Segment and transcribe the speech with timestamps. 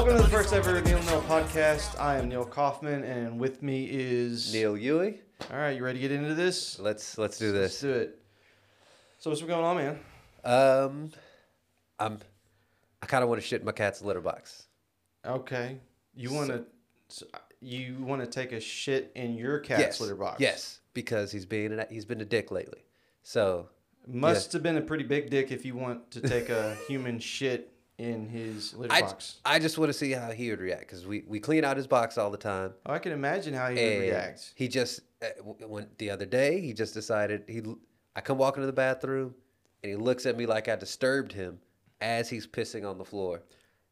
[0.00, 2.00] Welcome to the first ever Neil Mill podcast.
[2.00, 5.18] I am Neil Kaufman, and with me is Neil Ewing.
[5.50, 6.78] All right, you ready to get into this?
[6.78, 7.80] Let's let's do Let's this.
[7.82, 8.22] do it.
[9.18, 9.98] So what's been going on, man?
[10.42, 11.10] Um,
[11.98, 12.18] I'm.
[13.02, 14.68] I kind of want to shit in my cat's litter box.
[15.26, 15.76] Okay,
[16.14, 17.26] you want to
[17.60, 20.00] you want to take a shit in your cat's yes.
[20.00, 20.40] litter box?
[20.40, 22.86] Yes, because he's being an, he's been a dick lately.
[23.22, 23.68] So
[24.06, 27.70] Must have been a pretty big dick if you want to take a human shit
[28.00, 29.36] in his litter I, box.
[29.44, 31.86] I just want to see how he would react because we, we clean out his
[31.86, 32.72] box all the time.
[32.86, 34.52] Oh, I can imagine how he would react.
[34.56, 36.60] He just uh, went the other day.
[36.60, 37.62] He just decided he.
[38.16, 39.34] I come walking to the bathroom,
[39.82, 41.58] and he looks at me like I disturbed him
[42.00, 43.42] as he's pissing on the floor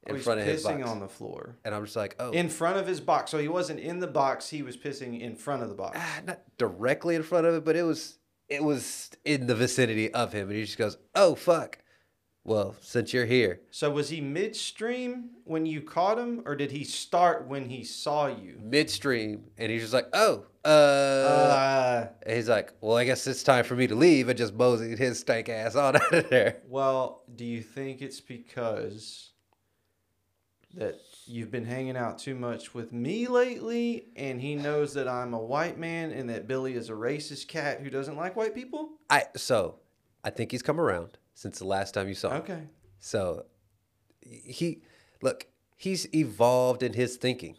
[0.07, 0.91] in Oh, front of his pissing box.
[0.91, 3.31] on the floor and I'm just like, oh, in front of his box.
[3.31, 5.98] So he wasn't in the box; he was pissing in front of the box.
[6.01, 10.12] ah, not directly in front of it, but it was it was in the vicinity
[10.15, 11.79] of him, and he just goes, "Oh fuck."
[12.48, 16.83] Well, since you're here, So was he midstream when you caught him, or did he
[16.83, 18.59] start when he saw you?
[18.62, 23.42] midstream, and he's just like, "Oh, uh,", Uh, and he's like, "Well, I guess it's
[23.42, 26.62] time for me to leave," and just moseyed his stank ass on out of there.
[26.67, 29.31] well, do you think it's because
[30.75, 30.94] that
[31.27, 35.39] you've been hanging out too much with me lately, and he knows that I'm a
[35.39, 38.92] white man, and that Billy is a racist cat who doesn't like white people?
[39.11, 39.81] I so,
[40.25, 42.42] I think he's come around since the last time you saw him.
[42.42, 42.62] Okay.
[42.98, 43.44] So,
[44.20, 44.83] he
[45.22, 47.56] look, he's evolved in his thinking.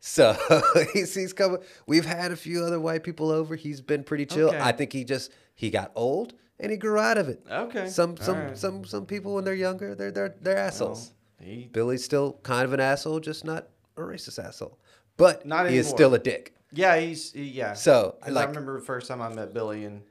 [0.00, 0.36] So
[0.92, 1.58] he's he's coming.
[1.86, 3.56] We've had a few other white people over.
[3.56, 4.48] He's been pretty chill.
[4.48, 4.60] Okay.
[4.60, 7.42] I think he just he got old and he grew out of it.
[7.50, 7.88] Okay.
[7.88, 8.58] Some some right.
[8.58, 11.12] some some people when they're younger, they're they're they're assholes.
[11.40, 14.78] Well, he, Billy's still kind of an asshole, just not a racist asshole.
[15.16, 16.54] But Not he is still a dick.
[16.72, 17.72] yeah, he's he, yeah.
[17.74, 20.02] So 'Cause I remember the first time I met Billy and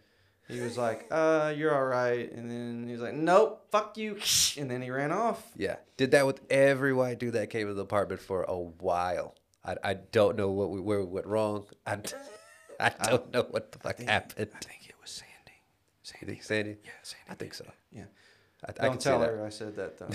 [0.51, 2.31] he was like, uh, you're all right.
[2.31, 4.17] And then he was like, nope, fuck you.
[4.57, 5.43] And then he ran off.
[5.55, 9.35] yeah, did that with every white dude that came to the apartment for a while.
[9.63, 11.65] I, I don't know what we where we went wrong.
[11.87, 12.01] I,
[12.79, 14.49] I don't know what the fuck happened.
[14.53, 15.61] I think it was Sandy.
[16.03, 16.39] Sandy.
[16.41, 16.77] Sandy?
[16.83, 17.25] Yeah, Sandy.
[17.29, 17.65] I think so.
[17.91, 18.05] Yeah.
[18.65, 19.29] I, I Don't can see tell that.
[19.29, 20.09] her I said that though.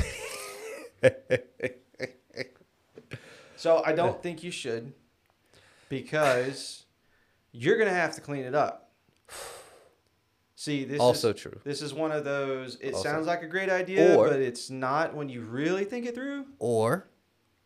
[3.57, 4.93] so I don't think you should
[5.89, 6.85] because
[7.53, 8.86] you're gonna have to clean it up.
[10.59, 11.61] See, this Also is, true.
[11.65, 12.77] This is one of those.
[12.81, 16.07] It Also- sounds like a great idea, Or- but it's not when you really think
[16.07, 16.47] it through.
[16.59, 17.07] Or,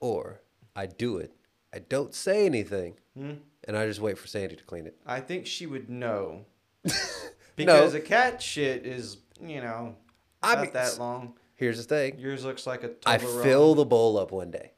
[0.01, 0.41] or
[0.75, 1.33] I do it.
[1.73, 3.34] I don't say anything, Hmm?
[3.65, 4.97] and I just wait for Sandy to clean it.
[5.06, 6.47] I think she would know
[7.56, 7.99] because No.
[7.99, 9.95] a cat shit is, you know,
[10.43, 11.34] I not mean, that long.
[11.55, 12.19] Here's the thing.
[12.19, 12.91] Yours looks like a.
[13.07, 14.72] I fill the bowl up one day,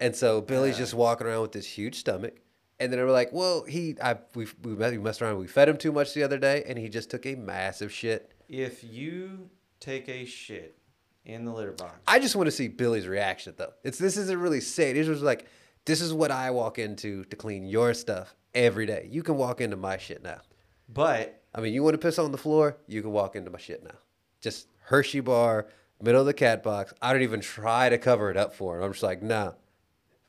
[0.00, 0.80] and so Billy's Yeah.
[0.80, 2.34] just walking around with this huge stomach.
[2.82, 5.38] And then they were like, "Well, he, I, we, we messed around.
[5.38, 8.32] We fed him too much the other day, and he just took a massive shit."
[8.48, 9.48] If you
[9.80, 10.76] take a shit
[11.24, 13.72] in the litter box, I just want to see Billy's reaction, though.
[13.84, 14.96] It's this isn't really saying.
[14.96, 15.46] It was like,
[15.84, 19.08] "This is what I walk into to clean your stuff every day.
[19.10, 20.40] You can walk into my shit now."
[20.88, 22.78] but I mean, you want to piss on the floor?
[22.86, 23.98] You can walk into my shit now.
[24.40, 25.68] Just Hershey bar,
[26.00, 26.92] middle of the cat box.
[27.00, 28.84] I don't even try to cover it up for him.
[28.84, 29.54] I'm just like, no,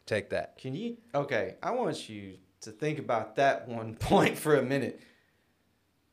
[0.06, 0.58] take that.
[0.58, 0.98] Can you?
[1.16, 5.02] Okay, I want you to think about that one point for a minute.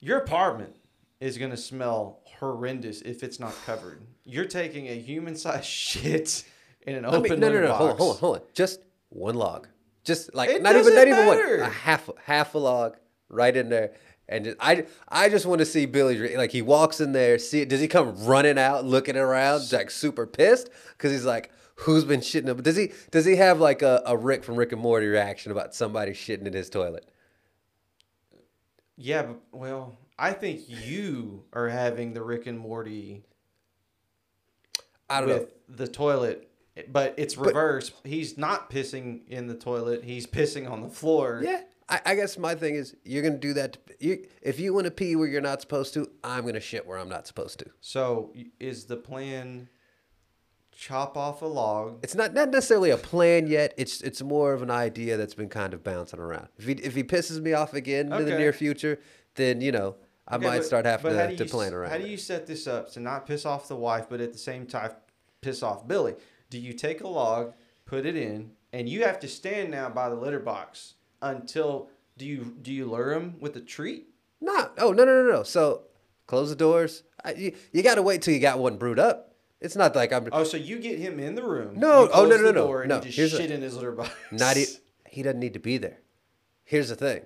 [0.00, 0.77] Your apartment
[1.21, 4.00] is going to smell horrendous if it's not covered.
[4.25, 6.44] You're taking a human sized shit
[6.83, 8.43] in an I open mean, no, no, no, hold on, hold on, hold on.
[8.55, 8.81] Just
[9.11, 9.69] one log.
[10.05, 11.59] Just like It not even, doesn't even matter.
[11.59, 11.66] one.
[11.69, 12.97] A half, half a log,
[13.28, 13.93] right in there.
[14.28, 16.37] And just, I, I just want to see Billy.
[16.37, 17.38] Like he walks in there.
[17.38, 20.71] See, does he come running out, looking around, like super pissed?
[20.93, 22.62] Because he's like, who's been shitting him?
[22.62, 25.74] Does he, does he have like a, a Rick from Rick and Morty reaction about
[25.74, 27.10] somebody shitting in his toilet?
[28.96, 33.24] Yeah, but, well, I think you are having the Rick and Morty
[35.08, 35.38] I don't know.
[35.38, 36.50] with the toilet,
[36.88, 37.94] but it's reversed.
[38.04, 40.04] He's not pissing in the toilet.
[40.04, 41.40] He's pissing on the floor.
[41.42, 43.72] Yeah, I, I guess my thing is you're gonna do that.
[43.72, 46.86] To, you, if you want to pee where you're not supposed to, I'm gonna shit
[46.86, 47.66] where I'm not supposed to.
[47.80, 49.69] So is the plan
[50.81, 51.99] chop off a log?
[52.03, 53.75] It's not not necessarily a plan yet.
[53.77, 56.49] It's it's more of an idea that's been kind of bouncing around.
[56.59, 58.38] If he if he pisses me off again in the Okay.
[58.38, 58.99] near future,
[59.35, 59.97] then you know
[60.27, 61.91] I Okay, might but- start having but how to, do to you plan s- around.
[61.91, 62.11] How do it.
[62.11, 64.93] you set this up to not piss off the wife, but at the same time
[65.43, 66.15] piss off Billy?
[66.49, 67.53] Do you take a log,
[67.85, 72.25] put it in, and you have to stand now by the litter box until do
[72.27, 74.09] you do you lure him with a treat?
[74.41, 75.43] No, oh no no no no.
[75.43, 75.82] So
[76.27, 77.03] close the doors.
[77.25, 79.30] I, you you got to wait till you got one brewed up.
[79.60, 81.78] It's not like I'm Oh, so you get him in the room?
[81.78, 83.92] No, you oh, no, no, the no, no, you just here's a- in his litter
[83.92, 84.10] box.
[84.32, 84.56] not.
[84.56, 84.66] E-
[85.08, 85.98] he doesn't need to be there.
[86.64, 87.22] Here's the thing.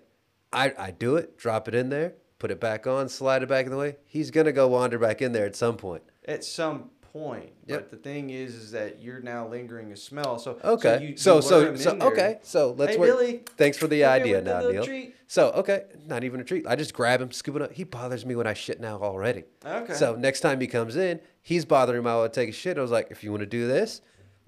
[0.53, 1.37] I I do it.
[1.39, 2.15] Drop it in there.
[2.39, 3.09] Put it back on.
[3.09, 3.97] Slide it back in the way.
[4.05, 6.03] He's gonna go wander back in there at some point.
[6.27, 7.51] At some point.
[7.67, 7.79] Yep.
[7.79, 10.39] But the thing is, is that you're now lingering a smell.
[10.39, 11.15] So Okay.
[11.17, 12.39] So you so lure him so, okay.
[12.43, 13.09] So let's Hey, work.
[13.09, 14.85] Billy, Thanks for the idea now, Neil.
[14.85, 15.15] treat.
[15.29, 16.67] So okay, not even a treat.
[16.67, 17.73] I just grab him, scoop it up.
[17.73, 19.45] He bothers me when I shit now already.
[19.65, 19.95] Okay.
[19.95, 22.79] So next time he comes in, he's bothering me while I take a shit.
[22.79, 24.01] I was like, if you want to do this,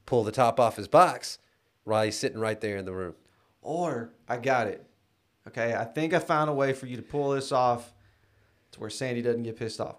[0.05, 1.39] pull the top off his box
[1.85, 3.15] while he's sitting right there in the room.
[3.63, 4.85] Or I got it.
[5.47, 7.95] Okay, I think I found a way for you to pull this off
[8.73, 9.97] to where Sandy doesn't get pissed off.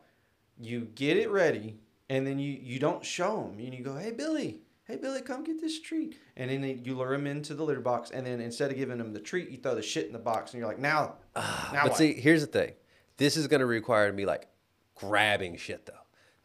[0.60, 1.78] You get it ready,
[2.10, 3.60] and then you you don't show him.
[3.60, 7.14] And you go, "Hey Billy, hey Billy, come get this treat." And then you lure
[7.14, 9.76] him into the litter box, and then instead of giving him the treat, you throw
[9.76, 12.42] the shit in the box, and you're like, "Now, ah, now but what?" see, here's
[12.42, 12.74] the thing.
[13.18, 14.48] This is gonna require me like
[14.96, 15.94] grabbing shit though.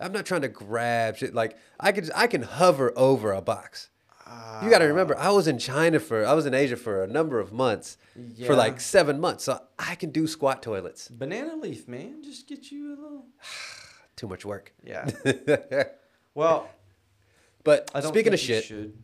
[0.00, 1.35] I'm not trying to grab shit.
[1.35, 3.88] Like I could, I can hover over a box.
[4.62, 7.06] you got to remember, I was in China for, I was in Asia for a
[7.06, 8.47] number of months, Yeah.
[8.47, 9.44] for like seven months.
[9.44, 11.09] So I can do squat toilets.
[11.09, 13.26] banana leaf, man, just get you a little.
[14.17, 14.73] Too much work.
[14.85, 15.11] Yeah.
[16.35, 16.70] Well,
[17.62, 18.97] but speaking of shit, should.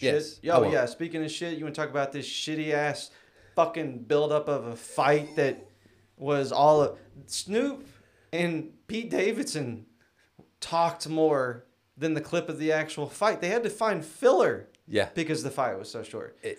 [0.00, 0.50] Yes, Shit?
[0.50, 0.72] Oh won't.
[0.72, 0.86] yeah.
[0.86, 3.10] Speaking of shit, you want to talk about this shitty ass
[3.54, 5.68] fucking buildup of a fight that
[6.16, 7.86] was all of Snoop
[8.32, 9.86] and Pete Davidson
[10.60, 11.66] talked more
[11.96, 13.40] than the clip of the actual fight.
[13.40, 14.68] They had to find filler.
[14.88, 15.10] Yeah.
[15.14, 16.36] Because the fight was so short.
[16.42, 16.58] It-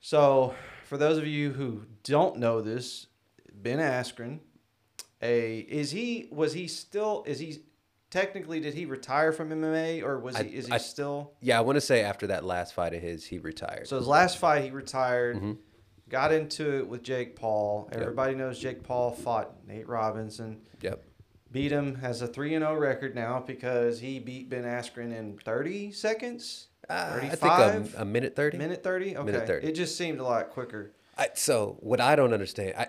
[0.00, 0.54] so,
[0.86, 3.06] for those of you who don't know this,
[3.54, 4.40] Ben Askren,
[5.22, 7.58] a is he was he still is he
[8.10, 11.58] technically did he retire from MMA or was I- he is he I- still yeah,
[11.58, 13.86] I want to say after that last fight of his, he retired.
[13.88, 15.36] so his last fight, he retired.
[15.36, 15.52] Mm-hmm.
[16.08, 17.90] Got into it with Jake Paul.
[17.92, 20.62] Everybody knows Jake Paul fought Nate Robinson.
[20.80, 21.04] yep.
[21.52, 21.96] Beat him.
[21.96, 26.68] Has a three and zero record now because he beat Ben Askren in thirty seconds.
[26.88, 27.42] Uh, I think
[27.94, 28.56] a, a minute thirty.
[28.56, 29.14] minute thirty.
[29.16, 29.24] Okay.
[29.26, 29.66] Minute 30.
[29.66, 30.92] It just seemed a lot quicker.
[31.18, 32.88] I, so what I don't understand, I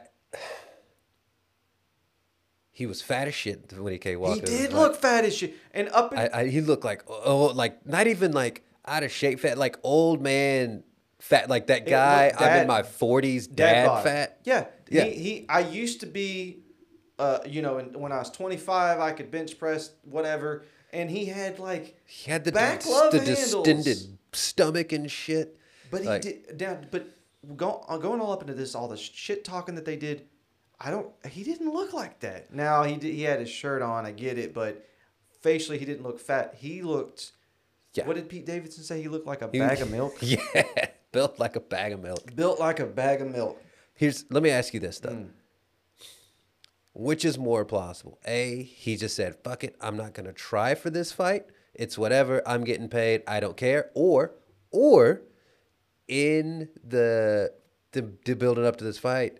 [2.80, 4.36] he was fat as shit when he came walking.
[4.42, 7.04] he did Like, look fat as shit, and up in, I, I, he looked like
[7.10, 10.84] oh, like not even like out of shape, fat, like old man
[11.20, 12.31] fat, like that guy.
[12.38, 14.40] I'm in my forties, dad dad, fat.
[14.46, 15.04] Yeah, Yeah.
[15.04, 16.60] He, he I used to be,
[17.20, 21.12] uh, you know, and when I was twenty five, I could bench press whatever, and
[21.12, 23.68] he had like He had the back dis- glove the handles.
[23.68, 25.58] distended stomach and shit.
[25.92, 26.88] But he Like, did down.
[26.90, 27.10] But
[27.58, 30.28] go, uh, going all up into this, all the shit talking that they did,
[30.81, 31.08] I don't.
[31.30, 32.54] He didn't look like that.
[32.54, 33.14] Now he did.
[33.14, 34.06] He had his shirt on.
[34.06, 34.86] I get it, but
[35.42, 36.56] facially he didn't look fat.
[36.58, 37.34] He looked.
[37.94, 38.08] Yeah.
[38.08, 39.02] What did Pete Davidson say?
[39.02, 40.18] He looked like a bag of milk.
[40.22, 42.36] Yeah, built like a bag of milk.
[42.36, 43.62] Built like a bag of milk.
[43.96, 45.14] Here's let me ask you this though.
[45.14, 45.24] Hmm.
[46.94, 48.20] Which is more plausible?
[48.26, 51.46] A, he just said, fuck it, I'm not gonna try for this fight.
[51.74, 53.90] It's whatever, I'm getting paid, I don't care.
[53.94, 54.34] Or
[54.72, 55.22] or
[56.08, 57.54] in the
[57.92, 59.40] the, the building up to this fight,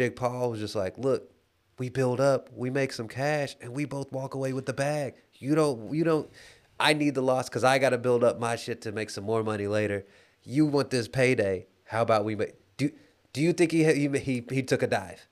[0.00, 1.30] Jake Paul was just like, look,
[1.78, 5.12] we build up, we make some cash, and we both walk away with the bag.
[5.34, 6.30] You don't you don't
[6.78, 9.44] I need the loss because I gotta build up my shit to make some more
[9.44, 10.06] money later.
[10.42, 11.66] You want this payday.
[11.84, 12.90] How about we make do
[13.34, 15.28] do you think he he he, he took a dive?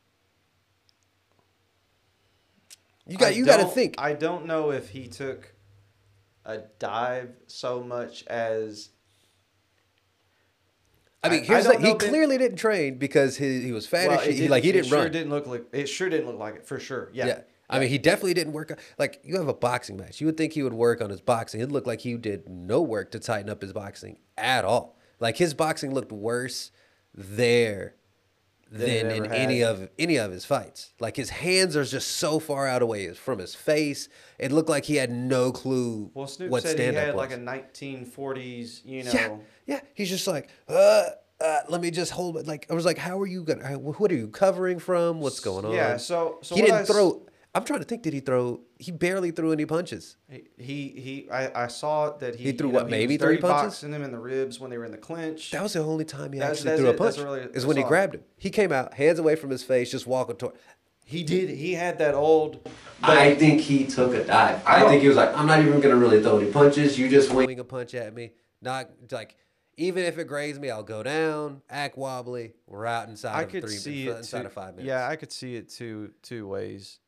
[3.06, 3.94] You got I you got to think.
[3.96, 5.54] I don't know if he took
[6.44, 8.90] a dive so much as
[11.22, 13.86] I mean, I- I here's like he Ben- clearly didn't train because he he was
[13.86, 14.34] fat well, as it shit.
[14.34, 15.08] He, didn't- like he it didn't sure.
[15.08, 15.86] Didn't look like it.
[15.88, 17.10] Sure didn't look like it for sure.
[17.12, 17.26] Yeah.
[17.26, 17.40] Yeah.
[17.70, 18.78] I mean, he definitely didn't work.
[18.98, 20.22] Like, you have a boxing match.
[20.22, 21.60] You would think he would work on his boxing.
[21.60, 24.96] It looked like he did no work to tighten up his boxing at all.
[25.20, 26.70] Like, his boxing looked worse
[27.14, 27.94] there
[28.70, 29.70] Than in ever any had.
[29.76, 30.92] of any of his fights.
[31.00, 34.08] Like, his hands are just so far out of way from his face.
[34.38, 37.14] It looked like he had no clue Well, Snoop what said he stand up had
[37.14, 37.30] was.
[37.30, 39.10] like a 1940s, you know.
[39.12, 39.80] Yeah, yeah.
[39.94, 41.04] He's just like, uh,
[41.40, 42.46] uh, let me just hold it.
[42.46, 43.78] Like, I was like, how are you gonna?
[43.78, 45.20] What are you covering from?
[45.20, 45.72] What's going on?
[45.72, 47.22] Yeah, so- so he didn't I s- throw.
[47.54, 48.02] I'm trying to think.
[48.02, 48.60] Did he throw?
[48.80, 50.16] He barely threw any punches.
[50.30, 53.16] He he, he I, I saw that he, He threw you know, what, he maybe
[53.16, 53.72] was three punches?
[53.74, 55.50] boxing him in the ribs when they were in the clinch.
[55.50, 56.98] That was the only time he That's- actually that's threw a it.
[56.98, 57.24] That's punch.
[57.26, 58.22] really- is when he grabbed him.
[58.36, 60.54] He came out, hands away from his face, just walking toward.
[61.04, 61.48] he did.
[61.50, 62.68] He had that old.
[63.02, 64.62] I think he took a dive.
[64.66, 66.98] I think he was like, I'm not even gonna really throw any punches.
[66.98, 68.32] You just wing a punch at me.
[68.62, 69.34] Not like.
[69.80, 72.52] Even if it grazed me, I'll go down, act wobbly.
[72.66, 74.86] We're out inside I of could three see it inside two, of five minutes.
[74.88, 76.98] Yeah, I could see it two two ways.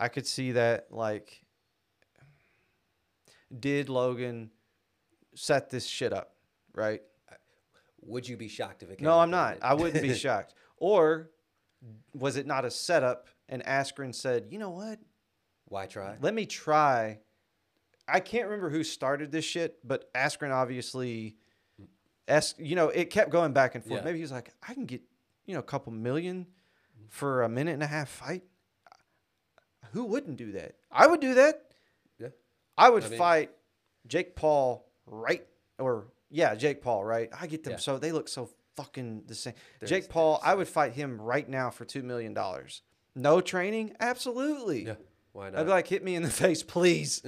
[0.00, 1.44] I could see that like
[3.56, 4.50] did Logan
[5.34, 6.32] set this shit up,
[6.74, 7.02] right?
[8.02, 8.98] Would you be shocked if it?
[8.98, 9.58] Came No, I'm not.
[9.60, 10.54] I wouldn't be shocked.
[10.78, 11.30] Or
[12.14, 14.98] was it not a setup and Askren said, "You know what?
[15.66, 16.16] Why try?
[16.20, 17.20] Let me try."
[18.08, 21.36] I can't remember who started this shit, but Askren obviously
[22.26, 24.00] asked, you know, it kept going back and forth.
[24.00, 24.04] Yeah.
[24.04, 25.02] Maybe he was like, "I can get,
[25.44, 26.46] you know, a couple million
[27.08, 28.44] for a minute and a half fight."
[29.92, 30.76] Who wouldn't do that?
[30.90, 31.62] I would do that.
[32.18, 32.28] Yeah.
[32.78, 33.50] I would I mean- fight
[34.06, 35.46] Jake Paul right
[35.78, 37.28] or yeah, Jake Paul, right?
[37.38, 37.78] I get them Yeah.
[37.78, 39.54] so they look so fucking the same.
[39.80, 42.82] They're- Jake Paul, I would fight him right now for two million dollars.
[43.16, 43.96] No training?
[43.98, 44.86] Absolutely.
[44.86, 44.94] Yeah.
[45.32, 45.60] Why not?
[45.60, 47.22] I'd be like, hit me in the face, please.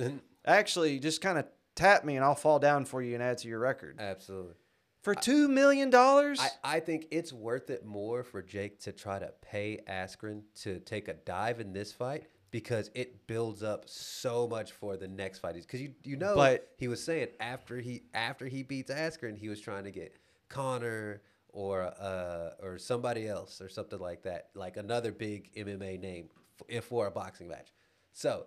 [0.44, 3.48] Actually, just kind of tap me and I'll fall down for you and add to
[3.48, 3.96] your record.
[3.98, 4.54] Absolutely.
[5.02, 6.38] For two million dollars?
[6.40, 10.78] I, I think it's worth it more for Jake to try to pay Askren to
[10.78, 15.40] take a dive in this fight because it builds up so much for the next
[15.40, 15.54] fight.
[15.56, 19.48] Because you you know But- he was saying after he after he beats Askren, he
[19.48, 20.14] was trying to get
[20.48, 26.28] Conor or uh or somebody else or something like that, like another big MMA name
[26.68, 27.72] if for a boxing match.
[28.12, 28.46] So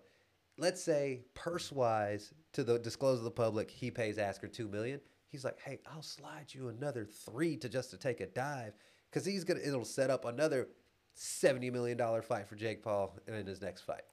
[0.58, 5.02] let's say purse wise to the disclose to the public, he pays Askren two million.
[5.28, 8.74] He's like, hey, I'll slide you another three to just to take a dive,
[9.10, 10.70] because he's gonna it'll set up another
[11.16, 14.04] seventy million dollar fight for Jake Paul in his next fight.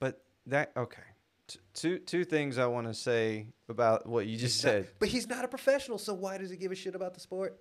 [0.00, 1.02] but that okay.
[1.48, 4.88] T- two two things I want to say about what you just said.
[4.98, 7.60] But he's not a professional, so why does he give a shit about the sport?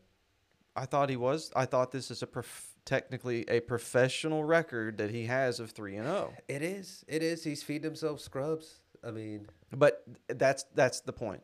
[0.75, 1.51] I thought he was.
[1.55, 5.97] I thought this is a prof- technically a professional record that he has of three
[5.97, 6.11] and oh.
[6.11, 6.33] zero.
[6.47, 7.03] It is.
[7.07, 7.43] It is.
[7.43, 8.79] He's feeding himself scrubs.
[9.05, 11.41] I mean, But that's that's the point.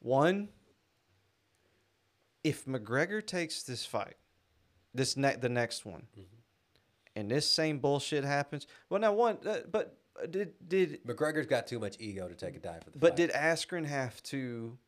[0.00, 0.50] One,
[2.44, 4.16] if McGregor takes this fight,
[4.94, 6.37] this ne- the next one, mm-hmm.
[7.18, 11.66] And this same bullshit happens, well, now one, uh, but uh, did did McGregor's got
[11.66, 13.16] too much ego to take a dive for the but fight.
[13.16, 14.78] did Askren have to?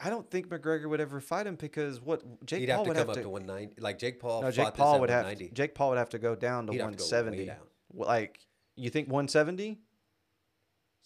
[0.00, 2.88] I don't think McGregor would ever fight him because what Jake He'd Paul have to
[2.90, 3.22] would come have up to.
[3.22, 3.80] to 190.
[3.82, 4.42] Like Jake Paul.
[4.42, 5.24] no, Jake Paul would have.
[5.24, 5.54] 190.
[5.54, 7.46] Jake Paul would have to go down to He'd have to go way 170.
[7.46, 7.56] down.
[7.94, 8.38] Like
[8.76, 9.78] you think 170?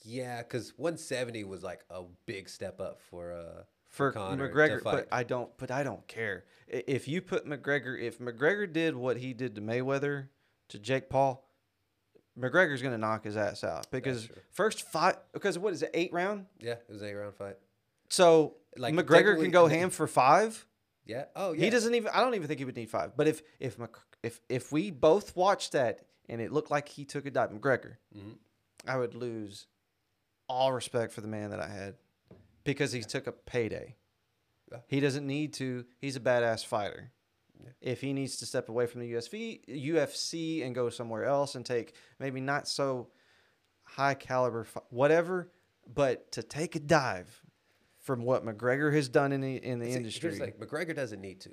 [0.05, 4.83] Yeah, because 170 was like a big step up for uh for Conor to McGregor,
[4.83, 5.51] but I don't.
[5.59, 7.97] But I don't care if you put McGregor.
[8.01, 10.29] If McGregor did what he did to Mayweather
[10.71, 11.49] to Jake Paul,
[12.39, 15.17] McGregor's gonna knock his ass out because first fight.
[15.33, 15.91] Because what is it?
[15.95, 16.47] Eight round.
[16.59, 17.57] yeah, it was an eight round fight.
[18.09, 20.67] So Like, McGregor can go ham for five.
[21.05, 21.25] Yeah.
[21.37, 21.65] Oh yeah.
[21.65, 22.11] He doesn't even.
[22.15, 23.17] I don't even think he would need five.
[23.17, 23.91] But if if Mc,
[24.23, 27.97] if if we both watched that and it looked like he took a dive, McGregor,
[28.17, 28.37] Mhm.
[28.87, 29.67] I would lose
[30.49, 31.95] all respect for the man that I had
[32.65, 33.97] because he took a payday.
[34.71, 34.79] Yeah.
[34.87, 35.85] He doesn't need to.
[35.99, 37.13] He's a badass fighter.
[37.81, 41.65] If he needs to step away from the UFC, UFC and go somewhere else and
[41.65, 43.09] take maybe not so
[43.85, 45.51] high caliber, whatever,
[45.93, 47.43] but to take a dive
[48.01, 50.39] from what McGregor has done in the in the See, industry.
[50.39, 51.51] Like McGregor doesn't need to.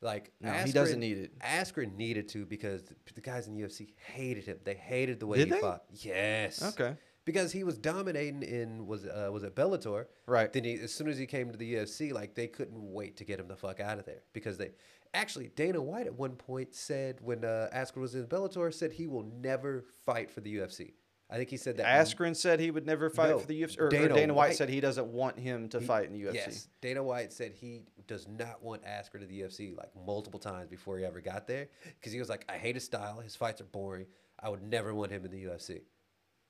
[0.00, 1.38] Like No, he doesn't need it.
[1.40, 4.58] Askren needed to because the, the guys in the UFC hated him.
[4.62, 5.60] They hated the way Did he they?
[5.60, 5.82] fought.
[5.90, 6.62] Yes.
[6.62, 6.96] Okay.
[7.28, 10.06] Because he was dominating in was uh, was it Bellator?
[10.26, 10.50] Right.
[10.50, 13.24] Then he, as soon as he came to the UFC, like they couldn't wait to
[13.24, 14.70] get him the fuck out of there because they
[15.12, 19.06] actually Dana White at one point said when uh, Askren was in Bellator said he
[19.06, 20.92] will never fight for the UFC.
[21.30, 23.78] I think he said that Askren said he would never fight No, for the UFC,
[23.78, 26.22] or or Dana Dana, White, White- said he doesn't want him to fight in the
[26.22, 26.34] UFC.
[26.34, 30.70] Yes, Dana White said he does not want Askren to the UFC like multiple times
[30.70, 31.68] before he ever got there
[32.00, 33.20] because he was like, I hate his style.
[33.20, 34.06] His fights are boring.
[34.40, 35.82] I would never want him in the UFC.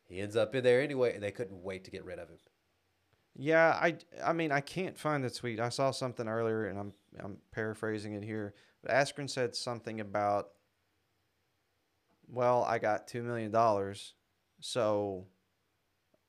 [0.09, 2.38] He ends up in there anyway, and they couldn't wait to get rid of him.
[3.37, 5.61] Yeah, I, I mean, I can't find the tweet.
[5.61, 8.55] I saw something earlier, and I'm I'm paraphrasing it here.
[8.83, 10.49] But Askren said something about,
[12.29, 14.15] well, I got two million dollars,
[14.61, 15.27] so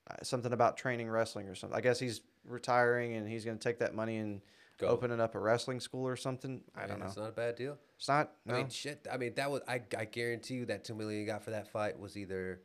[0.09, 1.77] uh, something about training wrestling or something.
[1.77, 4.41] I guess he's retiring and he's going to take that money and
[4.77, 4.87] Go.
[4.87, 6.61] opening up a wrestling school or something.
[6.75, 7.05] I don't know.
[7.05, 7.77] It's not a bad deal.
[7.97, 8.31] It's not.
[8.45, 8.55] No.
[8.55, 9.07] I mean, shit.
[9.11, 9.61] I mean, that was.
[9.67, 12.61] I, I guarantee you that two million you got for that fight was either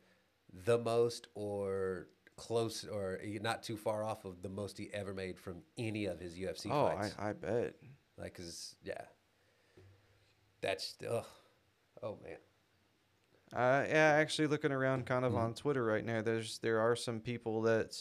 [0.63, 2.07] the most or
[2.37, 6.19] close or not too far off of the most he ever made from any of
[6.19, 7.15] his UFC oh, fights.
[7.19, 7.75] I, I bet.
[8.17, 9.01] Like, cause yeah,
[10.61, 11.25] that's ugh.
[12.01, 12.37] oh man.
[13.53, 15.41] Uh, yeah, actually looking around kind of Mm-hmm.
[15.41, 17.95] on Twitter right now, there's there are some people that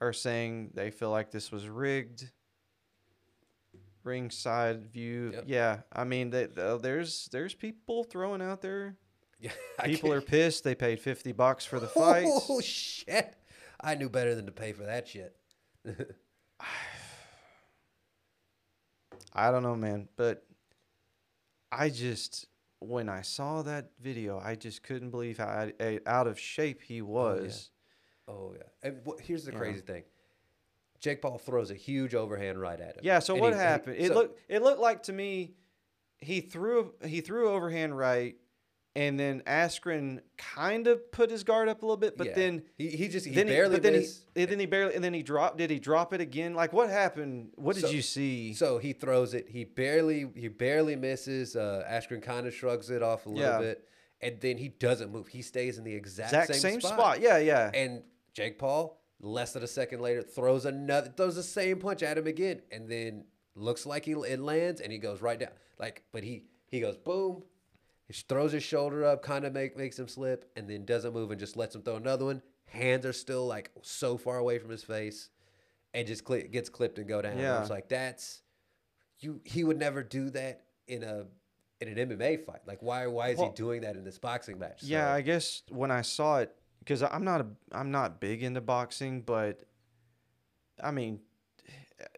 [0.00, 2.30] are saying they feel like this was rigged.
[4.02, 5.44] Ringside view, Yep.
[5.46, 5.80] yeah.
[5.92, 8.96] I mean, uh, there's there's people throwing out there.
[9.40, 9.50] Yeah,
[9.84, 12.26] People are can't- They paid fifty bucks for the fight.
[12.48, 13.34] Oh shit!
[13.80, 15.34] I knew better than to pay for that shit.
[19.32, 20.44] I don't know, man, but
[21.70, 22.46] I just
[22.80, 27.00] when I saw that video, I just couldn't believe how out eh, of shape he
[27.02, 27.70] oh, was.
[28.26, 28.62] Oh yeah.
[28.88, 29.58] And wh- here's the Yeah.
[29.58, 30.04] crazy thing.
[31.00, 33.00] Jake Paul throws a huge overhand right at him.
[33.02, 33.18] Yeah.
[33.20, 33.96] So And what he- he- happened?
[33.98, 35.54] it so- looked it looked like to me
[36.18, 38.36] he threw he threw overhand right,
[38.96, 42.34] and then Askren kind of put his guard up a little bit, but yeah.
[42.34, 44.94] then he, he just he then barely he, but then he and then he barely
[44.94, 45.58] and then he dropped.
[45.58, 46.54] Did he drop it again?
[46.54, 47.50] Like what happened?
[47.54, 48.52] What did So- you see?
[48.54, 49.48] So he throws it.
[49.48, 51.54] He barely he barely misses.
[51.54, 53.58] Uh, Askren kind of shrugs it off a little Yeah.
[53.60, 53.88] bit,
[54.20, 55.28] and then he doesn't move.
[55.28, 56.92] He stays in the exact, Exact same, same spot.
[56.92, 57.20] spot.
[57.20, 57.70] Yeah, yeah.
[57.72, 58.02] And
[58.34, 62.26] Jake Paul, less than a second later, throws another, throws the same punch at him
[62.26, 65.52] again, and then looks like he it lands, and he goes right down.
[65.78, 67.44] Like, but he he goes boom,
[68.10, 71.30] he throws his shoulder up, kind of make makes him slip, and then doesn't move
[71.30, 72.42] and just lets him throw another one.
[72.66, 75.30] Hands are still like so far away from his face,
[75.94, 77.38] and just cli gets clipped and go down.
[77.38, 77.60] Yeah.
[77.60, 78.42] It's like that's
[79.20, 79.40] you.
[79.44, 81.26] He would never do that in a
[81.80, 82.62] in an MMA fight.
[82.66, 84.82] Like, why why is Well- he doing that in this boxing match?
[84.82, 88.60] Yeah, I guess when I saw it, because I'm not a, I'm not big into
[88.60, 89.62] boxing, but
[90.82, 91.20] I mean,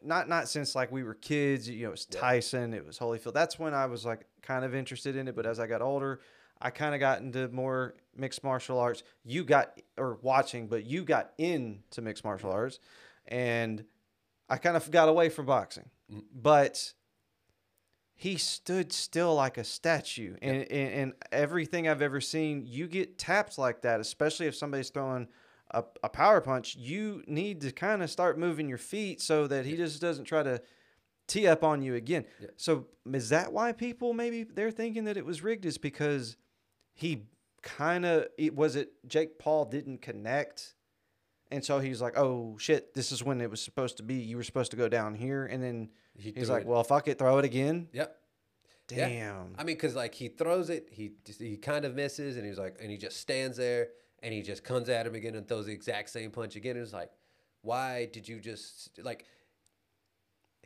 [0.03, 1.69] not not since like we were kids.
[1.69, 3.35] You know, it was Tyson, it was Holyfield.
[3.35, 5.37] That's when I was like kind of interested in it.
[5.37, 6.21] But as I got older,
[6.61, 9.03] I kind of got into more mixed martial arts.
[9.25, 12.79] You got or watching, but you got into mixed martial arts,
[13.27, 13.85] and
[14.49, 15.91] I kind of got away from boxing.
[16.12, 16.25] Mm.
[16.35, 16.93] But
[18.23, 20.37] he stood still like a statue.
[20.41, 24.91] And, and, and everything I've ever seen, you get tapped like that, especially if somebody's
[24.91, 25.27] throwing
[25.73, 26.76] a, a power punch.
[26.76, 30.43] You need to kind of start moving your feet so that he just doesn't try
[30.43, 30.61] to
[31.29, 32.25] tee up on you again.
[32.57, 35.64] So is that why people maybe they're thinking that it was rigged?
[35.64, 36.37] Is because
[36.95, 37.25] he
[37.62, 40.75] kind of it was it Jake Paul didn't connect.
[41.50, 42.95] And so he's like, "Oh shit!
[42.95, 44.14] This is when it was supposed to be.
[44.14, 46.67] You were supposed to go down here." And then He he's like, it.
[46.67, 48.17] "Well, fuck it, throw it again." Yep.
[48.91, 49.09] Yeah.
[49.09, 49.55] Damn.
[49.59, 52.76] I mean, because like he throws it, he he kind of misses, and he's like,
[52.81, 53.88] and he just stands there,
[54.23, 56.76] and he just comes at him again and throws the exact same punch again.
[56.76, 57.11] And it's like,
[57.62, 59.25] why did you just like?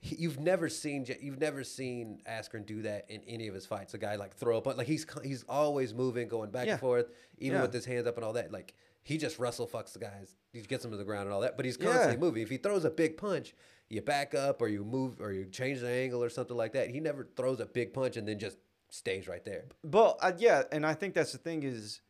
[0.00, 3.94] He, you've never seen you've never seen Askren do that in any of his fights.
[3.94, 6.72] A guy like throw up like he's he's always moving, going back Yeah.
[6.72, 7.06] and forth,
[7.38, 7.62] even Yeah.
[7.62, 8.52] with his hands up and all that.
[8.52, 10.36] Like he just wrestle fucks the guys.
[10.52, 11.56] He gets them to the ground and all that.
[11.56, 11.86] But he's Yeah.
[11.86, 12.42] constantly moving.
[12.42, 13.54] If he throws a big punch,
[13.88, 16.90] you back up or you move or you change the angle or something like that.
[16.90, 18.58] He never throws a big punch and then just
[18.90, 19.64] stays right there.
[19.82, 22.00] Well, uh, yeah, and I think that's the thing is,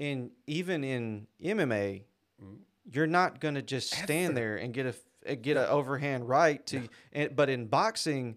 [0.00, 2.02] in even in MMA,
[2.90, 4.94] you're not gonna just stand there and get a
[5.30, 6.88] uh, get an overhand right to.
[7.12, 8.36] And, but in boxing,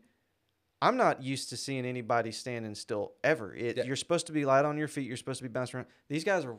[0.82, 3.56] I'm not used to seeing anybody standing still ever.
[3.56, 3.84] It, Yeah.
[3.86, 5.08] You're supposed to be light on your feet.
[5.08, 5.88] You're supposed to be bouncing around.
[6.10, 6.58] These guys are.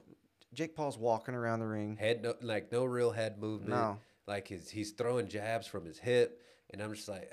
[0.55, 1.97] Jake Paul's walking around the ring.
[1.97, 3.71] Head no, like no real head movement.
[3.71, 3.99] No.
[4.27, 7.31] Like his he's throwing jabs from his hip, and I'm just like,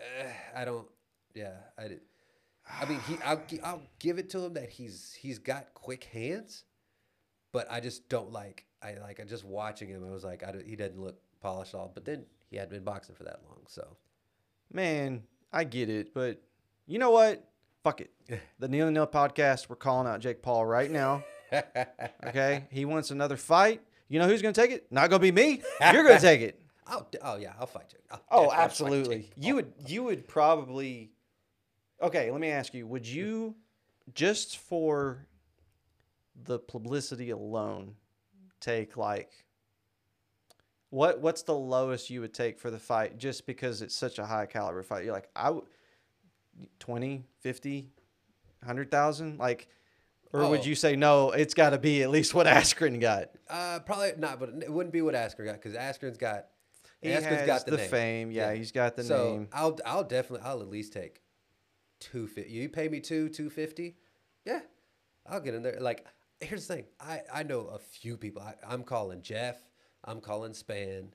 [0.56, 0.88] I don't.
[1.34, 2.02] Yeah, I did.
[2.80, 6.04] I mean, he I'll, gi- I'll give it to him that he's he's got quick
[6.06, 6.66] hands,
[7.52, 10.04] but I just don't like I like I just watching him.
[10.08, 11.92] I was like, I don't- he doesn't look polished at all.
[11.94, 13.96] But then he hadn't been boxing for that long, so
[14.74, 16.42] Man, I get it, but
[16.88, 17.48] you know what?
[17.84, 18.12] Fuck it.
[18.60, 19.70] The Neil and Neil podcast.
[19.70, 21.24] We're calling out Jake Paul right now.
[22.26, 23.82] Okay, he wants another fight.
[24.08, 24.88] You know who's gonna take it?
[24.92, 25.62] Not gonna be me.
[25.82, 26.62] You're gonna take it.
[26.88, 28.00] I'll oh yeah, I'll fight you.
[28.10, 29.30] I'll Oh, fight absolutely.
[29.36, 29.74] You would.
[29.88, 31.12] You would probably.
[32.02, 32.88] Okay, let me ask you.
[32.88, 33.56] Would you,
[34.14, 35.26] just for
[36.46, 37.96] the publicity alone,
[38.60, 39.46] take like.
[40.90, 44.26] What What's the lowest you would take for the fight just because it's such a
[44.26, 45.06] high caliber fight?
[45.06, 45.64] You're like, I would.
[46.80, 47.90] 20, 50,
[48.60, 49.38] 100,000?
[49.40, 49.68] Like,
[50.34, 50.64] or would Oh.
[50.64, 53.32] you say, no, it's got to be at least what Askren got?
[53.50, 56.48] Uh, probably not, but it wouldn't be what Asker got because Asker's got.
[57.02, 58.32] He Asker's has got the, the fame.
[58.32, 59.48] Yeah, he's got the so name.
[59.54, 61.22] I'll I'll definitely I'll at least take
[62.00, 62.52] two fifty.
[62.52, 63.96] You pay me two two fifty,
[64.46, 64.60] yeah,
[65.26, 65.80] I'll get in there.
[65.80, 66.06] Like
[66.42, 68.42] here's the thing, I I know a few people.
[68.42, 69.58] I, I'm calling Jeff.
[70.04, 71.14] I'm calling Span.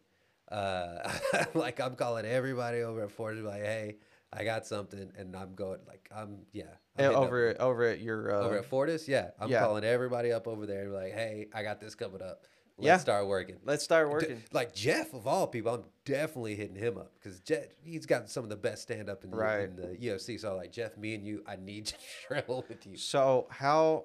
[0.50, 1.10] Uh,
[1.54, 3.36] like I'm calling everybody over at Ford.
[3.38, 3.96] Like, hey,
[4.32, 5.80] I got something, and I'm going.
[5.86, 6.64] Like I'm yeah.
[6.98, 8.32] I'm up- over, at- over at your.
[8.34, 9.30] Uh, over at Fortis, yeah.
[9.40, 9.60] I'm yeah.
[9.60, 12.44] calling everybody up over there and like, hey, I got this coming up.
[12.78, 12.96] Let's Yeah.
[12.98, 13.56] start working.
[13.64, 14.42] Let's start working.
[14.52, 18.44] like Jeff of all people, I'm definitely hitting him up because Jeff he's got some
[18.44, 19.60] of the best stand up in, the- Right.
[19.62, 20.38] in the UFC.
[20.38, 21.94] So like Jeff, me and you, I need to
[22.28, 22.96] travel with you.
[22.98, 24.04] So how?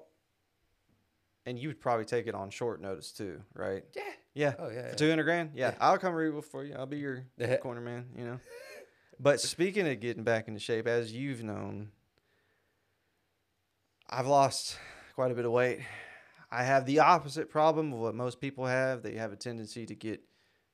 [1.44, 3.84] And you would probably take it on short notice too, right?
[3.96, 4.02] Yeah.
[4.34, 4.54] Yeah.
[4.58, 4.94] Oh, yeah, For yeah.
[4.94, 5.50] two hundred grand.
[5.54, 6.74] Yeah, I'll come root for you.
[6.74, 7.24] I'll be your
[7.62, 8.06] corner man.
[8.16, 8.40] You know.
[9.20, 11.90] But speaking of getting back into shape, as you've known,
[14.08, 14.76] I've lost
[15.14, 15.80] quite a bit of weight.
[16.50, 19.02] I have the opposite problem of what most people have.
[19.02, 20.20] They have a tendency to get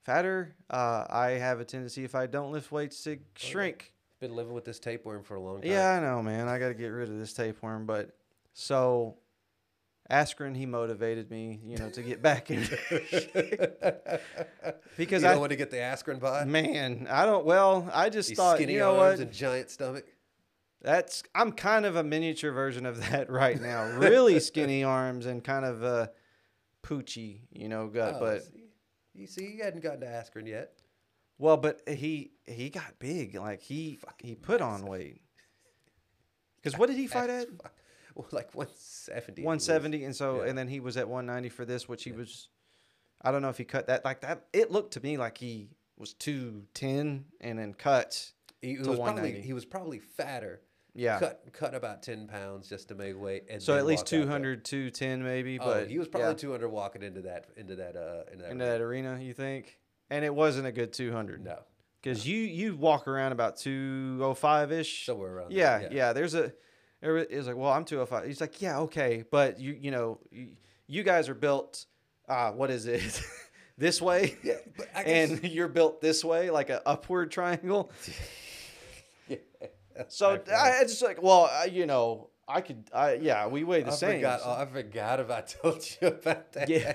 [0.03, 0.57] fatter.
[0.71, 3.93] Uh, I have a tendency, if I don't lift weights, to shrink.
[4.21, 5.71] Been living with this tapeworm for a long time.
[5.71, 6.49] Yeah, I know, man.
[6.49, 7.87] I got to get rid of this tapeworm.
[7.87, 8.17] But
[8.55, 9.19] so
[10.11, 12.63] Askren, he motivated me, you know, to get back in.
[14.97, 16.49] because I, want to get the Askren bod.
[16.49, 17.45] man, I don't.
[17.45, 19.27] Well, I just These thought, skinny you know arms what?
[19.27, 20.07] and giant stomach.
[20.81, 23.85] That's I'm kind of a miniature version of that right now.
[23.99, 26.11] Really skinny arms and kind of a
[26.83, 28.15] poochy, you know, gut.
[28.17, 28.65] Oh, but see?
[29.15, 30.73] you see, he hadn't gotten to Askren yet.
[31.37, 33.35] well, but he he got big.
[33.35, 35.21] Like he he put on weight.
[36.57, 37.47] Because what did he fight at?
[38.33, 39.43] like 170.
[39.43, 40.49] 170, and so Yeah.
[40.51, 42.49] and then he was at 190 for this, which he was.
[43.23, 44.47] I don't know if he cut that like that.
[44.53, 48.31] It looked to me like he was 210 and then cut.
[48.61, 49.41] He, to was probably 190.
[49.47, 50.61] he was probably fatter.
[50.95, 51.19] Yeah.
[51.21, 53.45] Cut cut about 10 pounds just to make weight.
[53.49, 55.59] And So at least walk 200, 210 maybe.
[55.61, 58.51] Oh, But he was probably yeah, 200 walking into that into that uh into that.
[58.51, 58.71] into ring.
[58.71, 59.19] that arena.
[59.21, 59.79] You think?
[60.11, 61.45] And it wasn't a good 200.
[61.45, 61.59] No,
[62.03, 65.07] Because you you walk around about 205 ish.
[65.07, 65.53] somewhere around.
[65.53, 65.93] Yeah, there.
[65.93, 66.53] yeah, There's a.
[67.01, 68.27] There it was like, well, I'm 205.
[68.27, 70.49] He's like, yeah, okay, but you you know, you,
[70.87, 71.87] you guys are built.
[72.29, 73.23] Uh, what is it?
[73.79, 74.37] this way.
[74.43, 77.91] Yeah, guess- and you're built this way, like an upward triangle.
[79.29, 79.37] Yeah.
[80.09, 83.65] So I I, I just like, well, I, you know, I could, I yeah, we
[83.65, 84.09] weigh the same.
[84.09, 84.19] I same.
[84.21, 84.41] forgot.
[84.43, 86.69] so- I forgot about told you about that.
[86.69, 86.95] Yeah.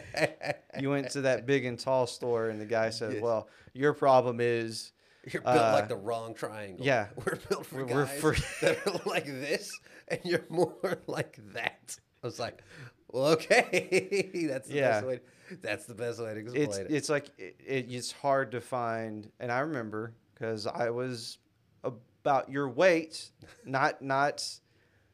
[0.79, 3.21] you went to that big and tall store, and the guy said, Yes.
[3.21, 4.91] well, your problem is.
[5.31, 6.85] You're built Uh, like the wrong triangle.
[6.85, 7.07] yeah.
[7.15, 8.35] we're built for We're- we're guys for-
[8.65, 9.71] that are like this,
[10.07, 11.97] and you're more like that.
[12.23, 12.63] I was like,
[13.11, 14.89] well, okay, that's the Yeah.
[14.91, 15.19] best way.
[15.61, 16.87] That's the best way to explain it's it.
[16.89, 21.37] it's like it, it, it's hard to find and i remember because i was
[21.83, 23.29] about your weight
[23.65, 24.43] not not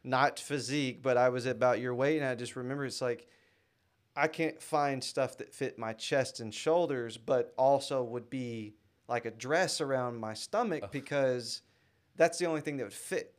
[0.03, 3.27] not physique but i was about your weight and i just remember it's like
[4.15, 8.75] i can't find stuff that fit my chest and shoulders but also would be
[9.09, 11.63] like a dress around my stomach because
[12.15, 13.33] that's the only thing that would fit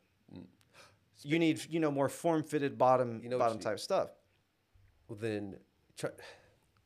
[1.23, 4.11] you need you know more form fitted bottom You know bottom you- type stuff
[5.09, 5.57] Well, then,
[5.97, 6.11] try,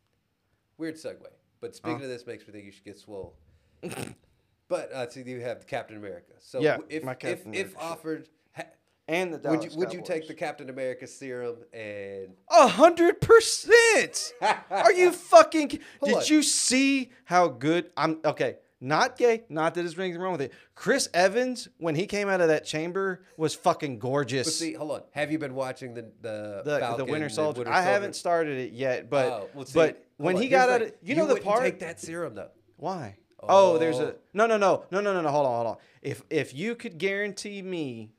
[0.79, 1.27] weird segue.
[1.61, 2.05] But speaking Uh.
[2.05, 3.37] of this, makes me think you should get swole.
[4.69, 6.33] but uh, see, you have Captain America.
[6.41, 8.65] So Yeah, if if, if offered, ha,
[9.09, 13.21] and the would you Dallas would you take the Captain America serum and A hundred
[13.21, 14.33] percent.
[14.71, 15.79] Are you fucking?
[16.01, 16.23] Hold Did on.
[16.29, 17.91] you see how good?
[17.97, 18.57] I'm okay.
[18.85, 19.45] Not gay.
[19.49, 20.53] Not that there's anything wrong with it.
[20.75, 24.47] Chris Evans, when he came out of that chamber, was fucking gorgeous.
[24.47, 25.03] But see, hold on.
[25.13, 27.61] Have you been watching the the the Falcon the Winter Soldier.
[27.61, 27.91] Winter I Soldier?
[27.93, 30.43] haven't started it yet, but Oh, well, see, but when on.
[30.43, 31.63] he Here's got out, of, you know the part.
[31.63, 32.51] Take that serum though.
[32.77, 33.17] Why?
[33.41, 33.47] Oh.
[33.75, 34.15] oh there's a Oh.
[34.35, 35.29] no, no, no, no, no, no, no.
[35.31, 35.77] Hold on, hold on.
[36.03, 38.13] If if you could guarantee me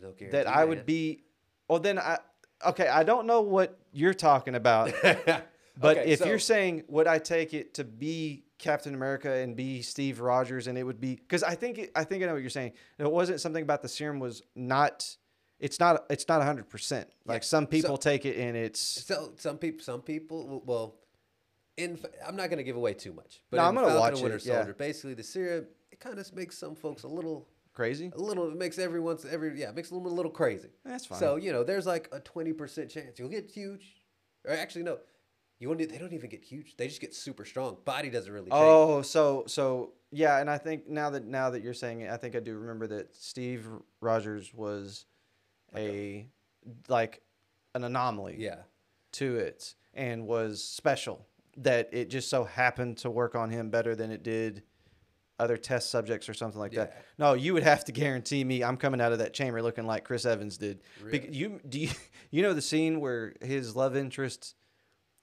[0.00, 0.28] no guarantee.
[0.38, 0.86] that I would man.
[0.86, 1.24] be,
[1.68, 2.18] well, then I
[2.66, 2.88] okay.
[2.88, 4.92] I don't know what you're talking about.
[5.80, 9.54] But Okay, if so- you're saying, would I take it to be Captain America and
[9.56, 12.42] be Steve Rogers, and it would be because I think I think I know what
[12.42, 12.72] you're saying.
[12.98, 15.16] It wasn't something about the serum was not.
[15.60, 16.04] It's not.
[16.10, 17.08] It's not hundred percent.
[17.24, 18.80] Like Yeah, some people so- take it and it's.
[18.80, 20.96] So some people, some people, well,
[21.76, 24.22] in I'm not going to give away too much, but No, I'm gonna watch and
[24.22, 24.56] Winter it, yeah.
[24.56, 28.10] Soldier, basically the serum it kind of makes some folks a little, Crazy.
[28.14, 30.68] a little, it makes everyone's every yeah, it makes them a little crazy.
[30.84, 31.18] That's fine.
[31.18, 33.96] So you know, there's like a twenty percent chance you'll get huge,
[34.44, 34.98] or actually no,
[35.58, 35.78] you won't.
[35.80, 36.76] They don't even get huge.
[36.76, 37.76] They just get super strong.
[37.84, 38.50] Body doesn't really.
[38.50, 38.54] change.
[38.54, 42.16] Oh, so so yeah, and I think now that now that you're saying it, I
[42.16, 43.66] think I do remember that Steve
[44.00, 45.06] Rogers was
[45.76, 46.26] a
[46.88, 47.22] like
[47.74, 48.36] an anomaly.
[48.38, 48.56] yeah.
[49.12, 51.26] to it and was special.
[51.58, 54.62] That it just so happened to work on him better than it did
[55.40, 56.84] other test subjects or something like Yeah.
[56.84, 57.04] that.
[57.16, 60.04] No, you would have to guarantee me I'm coming out of that chamber looking like
[60.04, 60.80] Chris Evans did.
[61.02, 61.18] Really?
[61.20, 61.90] Bec- you do you,
[62.30, 64.54] you know the scene where his love interest,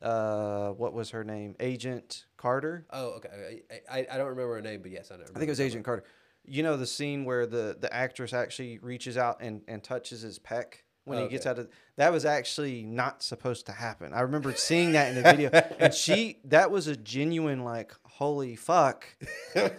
[0.01, 1.55] uh, what was her name?
[1.59, 2.85] Agent Carter.
[2.91, 3.61] Oh, okay.
[3.89, 5.23] I, I, I don't remember her name, but yes, I know.
[5.23, 6.03] I think it was Agent Carter.
[6.45, 10.37] You know the scene where the the actress actually reaches out and and touches his
[10.37, 10.65] pec
[11.05, 11.51] when he gets Okay.
[11.51, 14.13] out of that was actually not supposed to happen.
[14.13, 18.55] I remember seeing that in the video and she that was a genuine like holy
[18.55, 19.07] fuck.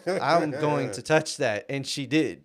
[0.06, 2.42] I'm going to touch that and she did.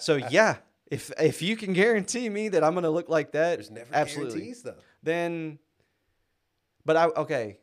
[0.00, 0.56] So yeah,
[0.90, 3.92] if if you can guarantee me that I'm going to look like that, There's never
[3.92, 4.54] absolutely.
[5.02, 5.58] Then
[6.88, 7.58] but I okay.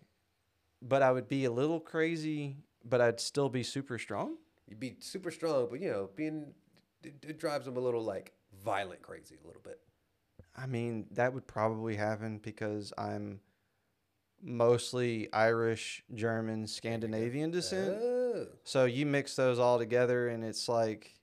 [0.83, 4.38] But I would be a little crazy, but I'd still be super strong.
[4.67, 6.53] You'd be super strong, but you know, being
[7.03, 8.33] it, it drives them a little like
[8.63, 9.79] violent crazy a little bit.
[10.55, 13.39] I mean, that would probably happen because I'm
[14.43, 17.97] mostly Irish, German, Scandinavian descent.
[17.99, 18.45] Oh.
[18.63, 21.15] So you mix those all together, and it's like,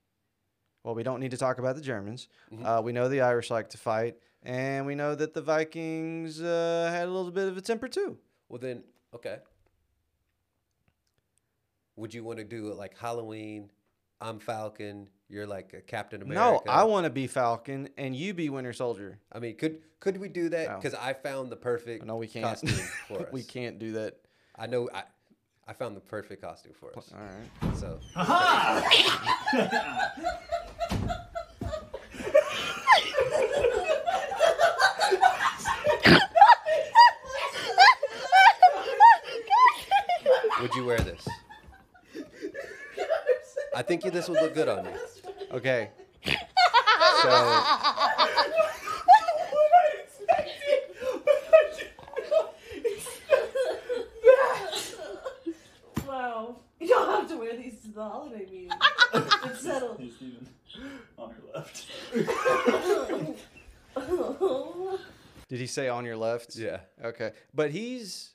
[0.82, 2.26] well, we don't need to talk about the Germans.
[2.52, 2.64] Mhm.
[2.66, 6.90] Uh, we know the Irish like to fight, and we know that the Vikings uh,
[6.92, 8.18] had a little bit of a temper too.
[8.48, 8.82] Well then,
[9.14, 9.38] okay.
[11.96, 13.70] Would you want to do it like Halloween?
[14.20, 15.08] I'm Falcon.
[15.28, 16.62] You're like a Captain America.
[16.66, 19.18] No, I want to be Falcon, and you be Winter Soldier.
[19.32, 20.68] I mean, could could we do that?
[20.68, 20.76] No.
[20.76, 22.44] Because I found the perfect No, we can't.
[22.44, 22.70] costume
[23.08, 23.32] for us.
[23.32, 24.18] we can't do that.
[24.56, 24.88] I know.
[24.92, 25.04] I
[25.66, 27.10] I found the perfect costume for us.
[27.14, 27.76] All right.
[27.76, 27.98] So
[40.62, 41.26] Would you wear this?
[43.74, 44.92] I think this would look good on me.
[45.50, 45.90] Okay.
[56.06, 56.56] Wow.
[56.78, 58.70] You don't have to wear these to the holiday meal.
[59.14, 59.98] It's settled.
[59.98, 60.46] He's even
[61.16, 61.86] on your left.
[65.48, 66.54] did he say on your left?
[66.54, 66.80] yeah.
[67.02, 68.32] Okay, but he's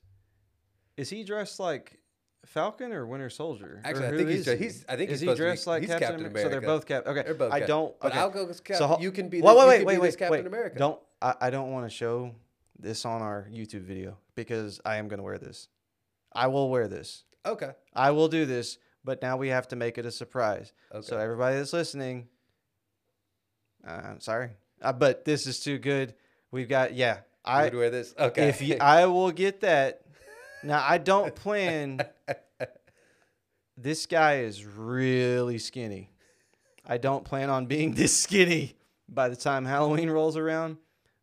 [0.98, 2.00] is he dressed like
[2.47, 3.81] Falcon or Winter Soldier?
[3.83, 4.55] Actually, I think he's he?
[4.55, 6.41] he's- I think is he's he to be- dressed like Captain, Captain America?
[6.41, 7.05] So they're both Cap.
[7.05, 7.99] Okay, They're both I don't.
[7.99, 8.19] But okay.
[8.19, 8.77] I'll go as Cap.
[8.77, 9.41] So you can be.
[9.41, 10.45] Wait, the, wait, wait, wait, wait, Captain wait.
[10.47, 10.79] America.
[10.79, 12.33] Don't I, I don't want to show
[12.79, 15.67] this on our YouTube video because I am going to wear this.
[16.33, 17.23] I will wear this.
[17.45, 17.71] Okay.
[17.93, 20.73] I will do this, but now we have to make it a surprise.
[20.93, 21.05] Okay.
[21.05, 22.27] So everybody that's listening,
[23.88, 26.13] uh, I'm sorry, uh, but this is too good.
[26.51, 27.19] We've got yeah.
[27.43, 28.13] I I would wear this.
[28.17, 28.47] Okay.
[28.49, 30.01] if you, I will get that.
[30.63, 32.01] Now I don't plan.
[33.78, 36.10] this guy is really skinny.
[36.86, 38.76] I don't plan on being this skinny
[39.10, 40.78] by the time Halloween rolls around,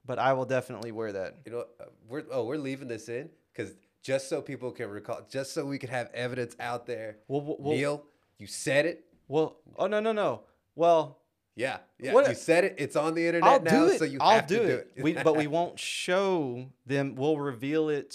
[0.05, 1.37] but I will definitely wear that.
[1.45, 5.21] you know, uh, we're oh we're leaving this in because just so people can recall,
[5.31, 7.17] just so we can have evidence out there.
[7.29, 8.05] Well, well, Neil,
[8.39, 9.05] you said it.
[9.29, 10.43] well, oh no, no, no.
[10.77, 11.21] Well,
[11.57, 12.13] Yeah, yeah.
[12.13, 12.75] What- you said it.
[12.79, 13.99] It's on the internet I'll now, do it.
[13.99, 14.95] so you I'll have do to it.
[14.97, 15.03] do it.
[15.05, 17.15] we, but we won't show them.
[17.15, 18.15] We'll reveal it.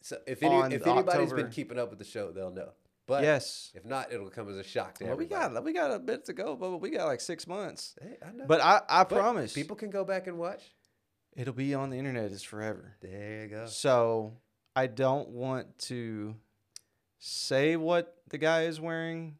[0.00, 2.70] So if any, if anybody's October- been keeping up with the show, they'll know.
[3.08, 3.72] But yes.
[3.74, 6.26] if not, it'll come as a shock to Well, we got we got a bit
[6.26, 7.96] to go, but we got like six months.
[8.00, 8.44] Hey, I know.
[8.46, 10.62] But I I But promise people can go back and watch.
[11.34, 12.30] it'll be on the internet.
[12.30, 12.96] It's forever.
[13.00, 13.66] There you go.
[13.66, 14.34] So
[14.76, 16.36] I don't want to
[17.18, 19.38] say what the guy is wearing,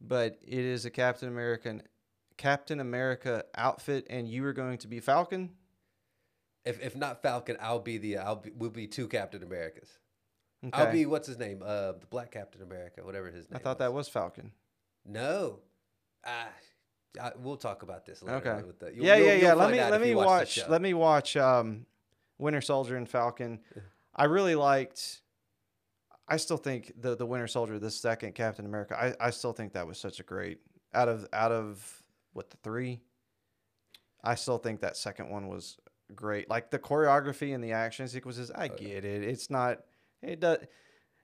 [0.00, 1.82] but it is a Captain American
[2.36, 5.50] Captain America outfit, and you are going to be Falcon.
[6.64, 9.88] If if not Falcon, I'll be the I'll be we'll be two Captain Americas.
[10.66, 10.76] Okay.
[10.78, 11.62] I'll be what's his name?
[11.64, 13.56] Uh, the Black Captain America, whatever his name.
[13.56, 14.52] I thought that was Falcon.
[15.06, 15.60] no.
[16.24, 16.48] Ah,
[17.20, 18.36] I, we'll talk about this later.
[18.46, 18.66] Okay.
[18.66, 19.54] With the, you'll- yeah, you'll- yeah, you'll yeah.
[19.54, 20.58] Let me let me watch.
[20.58, 20.68] watch.
[20.68, 21.86] Let me watch um,
[22.38, 23.60] Winter Soldier and Falcon.
[24.14, 25.22] I really liked.
[26.28, 28.96] I still think the the Winter Soldier, the second Captain America.
[29.02, 30.58] I, I still think that was such a great
[30.92, 32.02] out of out of
[32.34, 33.00] what the three.
[34.22, 35.78] I still think that second one was
[36.14, 36.50] great.
[36.50, 38.50] Like the choreography and the action sequences.
[38.54, 39.24] I Oh, get it.
[39.24, 39.78] It's not.
[40.22, 40.58] It does.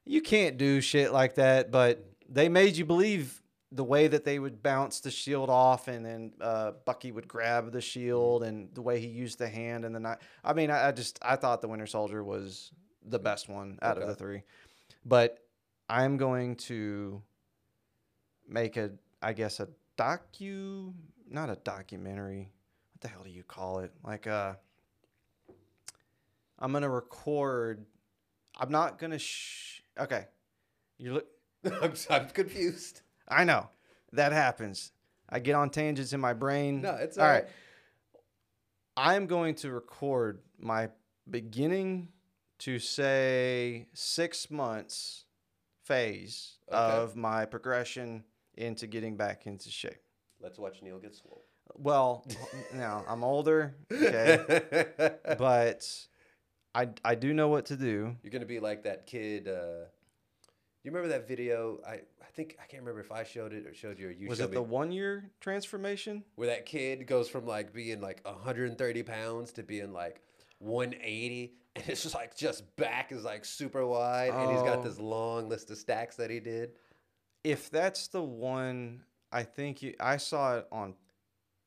[0.05, 4.39] You can't do shit like that, but they made you believe the way that they
[4.39, 8.83] would bounce the shield off and then uh, Bucky would grab the shield and the
[8.83, 10.19] way he used the hand and the knife.
[10.45, 12.71] I mean, I, I just I thought the Winter Soldier was
[13.05, 14.43] the best one out of the three,
[15.05, 15.41] but
[15.89, 17.23] I'm going to
[18.49, 20.93] make a I guess a docu
[21.29, 22.53] not a documentary.
[22.93, 23.91] What the hell do you call it?
[24.05, 24.55] Like uh
[26.59, 27.85] I'm gonna record.
[28.57, 29.19] I'm not gonna.
[29.19, 30.27] Sh- okay,
[30.99, 31.27] you look.
[31.83, 33.03] I'm, I'm confused.
[33.29, 33.69] I know
[34.13, 34.93] that happens.
[35.29, 36.83] I get on tangents in my brain.
[36.83, 37.31] No, it's all right.
[37.43, 37.49] alright.
[38.97, 40.89] I'm going to record my
[41.29, 42.09] beginning
[42.61, 45.25] to say six months
[45.85, 46.77] phase Okay.
[46.79, 48.25] of my progression
[48.57, 50.01] into getting back into shape.
[50.41, 51.45] Let's watch Neil get swole.
[51.75, 52.27] Well,
[52.75, 55.87] now I'm older, okay, but
[56.77, 58.15] I I do know what to do.
[58.23, 59.49] You're gonna be like that kid.
[59.49, 59.87] Uh,
[60.85, 61.81] you remember that video?
[61.87, 64.29] I I think I can't remember if I showed it or showed you or you
[64.29, 64.55] Was showed it me.
[64.57, 66.23] the one year transformation?
[66.35, 70.21] where that kid goes from like being like 130 pounds to being like
[70.59, 74.99] 180 and it's just like just back is like super wide and he's got this
[74.99, 76.73] long list of stacks that he did
[77.45, 80.95] If that's the one, I think you, I saw it on.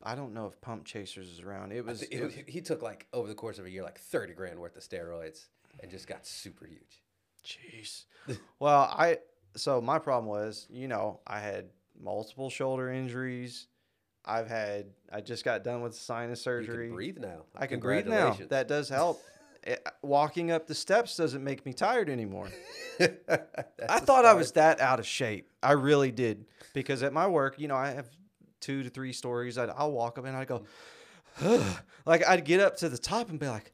[0.03, 1.71] I don't know if Pump Chasers is around.
[1.73, 2.03] It was.
[2.03, 4.75] it was he- took like over the course of a year like 30 grand worth
[4.77, 5.47] of steroids
[5.81, 7.03] and just got super huge
[7.45, 8.05] Jeez.
[8.59, 9.19] well, I
[9.55, 13.67] so my problem was, you know, I had multiple shoulder injuries.
[14.25, 14.87] I've had.
[15.11, 16.87] I just got done with sinus you surgery.
[16.87, 18.37] can breathe now I can breathe now.
[18.49, 19.21] That does help.
[19.61, 22.47] It- walking up the steps doesn't make me tired anymore.
[22.99, 25.49] I thought I was that out of shape.
[25.61, 28.09] I really did because at my work, you know, I have
[28.59, 29.57] two to three stories.
[29.57, 30.63] I'd, I'll walk up and I'd go,
[32.05, 33.71] like I'd get up to the top and be like,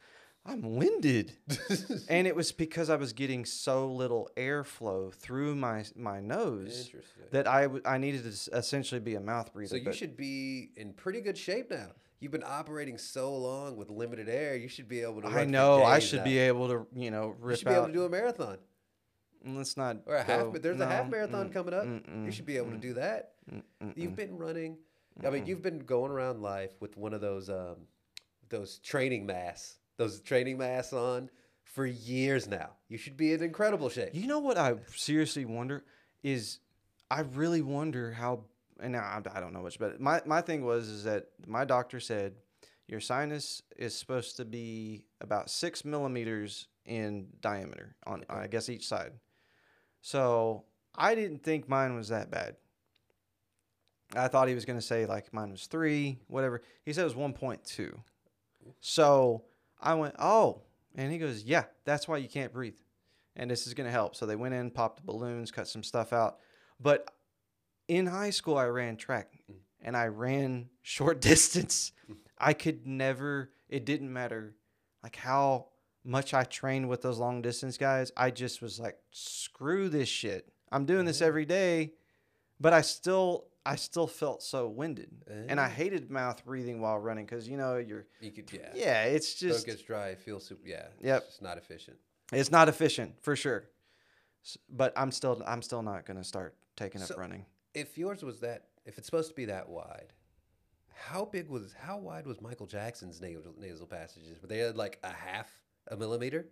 [0.47, 1.33] I'm winded,
[2.09, 6.91] and it was because I was getting so little airflow through my my nose
[7.31, 9.69] that I w- I needed to essentially be a mouth breather.
[9.69, 11.87] So you but- should be in pretty good shape now.
[12.19, 14.55] You've been operating so long with limited air.
[14.55, 15.27] You should be able to.
[15.27, 17.93] I know I should be able to, you know, You rip should be able to
[17.93, 18.57] do a marathon
[19.53, 20.51] let's not or a half.
[20.51, 21.85] But there's a half marathon mm, coming up.
[21.85, 23.33] mm-mm, you should be able to mm, do that.
[23.51, 24.77] Mm, mm, You've been running.
[25.25, 27.87] I mean, you've been going around life with one of those um,
[28.49, 31.29] those training masks, those training masks on
[31.63, 32.71] for years now.
[32.89, 34.09] You should be in incredible shape.
[34.13, 35.83] You know what I seriously wonder
[36.23, 36.59] is
[37.09, 38.45] I really wonder how
[38.79, 41.63] and now I, I don't know much but my my thing was is that my
[41.63, 42.33] doctor said
[42.87, 48.87] your sinus is supposed to be about six millimeters in diameter on I guess each
[48.87, 49.13] side.
[50.01, 52.57] So I didn't think mine was that bad.
[54.13, 56.61] I thought he was going to say like mine was three, whatever.
[56.83, 57.93] He said it was 1.2.
[58.79, 59.43] So
[59.79, 60.61] I went, oh.
[60.95, 62.75] And he goes, yeah, that's why you can't breathe.
[63.35, 64.15] And this is going to help.
[64.15, 66.37] So they went in, popped the balloons, cut some stuff out.
[66.79, 67.09] But
[67.87, 69.33] in high school, I ran track
[69.81, 71.91] and I ran short distance.
[72.37, 74.55] I could never, it didn't matter
[75.03, 75.67] like how
[76.03, 78.11] much I trained with those long distance guys.
[78.15, 80.51] I just was like, screw this shit.
[80.71, 81.27] I'm doing this mm-hmm.
[81.27, 81.93] every day,
[82.59, 85.69] but I still, I still felt so winded, and I Ah.
[85.69, 88.71] hated mouth breathing while running because you know you're, You could, yeah.
[88.75, 90.09] yeah, it's just, gets dry.
[90.09, 90.67] It feels super.
[90.67, 90.87] Yeah.
[91.01, 91.23] Yep.
[91.29, 91.97] It's not efficient.
[92.31, 93.65] it's not efficient for sure.
[94.69, 97.45] But I'm still, I'm still not gonna start taking up running.
[97.73, 100.13] If yours was that, if it's supposed to be that wide,
[100.93, 104.39] how big was, how wide was Michael Jackson's nasal, nasal passages?
[104.41, 105.49] Were they like a half
[105.87, 106.45] a millimeter?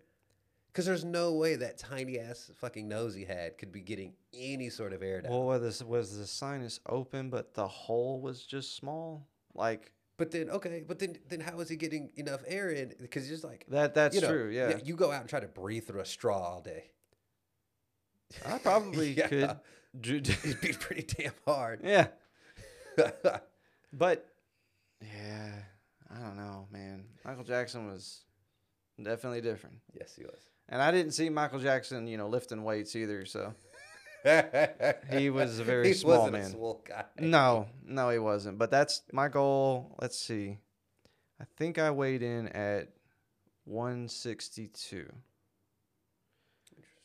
[0.73, 4.69] Because there's no way that tiny ass fucking nose he had could be getting any
[4.71, 5.31] sort of air down.
[5.31, 9.27] Well, was this was the sinus open, but the hole was just small?
[9.53, 12.93] Like But then okay, but then then how is he getting enough air in?
[12.99, 13.93] Because just like that.
[13.93, 14.49] That's you know, true.
[14.49, 14.79] Yeah.
[14.83, 16.89] You go out and try to breathe through a straw all day.
[18.43, 19.27] I probably Yeah.
[19.27, 19.57] could.
[20.03, 21.81] It'd be pretty damn hard.
[21.83, 22.07] yeah.
[23.95, 24.25] But
[25.01, 25.51] yeah,
[26.09, 27.03] I don't know, man.
[27.23, 28.21] Michael Jackson was
[29.01, 30.49] definitely different, yes, he was.
[30.69, 33.26] And I didn't see Michael Jackson, you know, lifting weights either.
[33.26, 33.54] So
[35.12, 36.56] he was a very he small man.
[36.88, 37.06] Guy.
[37.19, 38.58] No, no, he wasn't.
[38.58, 39.95] But that's my goal.
[40.02, 40.60] Let's see.
[41.41, 42.89] I think I weighed in at
[43.65, 45.12] 162.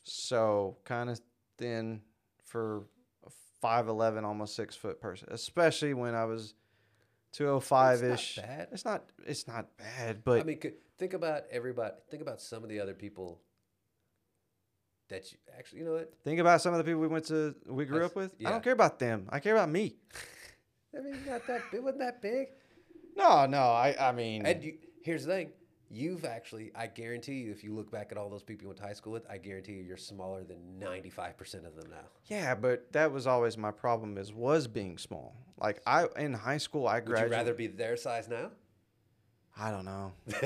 [0.03, 1.19] So kind of
[1.57, 2.01] thin
[2.45, 2.85] for
[3.25, 6.53] a 5'11, almost six foot person, especially when I was
[7.33, 8.37] 205 ish.
[8.71, 9.27] It's not bad.
[9.27, 9.67] It's not.
[9.77, 10.59] Bad, but I mean,
[10.97, 11.95] think about everybody.
[12.09, 13.41] Think about some of the other people
[15.09, 15.79] that you actually.
[15.79, 16.13] You know what?
[16.23, 18.35] think about some of the people we went to, we grew That's- up with.
[18.45, 19.27] I don't care about them.
[19.29, 19.95] I care about me.
[20.97, 21.61] I mean, not that.
[21.73, 22.47] It wasn't that big.
[23.15, 23.59] No, no.
[23.59, 23.95] I.
[23.99, 24.45] I mean.
[24.45, 25.51] And you, here's the thing.
[25.91, 28.77] You've actually, I guarantee you, if you look back at all those people you went
[28.77, 31.97] to high school with, I guarantee you, you're smaller than 95% of them now.
[32.27, 35.35] Yeah, but that was always my problem is was being small.
[35.59, 37.31] Like I in high school I graduated.
[37.31, 38.51] Would you rather be their size now?
[39.57, 40.13] I don't know.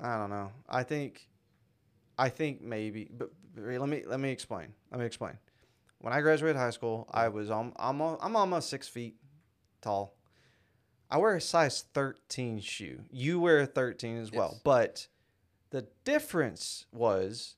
[0.00, 0.50] I don't know.
[0.68, 1.28] I think
[2.18, 4.68] I think maybe but let me let me explain.
[4.90, 5.34] Let me explain.
[5.98, 9.16] When I graduated high school, I was um, I'm I'm almost 6 feet
[9.82, 10.14] tall.
[11.10, 13.00] I wear a size 13 shoe.
[13.10, 14.50] You wear a 13 as well.
[14.52, 14.60] Yes.
[14.64, 15.06] But
[15.70, 17.56] the difference was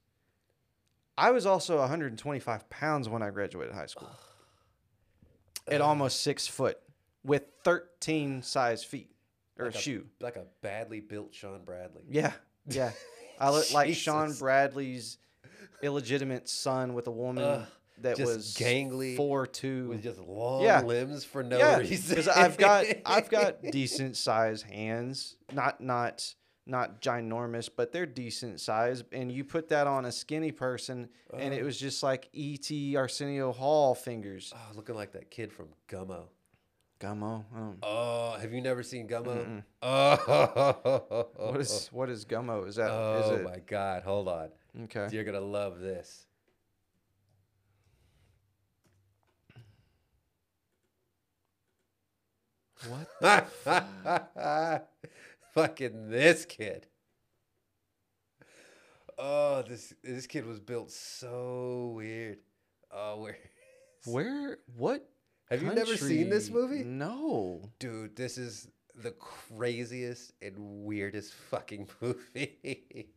[1.18, 4.10] I was also 125 pounds when I graduated high school.
[5.68, 6.78] At almost six foot
[7.22, 9.10] with 13 size feet
[9.58, 10.06] or Like a- shoe.
[10.20, 12.02] Like a badly built Shawn Bradley.
[12.08, 12.32] Yeah,
[12.66, 12.90] yeah.
[13.38, 15.18] I look like Shawn Bradley's
[15.82, 17.66] illegitimate son with a woman Ugh,
[17.98, 19.88] that just was gangly four two.
[19.88, 20.82] With just long Yeah.
[20.82, 22.08] limbs for no yeah, reason.
[22.16, 28.60] because I've got I've got decent size hands, not not not ginormous, but they're decent
[28.60, 29.02] size.
[29.12, 32.96] And you put that on a skinny person, and it was just like E.T.
[32.96, 34.52] Arsenio Hall fingers.
[34.54, 36.26] Oh, looking like that kid from Gummo.
[37.02, 37.44] Gummo.
[37.82, 38.36] Oh.
[38.40, 39.64] Have you never seen Gummo?
[39.82, 42.68] Oh, What is what is Gummo?
[42.68, 42.90] Is that?
[42.90, 44.04] Oh it my God!
[44.04, 44.48] Hold on,
[44.84, 45.08] okay?
[45.10, 46.26] you're gonna love this.
[52.88, 53.08] What?
[55.54, 56.86] Fucking this kid.
[59.18, 62.38] Oh, this this kid was built so weird.
[62.92, 63.38] Oh, where?
[64.04, 64.58] Where?
[64.76, 65.08] What?
[65.52, 66.82] Have you never seen this movie?
[66.82, 67.60] No.
[67.78, 73.08] Dude, this is the craziest and weirdest fucking movie.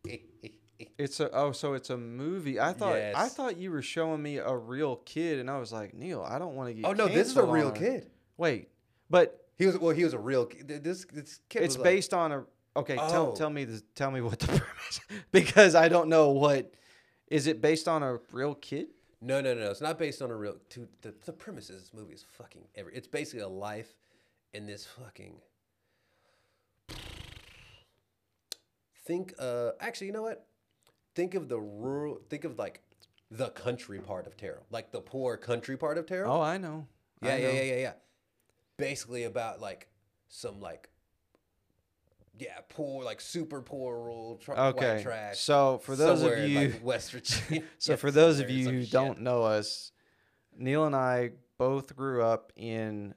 [0.98, 2.60] It's a oh, so it's a movie.
[2.60, 5.93] I thought I thought you were showing me a real kid, and I was like,
[5.93, 6.86] Neil, I don't want to get.
[6.86, 8.10] oh no, this is a real on kid.
[8.38, 8.69] Wait,
[9.10, 10.67] but He was well, he was a real kid.
[10.84, 12.44] This this kid it's was like- based on a.
[12.77, 13.36] Okay, tell Oh.
[13.36, 15.00] tell me the tell me what the premise
[15.31, 16.73] because I don't know what.
[17.27, 18.88] Is it based on a real kid?
[19.21, 19.61] No, no, no.
[19.65, 19.71] no!
[19.71, 20.57] It's not based on a real.
[20.69, 22.63] Dude, the, the premise of this movie is fucking.
[22.75, 23.95] Every, it's basically a life
[24.53, 25.37] in this fucking.
[29.05, 29.33] Think.
[29.39, 30.47] Uh, actually, you know what?
[31.15, 32.19] Think of the rural.
[32.29, 32.81] Think of like
[33.31, 36.31] the country part of Terrell, like the poor country part of Terrell.
[36.33, 36.87] Oh, I know.
[37.21, 37.53] I yeah, yeah, know.
[37.53, 37.93] yeah, yeah, yeah.
[38.77, 39.87] Basically about like
[40.29, 40.89] some like.
[42.38, 45.40] Yeah, poor, like super poor rural tra- Okay, trash.
[45.40, 47.63] so for those of you- like West Virginia.
[47.79, 48.92] So Yeah, for those of you who shit.
[48.92, 49.92] don't know us,
[50.58, 53.13] Neil and I both grew up in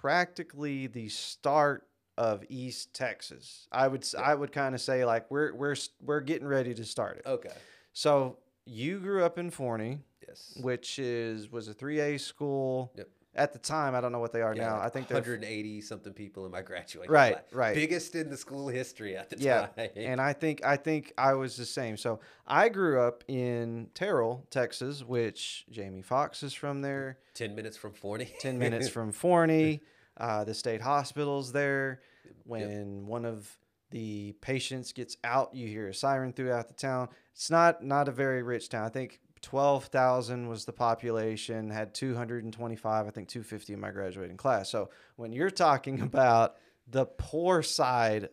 [0.00, 3.66] practically the start of East Texas.
[3.72, 6.84] I would s I would kind of say like we're we're we're getting ready to
[6.84, 7.26] start it.
[7.26, 7.52] Okay.
[7.92, 10.00] So you grew up in Forney.
[10.28, 10.56] Yes.
[10.62, 12.92] which is was a three A school.
[12.96, 13.08] Yep.
[13.36, 14.76] At the time, I don't know what they are Yeah, now.
[14.78, 17.44] like I think they're 180 something people in my graduating Right, class.
[17.52, 17.74] right.
[17.76, 19.88] Biggest in the school history at the yeah, time.
[19.94, 21.96] and I think I think I was the same.
[21.96, 27.18] So I grew up in Terrell, Texas, which Jamie Foxx is from there.
[27.34, 28.32] 10 minutes from Forney.
[28.40, 29.80] 10 minutes from Forney.
[30.16, 32.00] Uh, the state hospital's there.
[32.44, 33.48] When one of
[33.90, 37.08] the patients gets out, you hear a siren throughout the town.
[37.32, 38.84] It's not not a very rich town.
[38.84, 44.70] I think 12,000 was the population, had 225, I think 250 in my graduating class.
[44.70, 48.28] So when you're talking about the poor side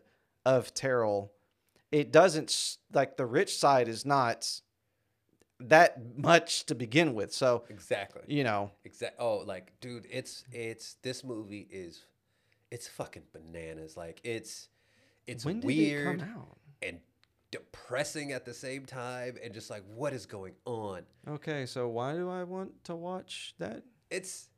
[0.45, 1.31] of Terrell,
[1.91, 4.61] it doesn't like the rich side is not
[5.59, 7.33] that much to begin with.
[7.33, 8.21] So, exactly.
[8.27, 9.15] you know, Exact.
[9.19, 12.03] Oh, like, dude, it's it's this movie is,
[12.71, 13.95] it's fucking bananas.
[13.95, 14.69] Like, it's
[15.25, 16.57] it's when did weird it come out?
[16.81, 16.99] and
[17.51, 21.03] depressing at the same time, and just like, what is going on?
[21.27, 23.83] Okay, so why do I want to watch that?
[24.09, 24.49] It's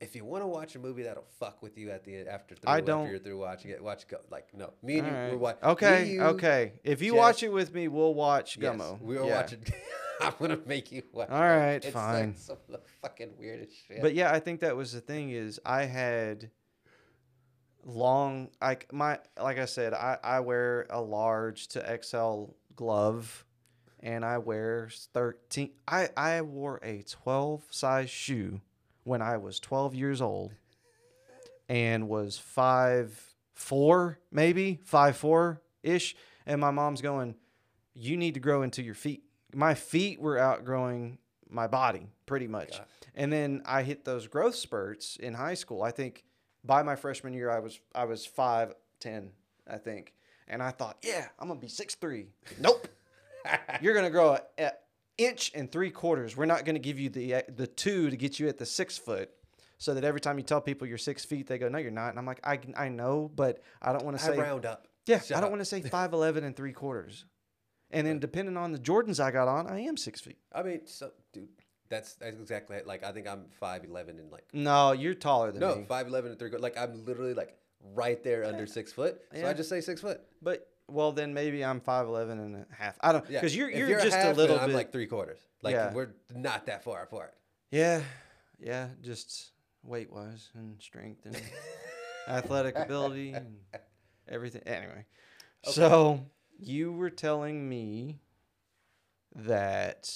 [0.00, 2.56] if you want to watch a movie that'll fuck with you at the end after
[2.56, 4.16] through, I don't- you're through watching it, watch go.
[4.30, 5.64] Like, no, me and you, we're watching.
[5.64, 6.72] Okay, okay.
[6.82, 9.00] If you Jess- watch it with me, we'll watch Yes, Gummo.
[9.00, 9.36] we were Yeah.
[9.36, 9.62] watching.
[10.20, 11.30] I'm gonna make you watch.
[11.30, 11.84] All right, it.
[11.84, 12.28] it's fine.
[12.30, 14.00] Like some of the fucking weirdest shit.
[14.00, 16.50] But yeah, I think that was the thing is I had
[17.84, 22.44] long like my like I said, I, I wear a large to XL
[22.76, 23.44] glove
[24.00, 28.60] and I wear thirteen I, I wore a twelve size shoe
[29.04, 30.52] when I was twelve years old
[31.68, 36.16] and was five four, maybe, five four ish.
[36.46, 37.36] And my mom's going,
[37.94, 39.22] You need to grow into your feet.
[39.54, 41.18] My feet were outgrowing
[41.48, 42.78] my body pretty much.
[42.78, 42.86] God.
[43.14, 45.82] And then I hit those growth spurts in high school.
[45.82, 46.24] I think
[46.64, 49.30] by my freshman year I was I was five ten,
[49.68, 50.14] I think.
[50.48, 52.26] And I thought, yeah, I'm gonna be six three.
[52.60, 52.88] Nope.
[53.80, 54.72] You're gonna grow a, a
[55.18, 56.36] inch and three quarters.
[56.36, 59.30] We're not gonna give you the the two to get you at the six foot.
[59.78, 62.10] So that every time you tell people you're six feet, they go, "No, you're not."
[62.10, 64.86] And I'm like, "I I know, but I don't want to say round up.
[65.06, 67.24] yeah, Shut I don't want to say five eleven and three quarters.
[67.90, 70.38] And then depending on the Jordans I got on, I am six feet.
[70.52, 71.48] I mean, so dude,
[71.92, 75.60] that's that's exactly like I think I'm five eleven and like No, you're taller than
[75.60, 75.66] me.
[75.66, 76.50] no five eleven and three.
[76.50, 77.56] Like I'm literally like
[77.94, 79.20] right there under six foot.
[79.34, 80.20] So I just say six foot.
[80.40, 82.96] But well, then maybe I'm five eleven and a half.
[83.00, 84.62] I don't Yeah, because you're you're, just half, a little bit.
[84.62, 85.38] I'm like three quarters.
[85.62, 85.92] Like Yeah.
[85.92, 87.34] we're not that far apart.
[87.70, 88.02] yeah,
[88.58, 89.52] yeah, just
[89.84, 91.40] weight wise and strength and
[92.28, 93.56] athletic ability and
[94.28, 94.62] everything.
[94.66, 95.04] Anyway,
[95.64, 96.24] so
[96.58, 98.18] you were telling me
[99.34, 100.10] that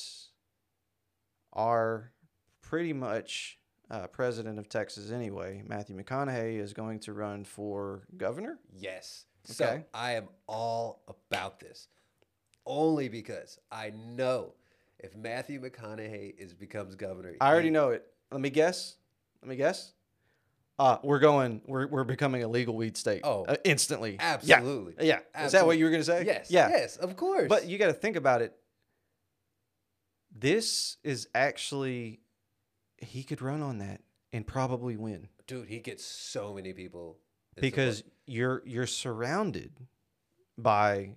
[1.56, 2.12] our
[2.62, 3.58] pretty much
[3.90, 8.58] uh, president of Texas anyway, Matthew McConaughey, is going to run for governor.
[8.72, 9.24] Yes.
[9.44, 9.84] So Okay.
[9.94, 11.88] I am all about this,
[12.66, 14.54] only because I know
[14.98, 18.04] if Matthew McConaughey is becomes governor, I already he- know it.
[18.30, 18.96] Let me guess.
[19.42, 19.92] Let me guess.
[20.78, 21.62] Uh, we're going.
[21.66, 23.20] We're, we're becoming a legal weed state.
[23.24, 24.14] Oh, uh, instantly.
[24.14, 24.34] Yeah.
[24.34, 25.06] Absolutely.
[25.06, 25.20] Yeah.
[25.44, 26.24] Is that what you were gonna say?
[26.26, 26.50] Yes.
[26.50, 26.68] Yeah.
[26.68, 26.96] Yes.
[26.96, 27.48] Of course.
[27.48, 28.54] But you got to think about it.
[30.38, 32.20] This is actually,
[32.98, 37.16] he could run on that and probably win dude, he gets so many people
[37.60, 39.70] because you're you're surrounded
[40.58, 41.10] by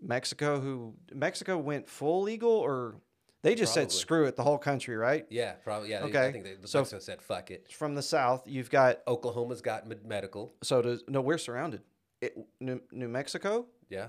[0.00, 0.58] Mexico.
[0.60, 2.96] Who Mexico went full legal or
[3.42, 5.26] they just said screw it the whole country, right?
[5.28, 6.04] yeah, probably yeah.
[6.04, 7.70] Okay, I think they, so- so said fuck it.
[7.70, 10.54] From the south, you've got Oklahoma's got med- medical.
[10.62, 11.82] so does no we're surrounded.
[12.22, 14.08] It, New, New Mexico, Yeah.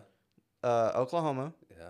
[0.63, 1.89] uh, Oklahoma, Yeah.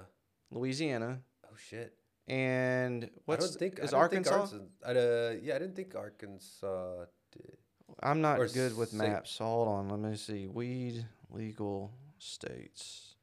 [0.50, 1.94] Louisiana, Oh shit.
[2.28, 4.58] And what's I don't think is I don't think Arkansas?
[4.86, 7.58] I, uh, yeah, I didn't think Arkansas did.
[8.02, 9.32] I'm not or good with maps.
[9.32, 10.48] So hold on, let me see.
[10.48, 13.16] Weed legal states.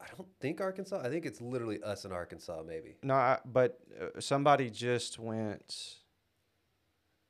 [0.00, 1.00] I don't think Arkansas.
[1.02, 2.96] I think it's literally us in Arkansas, maybe.
[3.02, 5.96] No, I, but uh, somebody just went.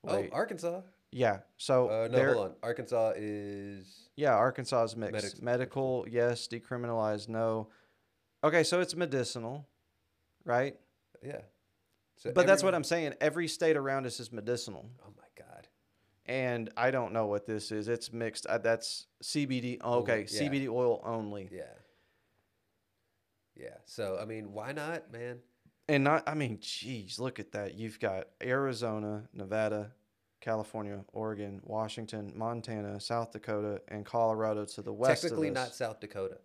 [0.03, 0.81] Wait, Oh, Arkansas.
[1.13, 1.39] yeah.
[1.57, 2.55] So Uh, no, hold on.
[2.63, 5.13] Arkansas is Yeah, Arkansas is mixed.
[5.13, 6.49] Medic- Medical, yes.
[6.49, 7.69] Decriminalized, no.
[8.43, 9.67] Okay, so it's medicinal,
[10.45, 10.77] right?
[11.25, 11.41] Yeah.
[12.17, 13.15] So But that's what I'm saying.
[13.21, 14.89] Every state around us is medicinal.
[15.05, 15.69] Oh my god.
[16.27, 17.89] and I don't know what this is.
[17.89, 18.47] It's mixed.
[18.47, 19.79] Uh, that's CBD.
[19.81, 20.41] oh, Okay, yeah.
[20.43, 21.63] CBD oil only, Yeah.
[23.57, 23.77] Yeah.
[23.85, 25.39] So I mean, why not, man?
[25.89, 26.23] and not.
[26.29, 27.75] I mean, geez, look at that.
[27.75, 29.93] You've got Arizona, Nevada,
[30.41, 35.23] California, Oregon, Washington, Montana, South Dakota, and Colorado to the west.
[35.23, 35.75] Technically, not.
[35.75, 36.39] South Dakota.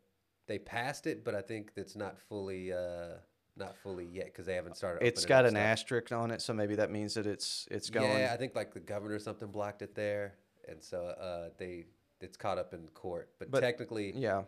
[0.47, 3.17] They passed it, but I think that's not fully, uh,
[3.59, 5.05] not fully yet because they haven't started.
[5.05, 5.63] It's got up an stuff.
[5.63, 8.09] asterisk on it, so maybe that means that it's it's going.
[8.09, 10.35] Yeah, I think like the governor or something blocked it there,
[10.67, 11.85] and so uh, they
[12.21, 13.29] it's caught up in court.
[13.39, 14.43] But, But- technically, yeah.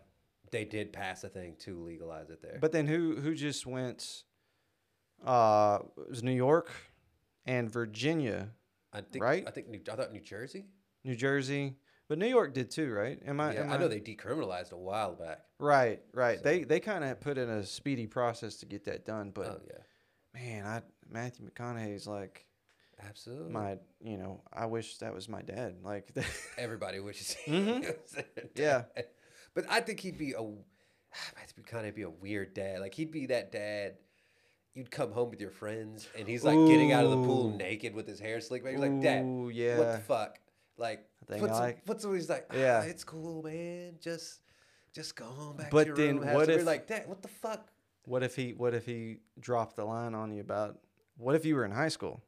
[0.52, 2.58] they did pass a thing to legalize it there.
[2.60, 4.24] But then who who just went?
[5.24, 6.72] Uh, it was New York
[7.46, 8.50] and Virginia,
[8.92, 9.44] I think Right?
[9.48, 10.66] I think New, I thought New Jersey.
[11.04, 11.76] New Jersey,
[12.12, 13.18] but New York did too, right?
[13.26, 13.54] Am I?
[13.54, 15.40] Yeah, am I know they decriminalized a while back.
[15.60, 16.40] Right, right.
[16.40, 19.46] So- They they kind of put in a speedy process to get that done, but
[19.48, 19.78] oh yeah,
[20.42, 22.46] man, I Matthew McConaughey's like
[23.08, 23.54] absolutely.
[23.54, 25.76] my, you know, I wish that was my dad.
[25.86, 26.12] Like,
[26.58, 27.32] Everybody wishes.
[27.32, 27.80] he Mhm.
[28.04, 28.84] was their Yeah.
[29.54, 30.42] but I think he'd be a
[31.38, 32.82] Matthew McConaughey'd be a weird dad.
[32.82, 33.94] Like he'd be that dad.
[34.74, 37.94] You'd come home with your friends, and he's like getting out of the pool naked
[37.94, 38.74] with his hair slicked back.
[38.74, 39.46] He's like, "Dad, Ooh,
[39.78, 40.40] what the fuck?"
[40.82, 41.82] Like, thing what's I like.
[41.86, 42.48] what's he's like?
[42.54, 42.60] Yeah.
[42.60, 43.94] yeah, it's cool, man.
[44.02, 44.42] Just
[44.94, 46.34] just go home back But to your then room.
[46.34, 47.68] what some-" You're if- like, "Dad, what the fuck?"
[48.06, 50.80] What if he what if he dropped the line on you about
[51.18, 52.24] what if you were in high school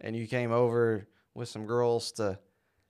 [0.00, 2.38] and you came over with some girls to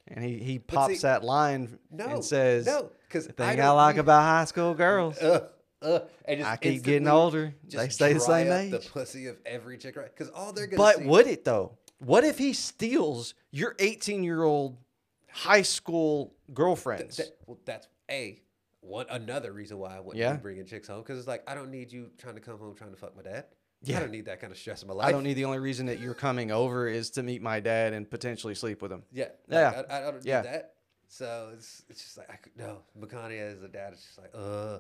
[0.08, 3.70] and he, he pops see- that line No, and says no, because the thing I,
[3.70, 5.18] like about high school girls.
[5.22, 5.48] uh,
[5.82, 7.52] uh, and just I keep getting older.
[7.68, 8.70] They stay the same age.
[8.70, 10.08] The pussy of every chick, right?
[10.12, 11.76] Because all they're gonna But would it though?
[11.98, 14.78] What if he steals your 18 year old
[15.36, 17.18] high school girlfriends?
[17.18, 18.40] That, well, that's a
[18.80, 20.34] one another reason why I wouldn't Yeah.
[20.34, 22.74] be bringing chicks home because it's like I don't need you trying to come home
[22.74, 23.46] trying to fuck my dad.
[23.82, 23.98] Yeah.
[23.98, 25.06] I don't need that kind of stress in my life.
[25.06, 27.92] I don't need the only reason that you're coming over is to meet my dad
[27.92, 29.02] and potentially sleep with him.
[29.12, 29.82] Yeah, like, Yeah.
[29.90, 30.42] I, I don't need Yeah.
[30.42, 30.72] that.
[31.08, 33.92] So it's it's just like I could no McConaughey as a dad.
[33.92, 34.78] It's just like uh.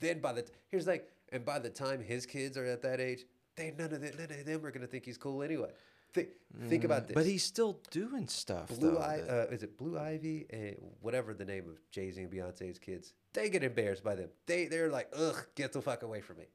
[0.00, 3.00] Then by the t- here's like and by the time his kids are at that
[3.00, 3.24] age,
[3.56, 5.70] they none of them none of them are gonna think he's cool anyway.
[6.12, 6.28] Think
[6.68, 7.14] think about this.
[7.14, 8.68] But he's still doing stuff.
[8.68, 12.10] Blue though, Eye, that- uh, is it Blue Ivy and whatever the name of Jay
[12.10, 13.14] Z and Beyonce's kids?
[13.32, 14.30] They get embarrassed by them.
[14.46, 16.46] They they're like, ugh, get the fuck away from me.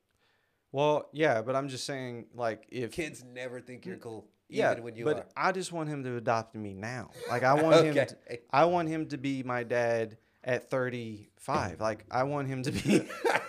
[0.71, 4.95] well, yeah, but I'm just saying, like, if Kids never think you're cool, yeah, when
[4.95, 5.25] you but are.
[5.37, 7.11] I just want him to adopt me now.
[7.29, 7.93] Like, I want him.
[7.95, 8.39] To, Okay.
[8.51, 11.79] I want him to be my dad at 35.
[11.79, 13.07] Like, I want him to be.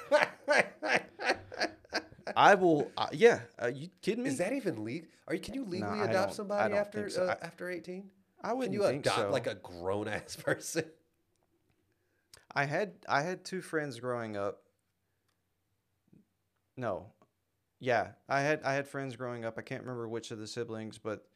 [2.36, 2.90] I will.
[2.96, 4.30] Uh, yeah, uh, you kidding me?
[4.30, 5.08] Is that even legal?
[5.26, 5.40] Are you?
[5.40, 7.24] Can you legally I adopt somebody after so.
[7.24, 8.10] uh, after eighteen?
[8.42, 9.30] I wouldn't can you think adopt so.
[9.30, 10.84] like a grown ass person?
[12.54, 14.62] I had I had two friends growing up.
[16.76, 17.06] No.
[17.80, 19.54] Yeah, I had I had friends growing up.
[19.58, 21.26] I can't remember which of the siblings, but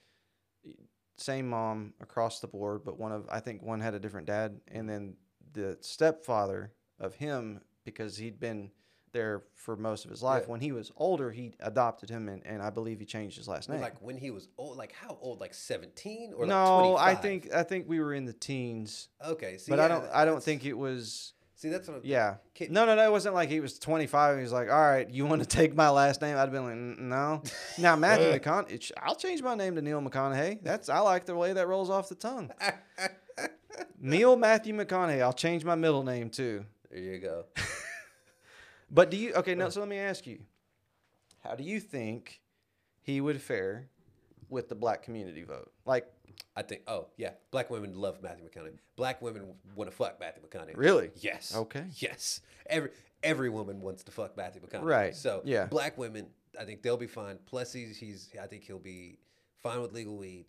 [1.17, 4.61] same mom across the board, but one of I think one had a different dad
[4.69, 5.17] and then
[5.53, 8.71] the stepfather of him because he'd been
[9.13, 10.45] there for most of his life.
[10.45, 10.53] Yeah.
[10.53, 13.69] When he was older, he adopted him and, and I believe he changed his last
[13.69, 13.81] name.
[13.81, 15.41] Like when he was old, like how old?
[15.41, 19.09] Like seventeen or like no, I think I think we were in the teens.
[19.25, 21.99] Okay, see, but yeah, I don't I don't think it was See, that's what.
[21.99, 22.37] I'm, Yeah.
[22.71, 23.05] No, no, no.
[23.05, 25.47] It wasn't like he was 25 and he was like, all right, you want to
[25.47, 26.35] take my last name?
[26.35, 27.43] I'd have been like, no.
[27.79, 30.63] Now, Matthew McConaughey, I'll change my name to Neil McConaughey.
[30.63, 32.51] That's I like the way that rolls off the tongue.
[34.01, 35.21] Neil Matthew McConaughey.
[35.21, 36.65] I'll change my middle name too.
[36.91, 37.45] There you go.
[38.91, 40.41] But do you, okay, now, so let me ask you,
[41.45, 42.41] how do you think
[43.03, 43.89] he would fare
[44.49, 45.71] with the black community vote?
[45.87, 46.07] Like,
[46.57, 46.83] I think.
[46.87, 48.79] Oh yeah, black women love Matthew McConaughey.
[48.97, 50.77] Black women want to fuck Matthew McConaughey.
[50.77, 51.11] Really?
[51.17, 51.55] Yes.
[51.55, 51.85] Okay.
[51.97, 52.41] Yes.
[52.67, 52.91] Every
[53.23, 54.85] every woman wants to fuck Matthew McConaughey.
[54.85, 55.17] Right.
[55.17, 55.67] So Yeah.
[55.67, 56.27] black women,
[56.59, 57.39] I think they'll be fine.
[57.47, 58.31] Plus, he's he's.
[58.43, 59.19] I think he'll be
[59.63, 60.47] fine with legal weed,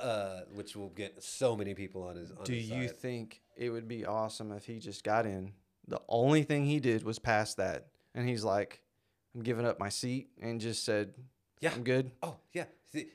[0.00, 2.30] uh, which will get so many people on his.
[2.30, 2.96] On do his you side.
[2.98, 5.52] think it would be awesome if he just got in?
[5.88, 7.88] The only thing he did was pass that.
[8.14, 8.82] And he's like,
[9.34, 11.14] I'm giving up my seat and just said,
[11.60, 11.72] Yeah.
[11.74, 12.12] I'm good.
[12.22, 12.64] Oh yeah,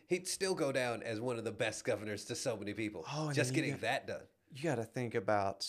[0.07, 3.05] he'd still go down as one of the best governors to so many people.
[3.13, 4.22] Oh, just getting got- that done.
[4.53, 5.68] You got to think about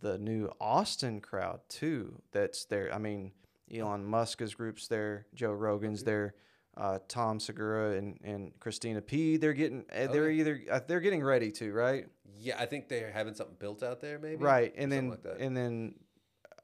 [0.00, 2.20] the new Austin crowd too.
[2.32, 2.92] That's there.
[2.94, 3.32] I mean,
[3.72, 6.06] Elon Musk's group's there, Joe Rogan's Mm-hmm.
[6.10, 6.34] there,
[6.76, 9.36] uh, Tom Segura and, and Christina P.
[9.36, 12.06] They're getting, uh, Oh, they're either, uh, they're getting ready to, right?
[12.38, 14.36] Yeah, I think they're having something built out there, maybe.
[14.36, 14.72] Right.
[14.76, 15.94] And then, like and then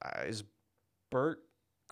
[0.05, 0.45] uh, is
[1.11, 1.41] Bert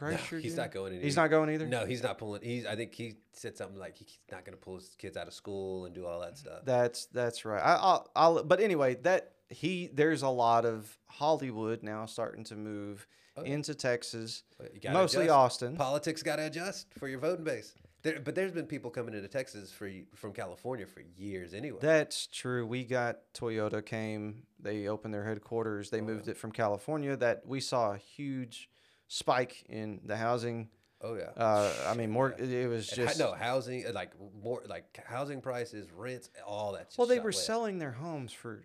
[0.00, 0.40] No, Kreischer?
[0.40, 1.00] he's doing- not going.
[1.00, 1.66] He's not going either.
[1.66, 2.42] No, he's not pulling.
[2.42, 2.66] He's.
[2.66, 5.34] I think he said something like he's not going to pull his kids out of
[5.34, 6.64] school and do all that stuff.
[6.64, 7.60] That's that's right.
[7.60, 12.56] I, I'll, I'll but anyway, that he there's a lot of Hollywood now starting to
[12.56, 13.06] move
[13.36, 13.52] Oh, yeah.
[13.54, 15.36] into Texas, But you gotta mostly adjust.
[15.62, 15.76] Austin.
[15.76, 17.74] Politics got to adjust for your voting base.
[18.02, 21.78] There, but there's been people coming into Texas for from California for years anyway.
[21.82, 22.66] That's true.
[22.66, 24.44] We got Toyota came.
[24.58, 25.90] They opened their headquarters.
[25.90, 26.32] They Oh, moved yeah.
[26.32, 27.16] it from California.
[27.16, 28.70] That we saw a huge
[29.08, 30.68] spike in the housing.
[31.02, 31.30] oh yeah.
[31.36, 32.34] Uh, I mean, more.
[32.38, 32.44] Yeah.
[32.44, 36.94] It was just no housing, uh, like more like housing prices, rents, all that.
[36.96, 38.64] Well, they were selling their homes for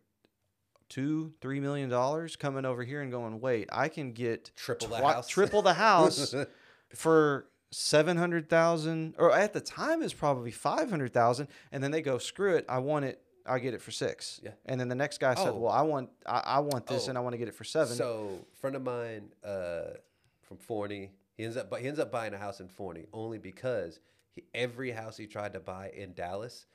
[0.88, 4.98] two, three million dollars, coming over here and going, wait, I can get Triple the
[4.98, 6.34] house." triple the house
[6.96, 11.92] for seven hundred thousand, or at the time it's probably five hundred thousand, and then
[11.92, 14.40] they go, screw it, I want it, I get it for six.
[14.44, 14.52] Yeah.
[14.66, 15.58] And then the next guy said, Oh.
[15.58, 17.10] well, I want, I, I want this, Oh.
[17.10, 17.96] and I want to get it for seven.
[17.96, 19.96] So, friend of mine uh,
[20.44, 23.38] from Forney, he ends up, but he ends up buying a house in Forney only
[23.38, 24.00] because
[24.32, 26.66] he, every house he tried to buy in Dallas,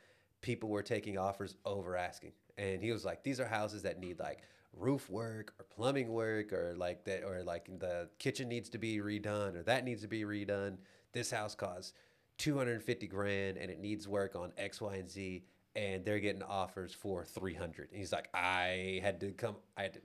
[0.42, 4.18] people were taking offers over asking, and he was like, "These are houses that need
[4.18, 4.38] like
[4.72, 8.98] roof work or plumbing work or like that or like the kitchen needs to be
[8.98, 10.76] redone or that needs to be redone.
[11.12, 11.92] This house costs
[12.38, 15.44] 250 grand and it needs work on X, Y, and Z."
[15.76, 17.90] And they're getting offers for 300.
[17.90, 20.00] And he's like, I had to come, I had to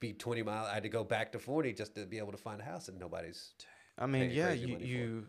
[0.00, 0.64] be 20 mile.
[0.64, 2.88] I had to go back to 40 just to be able to find a house,
[2.88, 3.52] and nobody's.
[3.98, 5.26] I mean, yeah, you you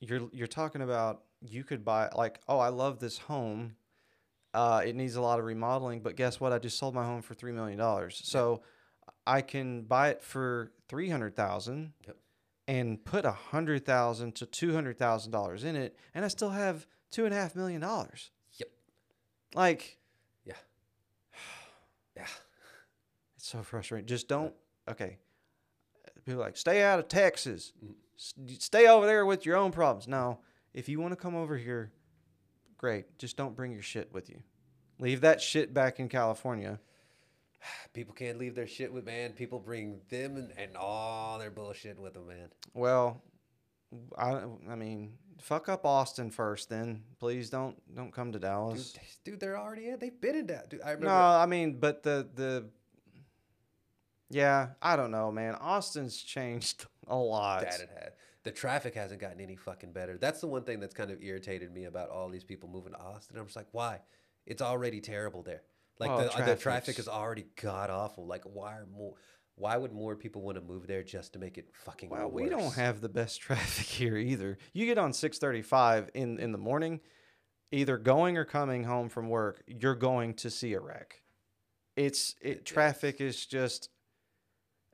[0.00, 3.76] you're you're talking about you could buy like, oh, I love this home.
[4.56, 6.50] Uh, it needs a lot of remodeling, but guess what?
[6.52, 8.62] I just sold my home for three million dollars, so
[9.26, 12.16] I can buy it for three hundred thousand Yep.
[12.66, 16.50] and put a hundred thousand to two hundred thousand dollars in it, and I still
[16.50, 18.30] have two and a half million dollars.
[18.58, 18.68] Yep.
[19.54, 19.98] Like,
[20.44, 20.54] Yeah.
[22.16, 22.26] Yeah.
[23.36, 24.06] It's so frustrating.
[24.06, 24.54] Just don't.
[24.88, 25.18] Okay.
[26.24, 27.72] People are like stay out of Texas.
[28.18, 30.08] S- Stay over there with your own problems.
[30.08, 30.38] No,
[30.72, 31.92] if you want to come over here,
[32.86, 33.18] great.
[33.18, 34.40] Just don't bring your shit with you.
[35.00, 36.78] Leave that shit back in California.
[37.94, 39.32] People can't leave their shit with man.
[39.32, 42.48] People bring them and, and all their bullshit with them, man.
[42.74, 43.20] Well,
[44.16, 48.92] I I mean, fuck up Austin first, then please don't don't come to Dallas.
[48.92, 49.98] they- dude, they're already in.
[49.98, 50.70] They've been in that.
[50.70, 51.06] Dude, I remember.
[51.06, 52.66] No, I mean, but the the.
[54.30, 55.56] Yeah, I don't know, man.
[55.56, 57.62] Austin's changed a lot.
[57.62, 58.12] that it had.
[58.46, 60.18] The traffic hasn't gotten any fucking better.
[60.18, 62.98] That's the one thing that's kind of irritated me about all these people moving to
[63.00, 63.36] Austin.
[63.36, 64.02] I'm just like, why?
[64.46, 65.62] It's already terrible there.
[65.98, 68.24] Like Oh, the, the traffic is already god awful.
[68.24, 69.14] Like why are more?
[69.56, 72.08] Why would more people want to move there just to make it fucking?
[72.08, 74.58] Well, we don't have the best traffic here either.
[74.72, 77.00] You get on 635 in, in the morning,
[77.72, 81.20] either going or coming home from work, you're going to see a wreck.
[81.96, 83.88] It's it traffic is just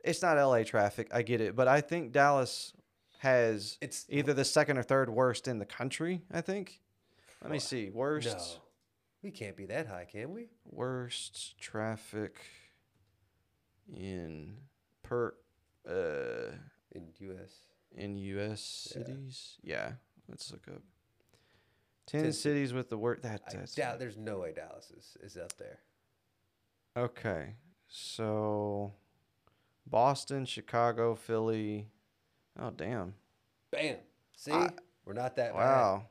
[0.02, 2.72] it's not LA traffic, I get it, but I think Dallas
[3.22, 6.80] has It's- either the second or third worst in the country, I think.
[7.40, 7.88] Let me see.
[7.88, 8.62] Worst No,
[9.22, 10.48] we can't be that high, can we?
[10.64, 12.40] worst traffic
[13.88, 14.56] in
[15.04, 15.34] per
[15.88, 16.56] uh
[16.90, 17.52] In U.S.
[17.92, 18.88] in U.S.
[18.90, 19.02] Yeah.
[19.04, 19.58] cities.
[19.62, 19.92] Yeah,
[20.28, 20.82] let's look up
[22.06, 23.42] ten, Ten- cities with the word that.
[23.48, 25.78] I That's doubt there's no way Dallas is, is up there.
[26.96, 27.54] okay.
[27.86, 28.94] So,
[29.86, 31.88] Boston, Chicago, Philly.
[32.58, 33.14] Oh damn!
[33.70, 33.96] Bam.
[34.36, 34.70] See, I-
[35.04, 35.58] we're not that bad.
[35.58, 36.06] Wow.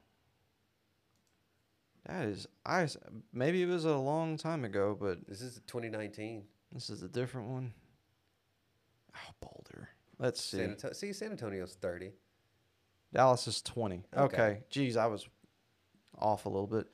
[2.07, 2.87] That is I.
[3.31, 6.43] Maybe it was a long time ago, but This is 2019.
[6.71, 7.73] this is a different one.
[9.15, 9.89] Oh, Boulder.
[10.17, 10.57] Let's see.
[10.57, 12.11] San Antonio, see, San Antonio's 30.
[13.13, 14.03] Dallas is twenty.
[14.15, 14.35] Okay.
[14.35, 14.63] Okay.
[14.69, 15.27] Geez, I was
[16.17, 16.87] off a little bit.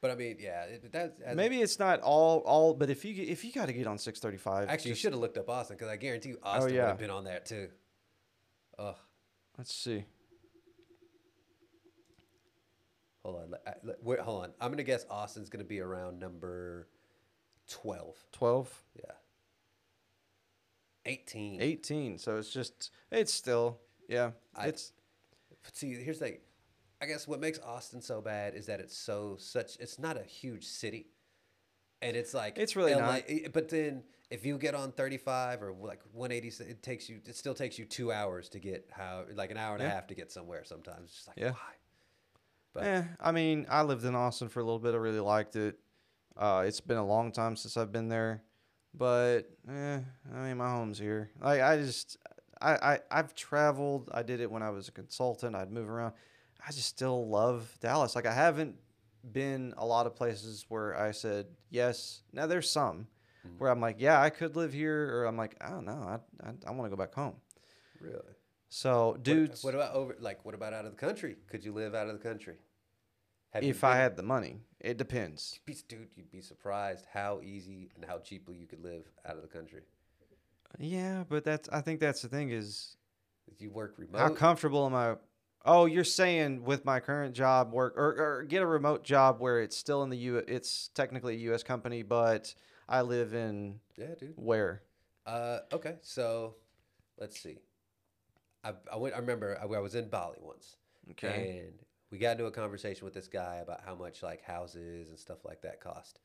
[0.00, 3.28] But I mean, yeah, it, that's Maybe it's not all all, but if you get-
[3.28, 5.48] if you got to get on six thirty five, Actually, you should have looked up
[5.48, 6.88] Austin because I guarantee you oh, Austin would Oh, yeah.
[6.88, 7.68] have been on that too.
[8.78, 8.96] Ugh.
[9.58, 10.04] Let's see.
[13.24, 13.50] Hold on.
[13.50, 14.52] let- uh, Wait, hold on.
[14.60, 16.88] I'm gonna guess Austin's gonna be around number
[17.68, 18.16] 12.
[18.32, 18.82] Twelve.
[18.96, 19.12] Yeah.
[21.04, 21.60] 18.
[21.60, 24.92] 18 so it's just it's still yeah I- it's
[25.64, 26.38] But see, here's the,
[27.00, 29.76] I guess what makes Austin so bad is that it's so such.
[29.80, 31.06] It's not a huge city,
[32.00, 33.22] and it's like It's really LA not.
[33.28, 37.20] Eh, but then if you get on 35 or like 180, it takes you.
[37.26, 40.06] It still takes you two hours to get how like an hour and a half
[40.06, 40.64] to get somewhere.
[40.64, 41.04] Sometimes.
[41.04, 41.50] It's just like Yeah.
[41.50, 41.58] why?
[42.74, 44.94] But eh, i mean i lived in austin for a little bit.
[44.94, 45.78] I really liked it.
[46.34, 48.42] Uh, it's been a long time since i've been there.
[48.94, 49.98] But eh,
[50.34, 51.30] i mean my home's here.
[51.38, 52.16] Like i just
[52.62, 54.08] I, I i've traveled.
[54.14, 55.54] I did it when i was a consultant.
[55.54, 56.14] I'd move around.
[56.66, 58.16] I just still love dallas.
[58.16, 58.76] Like i haven't
[59.30, 62.22] been a lot of places where i said yes.
[62.32, 63.06] Now there's some
[63.46, 63.58] Mm-hmm.
[63.58, 66.46] where i'm like yeah i could live here or i'm like i don't know i,
[66.46, 67.34] I, I want to go back home
[68.00, 68.34] really,
[68.74, 70.16] so dudes What, about over?
[70.18, 71.36] Like, what about out of the country?
[71.46, 72.54] Could you live out of the country?
[73.50, 74.60] Have if I had the money.
[74.80, 75.60] It depends.
[75.66, 79.42] Be- dude, you'd be surprised how easy and how cheaply you could live out of
[79.42, 79.82] the country.
[80.78, 82.96] Yeah, but that's I think that's the thing is
[83.58, 85.16] you work remote, how comfortable am I?
[85.66, 89.60] Oh, you're saying with my current job work or, or get a remote job where
[89.60, 90.36] it's still in the U.
[90.38, 91.62] It's technically a U.S.
[91.62, 92.54] company, but
[92.88, 94.34] I live in yeah, dude.
[94.36, 94.82] where?
[95.26, 96.56] Uh, okay, so
[97.18, 97.58] let's see.
[98.64, 99.14] I, I went.
[99.14, 100.76] I remember I, I was in Bali once,
[101.12, 101.64] Okay.
[101.66, 101.78] and
[102.10, 105.44] we got into a conversation with this guy about how much like houses and stuff
[105.44, 106.20] like that cost,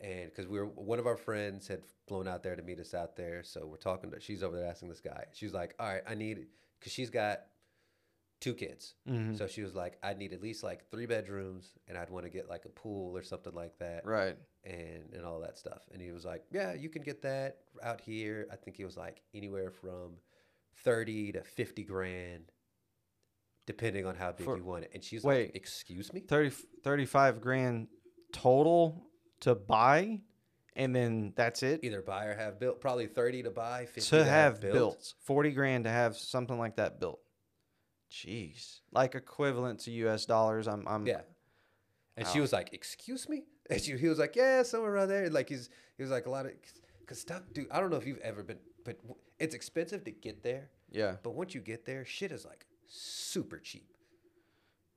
[0.00, 2.94] and because we were one of our friends had flown out there to meet us
[2.94, 4.10] out there, so we're talking.
[4.10, 5.24] To, she's over there asking this guy.
[5.32, 6.46] She's like, "All right, I need,"
[6.78, 7.40] because she's got
[8.40, 9.34] two kids, Mm-hmm.
[9.34, 12.30] so she was like, "I need at least like three bedrooms, and I'd want to
[12.30, 14.36] get like a pool or something like that." Right.
[14.68, 15.82] And and all that stuff.
[15.92, 18.96] And he was like, "Yeah, you can get that out here." I think he was
[18.96, 20.16] like anywhere from
[20.84, 22.52] thirty to fifty grand
[23.66, 24.90] depending on how big For- you want it.
[24.94, 25.48] And she's wait.
[25.48, 26.50] like, "Excuse me." 30,
[26.82, 27.88] 35 grand
[28.32, 29.10] total
[29.40, 30.20] to buy,
[30.74, 31.80] and then that's it.
[31.82, 32.80] Either buy or have built.
[32.80, 35.14] Probably thirty to buy, fifty to have built.
[35.24, 37.20] 40 grand to have something like that built.
[38.10, 38.80] Jeez.
[38.90, 40.66] Like equivalent to US dollars.
[40.66, 41.22] I'm I'm Yeah.
[42.16, 45.28] And she was like, "Excuse me," and she, he was like, "Yeah, somewhere around there."
[45.30, 46.52] Like he's he was like a lot of
[47.00, 47.66] because stuff, dude.
[47.70, 48.98] I don't know if you've ever been, but
[49.38, 50.70] it's expensive to get there.
[50.90, 51.16] yeah.
[51.22, 53.92] But once you get there, shit is like super cheap.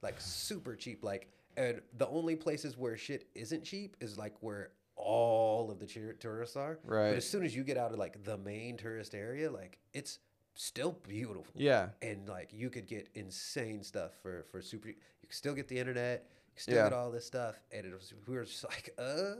[0.01, 1.03] Like super cheap.
[1.03, 5.85] Like, and the only places where shit isn't cheap is like where all of the
[5.85, 6.79] tour- tourists are.
[6.83, 7.09] Right.
[7.09, 10.19] But as soon as you get out of like the main tourist area, like it's
[10.55, 11.53] still beautiful.
[11.55, 11.89] Yeah.
[12.01, 14.89] And like you could get insane stuff for for super.
[14.89, 14.95] You
[15.27, 16.27] can still get the internet.
[16.61, 16.95] Still Yeah.
[16.95, 19.33] all this stuff, and it was we were just like, uh.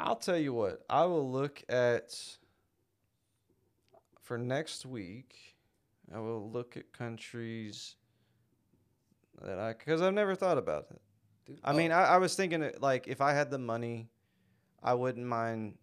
[0.00, 0.82] I'll tell you what.
[0.90, 2.18] I will look at
[4.20, 5.36] for next week.
[6.12, 7.94] I will look at countries
[9.40, 11.00] that I because I've never thought about it.
[11.46, 14.08] Dude, I oh, mean, I, I was thinking it, like if I had the money,
[14.82, 15.78] I wouldn't mind.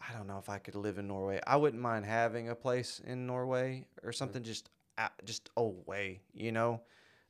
[0.00, 1.40] I don't know if I could live in Norway.
[1.44, 6.20] I wouldn't mind having a place in Norway or something just out, just away.
[6.32, 6.82] You know,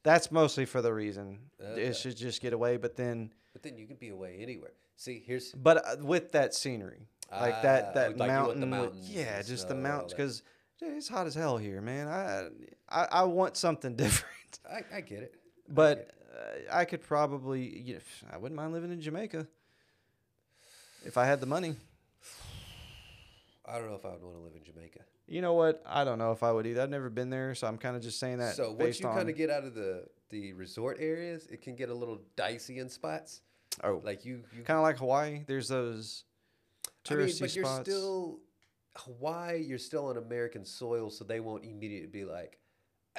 [0.04, 1.82] that's mostly for the reason Okay.
[1.82, 2.76] it should just get away.
[2.76, 4.70] But then, but then you can be away anywhere.
[4.96, 9.42] See, here's but uh, with that scenery, like Ah, that that like mountain, with- yeah,
[9.42, 10.42] just the mountains because
[10.80, 12.06] it's hot as hell here, man.
[12.06, 12.48] I
[12.88, 14.60] I, I want something different.
[14.70, 15.34] I, I get it.
[15.68, 18.00] But uh, I could probably, you know,
[18.32, 19.46] I wouldn't mind living in Jamaica
[21.04, 21.74] if I had the money.
[23.66, 25.00] I don't know if I would want to live in Jamaica.
[25.26, 25.82] You know what?
[25.86, 26.82] I don't know if I would either.
[26.82, 28.56] I've never been there, so I'm kind of just saying that.
[28.56, 31.88] so once you kind of get out of the the resort areas, it can get
[31.90, 33.40] a little dicey in spots.
[33.82, 35.44] oh, Like you, you kind of like Hawaii.
[35.46, 36.24] There's those
[37.08, 37.88] I mean, touristy but you're spots.
[37.88, 38.40] still
[38.96, 39.62] Hawaii.
[39.62, 42.58] You're still on American soil, so they won't immediately be like,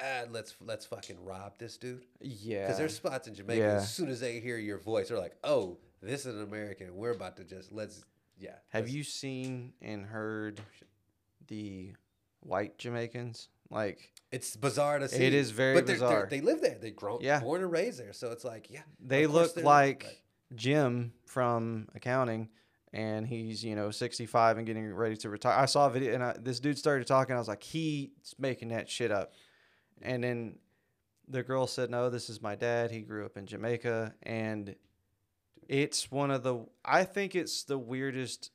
[0.00, 2.04] ah, let's let's fucking rob this dude.
[2.20, 3.60] yeah, Because there's spots in Jamaica.
[3.60, 3.74] Yeah.
[3.76, 6.94] As soon as they hear your voice, they're like, oh, this is an American.
[6.96, 8.04] We're about to just let's
[8.38, 8.50] yeah.
[8.68, 10.60] Have let's- you seen and heard
[11.48, 11.92] the
[12.40, 13.48] white Jamaicans?
[13.70, 15.24] Like It's bizarre to see.
[15.24, 16.26] It is very but they're- they're- bizarre.
[16.30, 16.78] They live there.
[16.78, 17.40] They grown, Yeah.
[17.40, 18.12] born and raised there.
[18.12, 20.22] So it's like, yeah, they look they're like
[20.54, 22.48] Jim from accounting,
[22.92, 25.58] and he's you know 65 and getting ready to retire.
[25.58, 27.34] I saw a video, and I, this dude started talking.
[27.34, 29.32] I was like, he's making that shit up.
[30.02, 30.58] And then
[31.26, 32.90] the girl said, "No, this is my dad.
[32.92, 34.76] He grew up in Jamaica, and
[35.68, 36.64] it's one of the.
[36.84, 38.50] I think it's the weirdest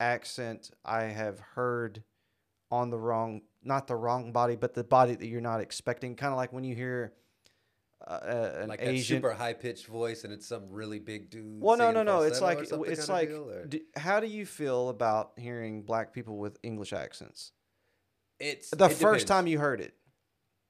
[0.00, 2.02] accent I have heard
[2.70, 6.16] on the wrong, not the wrong body, but the body that you're not expecting.
[6.16, 7.12] Kind of like when you hear."
[8.06, 11.30] Uh, uh, an like that Asian, super high pitched voice, and it's some really big
[11.30, 11.60] dude.
[11.62, 12.20] well, no, no, no.
[12.20, 13.30] It's like it's like.
[13.30, 17.52] deal, do, how do you feel about hearing black people with English accents?
[18.38, 19.24] it's The it first depends.
[19.24, 19.94] time you heard it,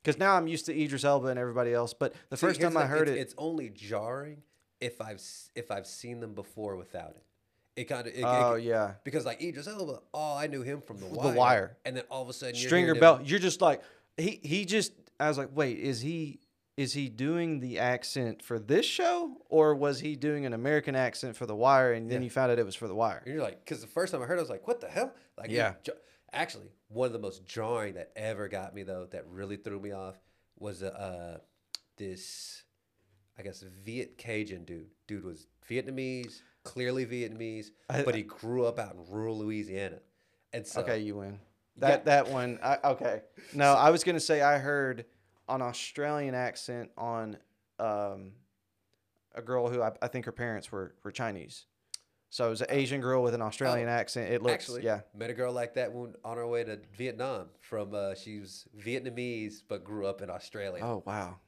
[0.02, 1.92] because now I'm used to Idris Elba and everybody else.
[1.94, 4.42] But the See, first time I heard it's, it, it's only jarring
[4.80, 5.20] if I've
[5.56, 7.24] if I've seen them before without it.
[7.76, 11.06] It kind of oh yeah, because like Idris Elba, oh, I knew him from the
[11.06, 11.30] wire.
[11.32, 11.76] The wire.
[11.84, 13.20] And then all of a sudden Stringer Bell.
[13.22, 13.82] You're just like
[14.16, 14.92] he he just.
[15.20, 16.40] I was like, wait, is he
[16.76, 21.36] is he doing the accent for this show, or was he doing an American accent
[21.36, 21.92] for The Wire?
[21.92, 22.24] And then Yeah.
[22.24, 23.22] you found out it was for The Wire.
[23.24, 24.88] And you're like, because the first time I heard, it, I was like, what the
[24.88, 25.14] hell?
[25.38, 25.72] Like, Yeah.
[26.34, 29.92] actually, one of the most jarring that ever got me though, that really threw me
[29.92, 30.20] off,
[30.58, 31.38] was uh,
[31.96, 32.64] this,
[33.38, 34.88] I guess, Viet Cajun dude.
[35.06, 40.00] Dude was Vietnamese, clearly Vietnamese, I- but he grew up out in rural Louisiana,
[40.52, 41.40] and so okay, you win.
[41.76, 41.88] Yeah.
[41.88, 42.58] That that one.
[42.62, 43.22] I, okay.
[43.54, 45.04] No, I was gonna say I heard
[45.48, 47.36] an Australian accent on
[47.78, 48.32] um,
[49.34, 51.66] a girl who I, I think her parents were were Chinese.
[52.30, 54.32] So it was an Asian girl with an Australian accent.
[54.32, 55.02] It looks actually, yeah.
[55.14, 57.48] met a girl like that when on her way to Vietnam.
[57.60, 60.82] From uh, she was Vietnamese, but grew up in Australia.
[60.84, 61.38] Oh wow.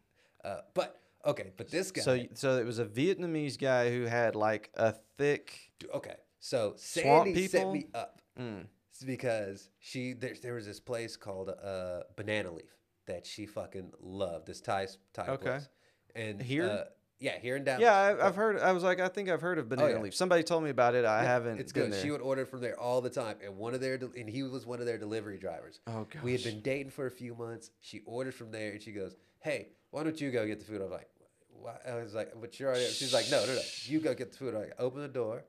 [0.44, 2.02] Uh, but okay, but this guy.
[2.02, 5.72] So so it was a Vietnamese guy who had like a thick.
[5.94, 8.66] Okay, so Sandy set me up Mm,
[9.04, 12.70] because she there, there was this place called uh, Banana Leaf
[13.06, 14.46] that she fucking loved.
[14.46, 15.44] This Thai Thai Okay.
[15.50, 15.68] place.
[16.14, 16.68] And Here?
[16.68, 16.84] uh,
[17.20, 17.82] yeah, here in Dallas.
[17.82, 18.60] yeah, I, I've heard.
[18.60, 20.02] I was like, I think I've heard of banana Oh, yeah.
[20.02, 20.14] leaf.
[20.14, 21.04] Somebody told me about it.
[21.04, 21.58] I Yeah, haven't.
[21.58, 21.92] It's good.
[21.92, 22.00] There.
[22.00, 24.64] She would order from there all the time, and one of their and he was
[24.66, 25.80] one of their delivery drivers.
[25.88, 26.22] oh gosh.
[26.22, 27.70] We had been dating for a few months.
[27.80, 30.80] She ordered from there, and she goes, "Hey, why don't you go get the food?"
[30.80, 31.09] I was like,
[31.51, 33.61] "Why?" I was like, "But you're already." She's like, "No, no, no.
[33.84, 35.45] You go get the food." I like, open the door,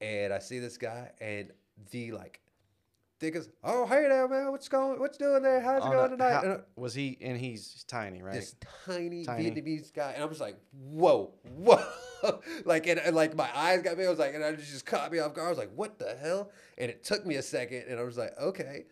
[0.00, 1.50] and I see this guy, and
[1.90, 2.40] the like,
[3.18, 4.50] they goes, "Oh, hey there, man.
[4.50, 5.00] What's going?
[5.00, 5.60] What's doing there?
[5.60, 7.16] How's it going tonight?" how- was he?
[7.20, 8.34] And he's tiny, right?
[8.34, 9.50] This tiny, Tiny.
[9.50, 11.82] Vietnamese guy, and I'm just like, "Whoa, whoa!"
[12.64, 14.06] like, and, and like my eyes got big.
[14.06, 15.46] I was like, and I just caught me off guard.
[15.46, 18.18] I was like, "What the hell?" And it took me a second, and I was
[18.18, 18.84] like, "Okay."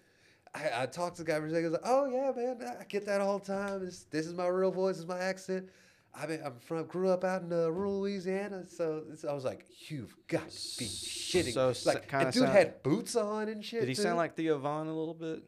[0.54, 1.64] I, I talked to the guy for a second.
[1.66, 3.84] I was like, "Oh yeah, man, I get that all the time.
[3.84, 4.94] This, this is my real voice.
[4.96, 5.68] This is my accent.
[6.16, 9.44] I mean, I'm from grew up out in uh, rural Louisiana, so it's, I was
[9.44, 11.54] like, you've got to be shitting.
[11.54, 13.80] So like, and dude sound- had boots on and shit.
[13.80, 14.02] Did he too.
[14.02, 15.42] sound like Theo Von a little bit?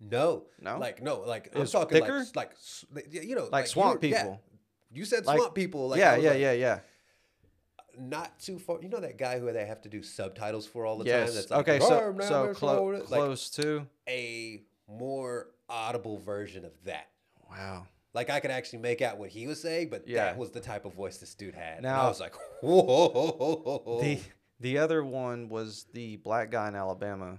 [0.00, 0.78] No, No?
[0.78, 2.22] like no, like It I'm talking thicker?
[2.34, 2.52] like
[2.92, 4.22] like you know, Like swamp you were- yeah.
[4.24, 4.40] people.
[4.92, 5.88] You said Like- swamp people.
[5.88, 6.78] Like, yeah, yeah, like, yeah, yeah.
[7.98, 8.78] Not too far.
[8.82, 11.12] You know that guy who they have to do subtitles for all the time.
[11.12, 11.34] Yes.
[11.34, 13.86] That's like, okay, oh, so so clo- shoulder," like close to.
[14.08, 17.08] a more audible version of that.
[17.50, 17.86] Wow.
[18.12, 20.26] Like I could actually make out what he was saying, but Yeah.
[20.26, 21.74] that was the type of voice this dude had.
[21.78, 24.00] and Now- I was like, whoa.
[24.02, 24.20] The
[24.60, 27.38] the other one was the black guy in Alabama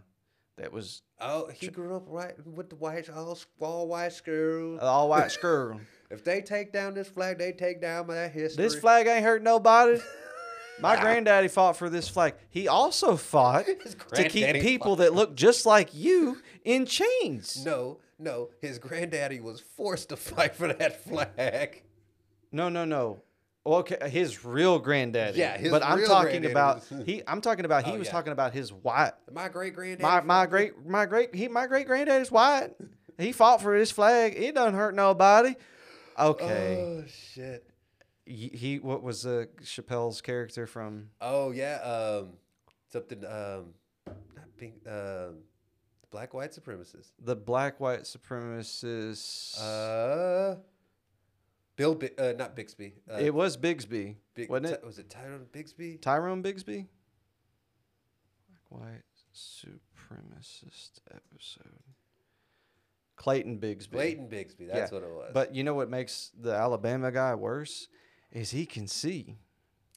[0.57, 4.79] that was oh, he grew up right with the white all, all white school.
[4.79, 5.79] all white girl.
[6.09, 8.63] if they take down this flag, they take down my history.
[8.63, 9.99] This flag ain't hurt nobody.
[10.79, 12.35] My granddaddy fought for this flag.
[12.49, 13.65] He also fought
[14.13, 17.63] to keep people that look just like you in chains.
[17.65, 21.83] No, no, his granddaddy was forced to fight for that flag.
[22.51, 23.21] No, no, no.
[23.67, 25.39] Okay, his real granddaddy.
[25.39, 27.23] Yeah, his but I'm talking about was- he.
[27.25, 28.11] I'm talking about he Oh, was yeah.
[28.11, 29.13] talking about his white.
[29.33, 30.03] My great granddaddy.
[30.03, 32.71] My my great my great he my great granddaddy's white.
[33.17, 34.35] He fought for his flag.
[34.37, 35.55] It doesn't hurt nobody.
[36.19, 36.77] Okay.
[36.79, 37.65] Oh shit.
[38.25, 41.09] He, what was uh, Chappelle's character from?
[41.21, 41.75] Oh yeah.
[41.81, 42.29] Um,
[42.91, 43.23] something.
[43.25, 43.73] Um,
[44.35, 44.73] not being.
[44.87, 45.37] Um,
[46.11, 47.11] black white supremacists.
[47.23, 49.59] The black white supremacists.
[49.61, 50.55] Uh,
[51.75, 51.95] Bill.
[51.95, 52.93] Bi- uh, not Bixby.
[53.11, 54.81] Uh, it was Bigsby, Big, wasn't it?
[54.81, 55.97] Ty- was it Tyrone Bixby?
[55.97, 56.87] Tyrone Bigsby.
[58.69, 59.01] Black white
[59.35, 61.81] supremacist episode.
[63.17, 63.91] Clayton Bigsby.
[63.91, 64.65] Clayton Bixby.
[64.65, 65.31] That's Yeah, what it was.
[65.33, 67.87] But you know what makes the Alabama guy worse
[68.31, 69.37] is he can see.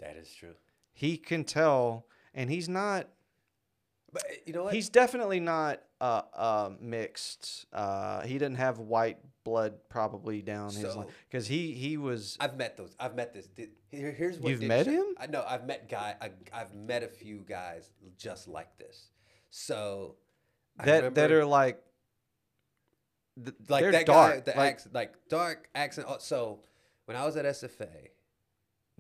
[0.01, 0.55] that is true.
[0.93, 3.09] He can tell, and he's not.
[4.13, 4.75] But uh, you know what?
[4.75, 7.67] He's definitely not uh, uh, mixed.
[7.73, 12.37] Uh, he didn't have white blood probably down his line because he he was.
[12.41, 12.97] I've met those.
[12.99, 13.47] I've met this.
[13.49, 15.05] Did, here, here's what You've met sh- him?
[15.19, 15.45] I know.
[15.47, 16.15] I've met guy.
[16.21, 19.09] I, I've met a few guys just like this.
[19.51, 20.17] So
[20.85, 21.81] that that are like.
[23.43, 24.35] th- like that dark.
[24.35, 24.53] guy.
[24.53, 26.07] The like, accent, like dark accent.
[26.11, 26.61] oh, So
[27.05, 28.09] when I was at SFA,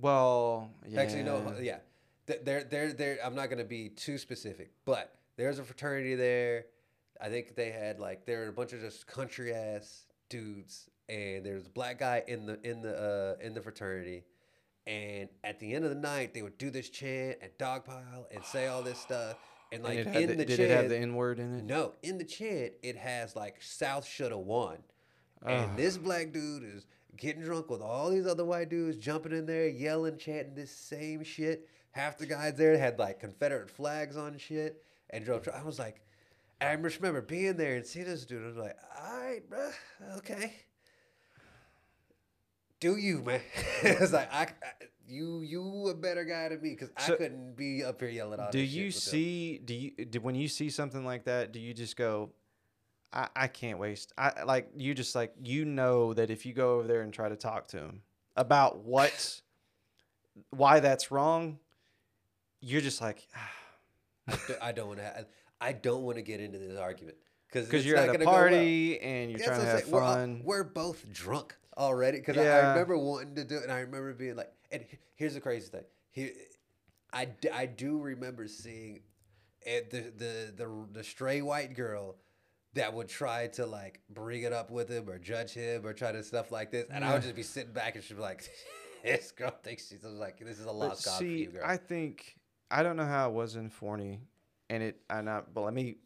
[0.00, 1.00] well, yeah.
[1.00, 1.78] actually no, yeah,
[2.26, 3.18] Th- they're they're they're.
[3.24, 6.66] I'm not gonna be too specific, but there's a fraternity there.
[7.20, 11.44] I think they had like there were a bunch of just country ass dudes, and
[11.44, 14.24] there's a black guy in the in the uh, in the fraternity.
[14.86, 18.42] And at the end of the night, they would do this chant and dogpile and
[18.42, 19.36] say all this stuff.
[19.70, 21.58] And And like had in the- the, did chant, it have the N word in
[21.58, 21.64] it?
[21.64, 24.78] no, in the chant, it has like South shoulda won.
[25.44, 25.50] Ugh.
[25.50, 26.86] And this black dude is
[27.16, 31.22] getting drunk with all these other white dudes jumping in there, yelling, chanting this same
[31.24, 31.68] shit.
[31.92, 35.48] Half the guys there had like Confederate flags on shit and drove.
[35.52, 36.00] I was like,
[36.60, 38.44] I just remember being there and seeing this dude.
[38.44, 40.54] I was like, all right, bruh, okay.
[42.80, 43.40] Do you, man?
[43.82, 47.82] it's like, I, I- you you a better guy than me because I couldn't be
[47.82, 48.92] up here yelling all do this shit you them.
[48.92, 52.30] see do you do, when you see something like that do you just go
[53.12, 56.74] I, I can't waste i like you just like you know that if you go
[56.74, 58.02] over there and try to talk to him
[58.36, 59.40] about what
[60.50, 61.58] why that's wrong
[62.60, 63.28] you're just like
[64.28, 65.26] I do- I don't want to.
[65.60, 67.16] I don't want to get into this argument
[67.52, 69.92] because you're at a party and you're That's trying to have saying.
[69.92, 73.62] We're all- fun We're, both drunk already because I, I remember wanting to do it,
[73.64, 74.84] and I remember being like, and
[75.14, 75.84] here's the crazy thing.
[76.10, 76.30] Here,
[77.12, 79.00] I, I do remember seeing
[79.62, 82.16] it, the, the the the stray white girl
[82.74, 86.12] that would try to like bring it up with him or judge him or try
[86.12, 88.48] to stuff like this, and I would just be sitting back and she'd be like,
[89.04, 91.76] "This girl thinks she's like this is a lost cause for see, you, girl." I
[91.76, 92.38] think
[92.70, 94.20] I don't know how it was in Forney,
[94.70, 95.54] and it I not.
[95.54, 95.96] But let me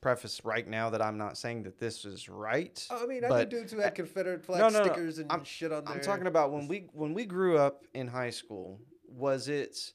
[0.00, 2.86] preface right now that I'm not saying that this is right.
[2.90, 4.84] Oh, I mean, I knew dudes who had Confederate flag no, no, no.
[4.84, 5.94] stickers and I'm- shit on there.
[5.94, 8.80] I'm talking about when we when we grew up in high school.
[9.08, 9.92] Was it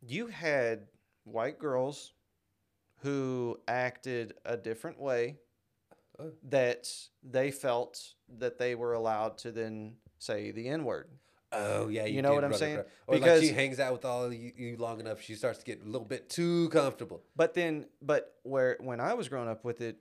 [0.00, 0.86] you had
[1.24, 2.12] white girls
[3.06, 5.38] who acted a different way
[6.18, 6.32] Oh.
[6.48, 6.88] that
[7.22, 11.08] they felt that they were allowed to then say the n word.
[11.52, 12.78] Oh yeah, You know what I'm saying?
[13.06, 15.64] Or like Because- she hangs out with all you, you long enough, she starts to
[15.64, 17.22] get a little bit too comfortable.
[17.36, 19.98] But then, but where when I was growing up with it,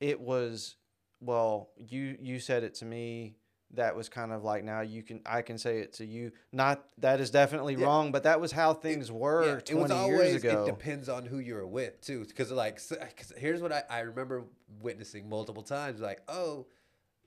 [0.00, 0.74] it was
[1.20, 3.36] well, you you said it to me.
[3.74, 6.32] That was kind of like now you can I can say it to you.
[6.52, 7.86] Not that is definitely Yeah.
[7.86, 10.30] wrong, but that was how things were Yeah, it was twenty always.
[10.32, 10.64] years ago.
[10.64, 14.00] It depends on who you were with too, because like, 'cause here's what I, I
[14.00, 14.44] remember
[14.82, 16.00] witnessing multiple times.
[16.00, 16.66] Like, oh,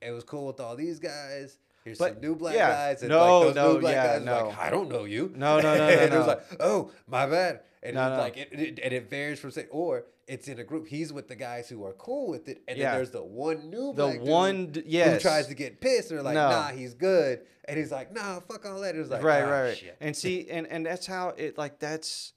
[0.01, 2.69] it was cool with all these guys, Here's But, some new black yeah.
[2.69, 4.47] guys, and No, like those no, new black yeah, guys are no.
[4.49, 5.31] like, I don't know you.
[5.35, 7.61] No, no, no, no, and it was like, oh, my bad.
[7.83, 8.17] And No, it's no.
[8.17, 10.87] like, it, it, and it varies from say, or it's in a group.
[10.87, 12.85] He's with the guys who are cool with it, and Yeah.
[12.89, 16.09] then there's the one new The black dude one d- who tries to get pissed.
[16.09, 16.49] And they're like, No.
[16.49, 18.95] nah, he's good, and he's like, nah, fuck all that.
[18.95, 19.77] It's like, right, "Ah, right, right.
[19.77, 22.33] shit." And see, and and that's how it like that's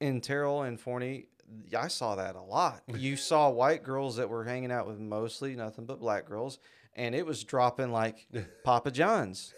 [0.00, 1.26] in Terrell and Forney.
[1.78, 2.82] I saw that a lot.
[2.96, 6.58] You saw white girls that were hanging out with mostly nothing but black girls,
[6.98, 8.26] and it was dropping like
[8.64, 9.54] Papa John's,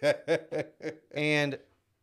[1.14, 1.58] and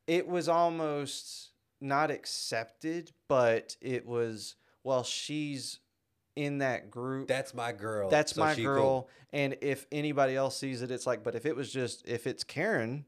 [0.08, 5.80] it was almost not accepted, but it was well, she's
[6.36, 7.28] in that group.
[7.28, 8.10] That's my girl.
[8.10, 9.10] That's so my girl.
[9.34, 12.44] And if anybody else sees it, it's like, but if it was just, if it's
[12.44, 13.06] Karen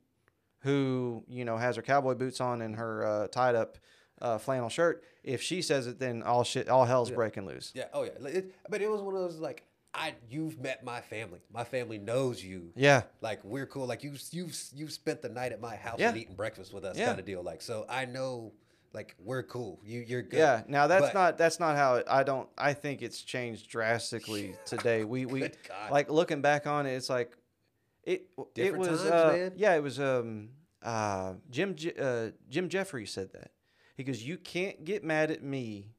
[0.61, 3.77] who, you know, has her cowboy boots on and her uh, tied up
[4.21, 7.71] uh, flannel shirt, if she says it, then all shit, all hell's breaking loose.
[7.75, 7.85] Yeah.
[7.93, 8.27] Oh yeah.
[8.27, 9.63] It, but it was one of those like,
[9.97, 11.39] I you've met my family.
[11.51, 12.71] My family knows you.
[12.75, 13.03] Yeah.
[13.21, 13.87] Like we're cool.
[13.87, 16.09] Like you you've you've spent the night at my house Yeah.
[16.09, 17.07] and eating breakfast with us, Yeah.
[17.07, 17.41] kind of deal.
[17.43, 18.53] Like so, I know.
[18.93, 19.79] Like we're cool.
[19.83, 20.37] You you're good.
[20.37, 20.63] Yeah.
[20.67, 24.55] Now that's But- not, that's not how it, I don't, I think it's changed drastically
[24.65, 25.03] today.
[25.03, 25.49] We, we,
[25.91, 27.31] like looking back on it, it's like,
[28.03, 29.51] it, it was, times, uh, man.
[29.57, 30.49] yeah, it was, um,
[30.81, 33.51] uh, Jim, uh, Jim Jefferies said that.
[33.97, 35.89] He goes, "You can't get mad at me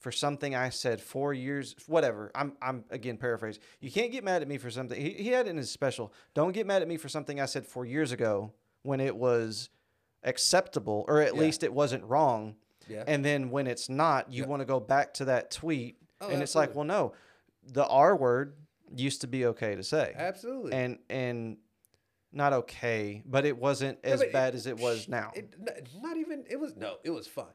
[0.00, 3.60] for something I said four years, whatever." I'm, I'm again paraphrase.
[3.80, 5.00] You can't get mad at me for something.
[5.00, 6.12] He, he had it in his special.
[6.34, 9.68] Don't get mad at me for something I said four years ago when it was
[10.24, 11.40] acceptable, or at Yeah.
[11.40, 12.56] least it wasn't wrong.
[12.88, 13.04] Yeah.
[13.06, 14.48] And then when it's not, you Yeah.
[14.48, 17.12] want to go back to that tweet, Oh, and it's like, well, no,
[17.62, 18.54] the R word
[18.94, 20.72] used to be okay to say, Absolutely.
[20.72, 21.56] and and
[22.32, 25.32] not okay, but it wasn't as it- bad as it was now.
[25.34, 25.54] It,
[26.02, 26.44] not even.
[26.48, 26.98] It was no.
[27.04, 27.46] It was fun.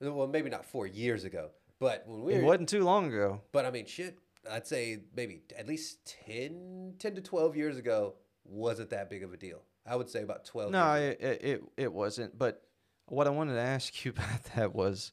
[0.00, 1.50] Well, maybe not four years ago,
[1.82, 2.44] but when we It were.
[2.46, 3.40] wasn't too long ago.
[3.52, 4.18] But I mean, shit.
[4.50, 8.14] I'd say maybe at least 10, 10 to twelve years ago
[8.44, 9.62] wasn't that big of a deal.
[9.86, 10.70] I would say about twelve.
[10.72, 12.38] No, years it, it it wasn't.
[12.38, 12.62] But
[13.06, 15.12] what I wanted to ask you about that was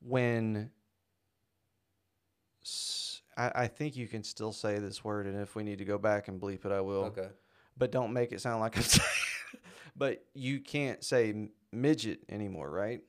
[0.00, 0.70] when
[3.38, 6.28] I think you can still say this word, and if we need to go back
[6.28, 7.04] and bleep it, I will.
[7.06, 7.28] Okay.
[7.76, 9.08] But don't make it sound like I'm saying.
[9.94, 13.00] but you can't say midget anymore, right?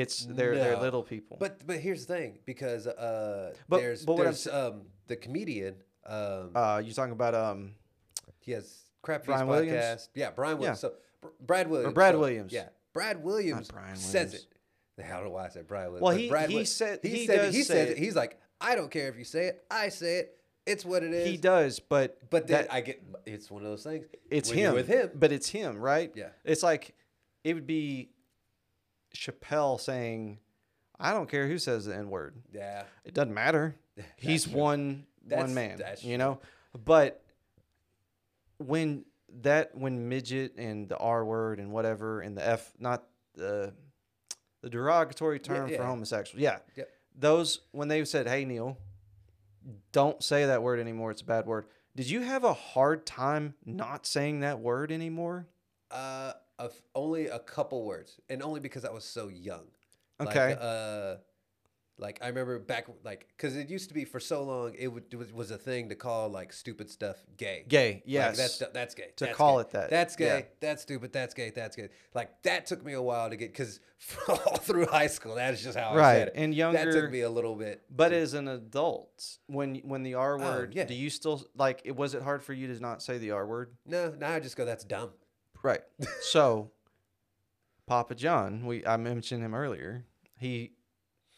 [0.00, 1.36] It's they're they're little people.
[1.40, 6.50] But but here's the thing, because uh, But- there's but there's um the comedian um
[6.54, 7.72] uh, you talking about um
[8.38, 9.48] he has crap Brian podcast.
[9.48, 10.08] Williams?
[10.14, 10.82] Yeah, Brian Williams.
[10.82, 10.88] Yeah.
[10.90, 11.94] So Br- Brad Williams.
[11.94, 12.52] Brad so- Williams.
[12.52, 14.46] Yeah, Brad Williams Brian says Williams.
[14.98, 15.04] it.
[15.04, 16.02] I don't know why I said Brian Williams.
[16.02, 17.92] Well, he- Brad he Williams- said- he said he say says it.
[17.92, 17.98] it.
[17.98, 19.64] He's like, I don't care if you say it.
[19.70, 20.32] I say it.
[20.66, 21.28] It's what it is.
[21.28, 24.06] he does, but But then that- I get it's one of those things.
[24.30, 25.10] it's him you're with him.
[25.14, 26.10] but it's him, right?
[26.16, 26.28] Yeah.
[26.44, 26.94] It's like
[27.44, 28.10] it would be
[29.16, 30.38] Chappelle saying,
[30.98, 32.34] "I don't care who says the N word.
[32.52, 32.84] Yeah.
[33.04, 33.76] It doesn't matter.
[34.16, 34.54] He's true.
[34.54, 35.82] one That's- one man.
[36.00, 36.40] you know.
[36.84, 37.22] But
[38.58, 39.04] when
[39.42, 43.04] that when midget and the R word and whatever and the F not
[43.34, 43.72] the
[44.62, 45.78] the derogatory term yeah.
[45.78, 46.58] for homosexual, yeah.
[46.76, 46.88] Yep.
[47.18, 48.78] Those when they said, "Hey Neil,
[49.92, 51.10] don't say that word anymore.
[51.10, 55.46] It's a bad word." Did you have a hard time not saying that word anymore?
[55.90, 59.64] Uh, of only a couple words, and only because I was so young.
[60.20, 60.50] Okay.
[60.50, 61.14] Like, uh,
[61.98, 65.04] like I remember back, like, because it used to be for so long, it, would,
[65.10, 67.64] it was, a thing to call like stupid stuff gay.
[67.68, 68.36] Gay, Like, yes.
[68.36, 69.12] that's that's gay.
[69.16, 69.60] To That's call gay.
[69.62, 70.24] it that, That's gay.
[70.26, 70.42] yeah.
[70.60, 71.10] That's stupid.
[71.14, 71.50] That's gay.
[71.54, 71.88] That's gay.
[72.14, 73.80] Like that took me a while to get because
[74.28, 76.32] all through high school, that is just how I Right, said it.
[76.36, 76.84] and younger.
[76.84, 77.82] that took me a little bit.
[77.90, 80.84] But as an adult, when when the R word, Oh, yeah.
[80.84, 81.80] do you still like?
[81.86, 83.70] It was it hard for you to not say the R word?
[83.86, 84.66] No, now I just go.
[84.66, 85.12] That's dumb.
[85.62, 85.80] Right.
[86.20, 86.70] so,
[87.86, 90.04] Papa John, we I mentioned him earlier.
[90.38, 90.72] He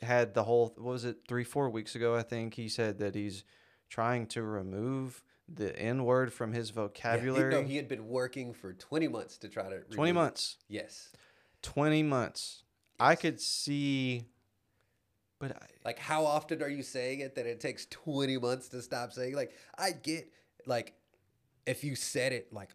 [0.01, 0.75] had the whole.
[0.77, 1.19] What was it?
[1.29, 3.45] Three four weeks ago, I think he said that he's
[3.89, 7.53] trying to remove the N word from his vocabulary.
[7.55, 9.81] Yeah, no, he had been working for twenty months to try to.
[9.81, 10.15] Twenty remove it.
[10.15, 10.59] months.
[10.69, 11.11] Yes.
[11.63, 12.63] Twenty months.
[13.01, 14.25] I could see,
[15.39, 18.83] but I, Like, how often are you saying it that it takes 20 months to
[18.83, 19.37] stop saying?
[19.37, 20.33] Like, I get,
[20.67, 20.95] like,
[21.65, 22.71] if you said it like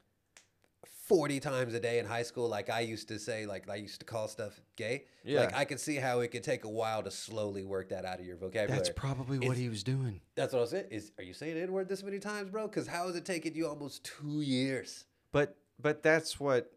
[1.15, 3.99] 40 times a day in high school, like I used to say, like, I used
[3.99, 5.03] to call stuff gay.
[5.23, 5.41] yeah.
[5.41, 8.19] Like, I could see how it could take a while to slowly work that out
[8.19, 8.71] of your vocabulary.
[8.75, 10.21] that's probably what It's- he was doing.
[10.33, 10.87] That's what I was saying.
[10.89, 12.67] Is, are you saying N word this many times, bro?
[12.67, 15.05] Because how is it taking you almost two years?
[15.31, 16.71] But but that's what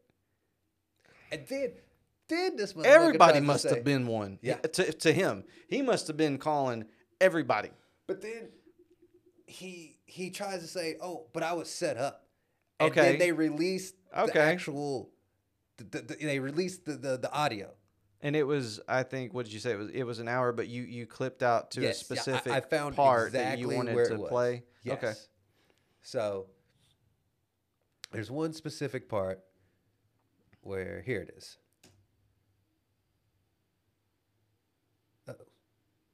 [1.33, 1.73] And then,
[2.29, 4.39] then this everybody must have been one.
[4.43, 4.57] Yeah.
[4.57, 6.85] To to him, he must have been calling
[7.23, 7.71] everybody.
[8.07, 8.51] But then
[9.47, 12.26] he he tries to say, "Oh, but I was set up."
[12.79, 13.11] And Okay.
[13.11, 15.11] Then they released the actual.
[15.79, 17.71] The, the, the- they released the, the the audio.
[18.23, 19.73] And it was, I think, what did you say?
[19.73, 22.41] It was it was an hour, but you you clipped out to Yes, a yeah,
[22.47, 24.65] I- I found part that you wanted where to play.
[24.83, 24.97] Yes.
[24.97, 25.13] Okay.
[26.03, 26.47] So
[28.13, 29.41] there's one specific part
[30.63, 31.59] where here it is.
[35.29, 35.35] Oh,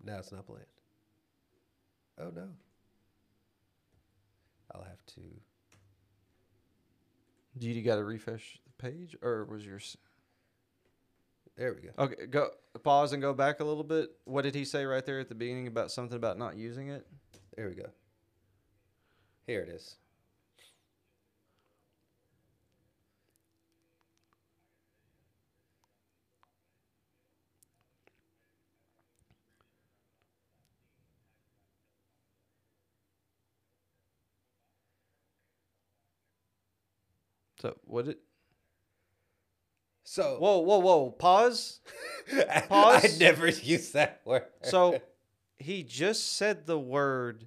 [0.03, 0.65] now it's not playing.
[2.19, 2.49] Oh no.
[4.75, 5.21] I'll have to.
[7.59, 9.97] Do you got to refresh the page, or was yours?
[11.57, 12.05] There we go.
[12.05, 12.49] Okay, go
[12.83, 14.11] pause and go back a little bit.
[14.25, 17.07] What did he say right there at the beginning about something about not using it?
[17.57, 17.91] There we go.
[19.47, 19.97] Here it is.
[37.63, 38.17] So what did?
[40.03, 41.11] So Whoa, whoa, whoa!
[41.11, 41.79] Pause.
[42.69, 43.05] Pause.
[43.05, 44.47] I never use that word.
[44.63, 45.01] So
[45.59, 47.47] he just said the word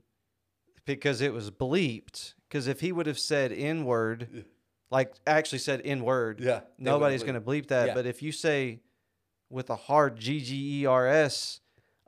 [0.86, 2.34] because it was bleeped.
[2.48, 4.46] Because if he would have said N word,
[4.90, 7.88] like actually said N word, Yeah, nobody's going to bleep that.
[7.88, 7.94] Yeah.
[7.94, 8.80] But if you say
[9.50, 11.60] with a hard G G E R S,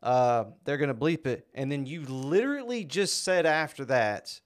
[0.01, 1.45] uh, they're going to bleep it.
[1.53, 4.39] And then you literally just said after that,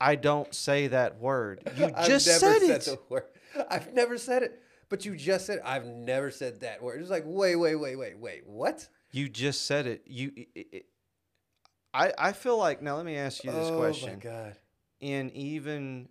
[0.00, 1.60] I don't say that word.
[1.76, 2.84] You I've just never said said it.
[2.84, 3.24] the word.
[3.70, 4.62] I've never said it.
[4.88, 7.00] But you just said I've never said that word.
[7.00, 8.46] It's like wait, wait, wait, wait, wait.
[8.46, 8.88] What?
[9.12, 10.02] You just said it.
[10.06, 10.32] You.
[10.36, 10.86] It, it,
[11.94, 12.96] I I feel like now.
[12.96, 14.10] Let me ask you this oh question.
[14.10, 14.56] Oh my god.
[15.00, 16.08] in even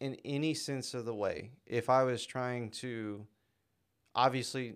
[0.00, 3.26] in any sense of the way if i was trying to
[4.14, 4.74] obviously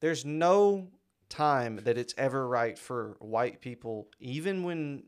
[0.00, 0.88] there's no
[1.30, 5.02] time that it's ever right for white people even when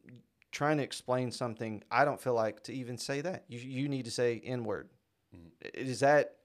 [0.55, 4.05] trying to explain something i don't feel like to even say that you, you need
[4.05, 4.88] to say n word
[5.34, 5.50] mm.
[5.74, 6.36] is that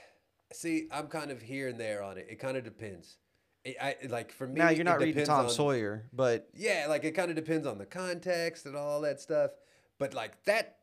[0.54, 2.28] See, I'm kind of here and there on it.
[2.30, 3.18] It kind of depends.
[3.66, 4.60] I, I like for me.
[4.60, 7.78] now you're not reading tom on- sawyer but Yeah, like it kind of depends on
[7.78, 9.52] the context and all that stuff.
[10.00, 10.78] But like that,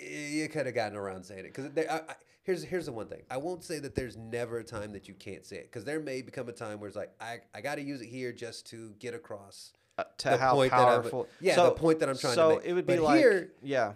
[0.00, 2.14] you could have gotten around saying it because I, I,
[2.44, 3.22] here's here's the one thing.
[3.30, 5.98] I won't say that there's never a time that you can't say it because there
[5.98, 8.66] may become a time where it's like I I got to use it here just
[8.70, 9.72] to get across.
[9.98, 12.48] Uh, to The how point that I'm- powerful yeah, the point that I'm trying to
[12.48, 12.60] make.
[12.62, 13.92] so it would be But like here- yeah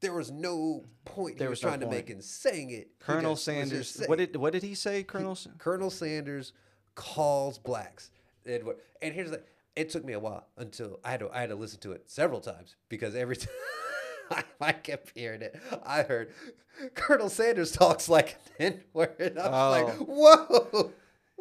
[0.00, 2.90] There was no point There he was, was no trying to make in saying it.
[2.98, 6.52] Colonel just sanders what did what did he say colonel Sa- Colonel Sanders
[6.94, 8.10] calls blacks.
[8.44, 8.64] And,
[9.00, 9.42] and here's the
[9.76, 12.10] it took me a while until I had to I had to listen to it
[12.10, 13.36] several times because every
[14.30, 16.32] time I kept hearing it, I heard
[16.94, 19.36] Colonel Sanders talks like an N-word.
[19.38, 20.90] I was like, whoa,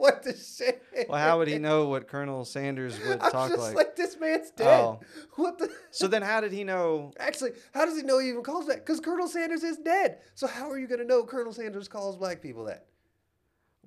[0.01, 0.83] what the shit?
[1.07, 4.19] well how would he know what colonel sanders would I'm talk just like like, this
[4.19, 4.67] man's dead.
[4.67, 4.99] Oh.
[5.35, 5.69] What the?
[5.91, 7.13] So then, how did he know?
[7.19, 8.77] Actually, how does he know he even calls that?
[8.77, 10.19] Because Colonel Sanders is dead.
[10.35, 12.85] So how are you going to know Colonel Sanders calls black people that?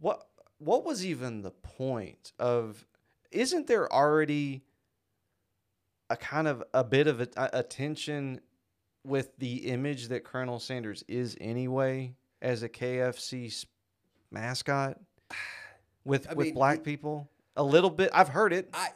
[0.01, 0.27] What
[0.59, 2.85] What was even the point of?
[3.31, 4.65] Isn't there already
[6.11, 8.41] a kind of a bit of a, a, tension
[9.05, 13.65] with the image that Colonel Sanders is anyway as a KFC
[14.31, 14.99] mascot
[16.05, 17.31] with I with mean, black it- people?
[17.57, 18.11] A little bit.
[18.13, 18.69] I've heard it.
[18.75, 18.89] I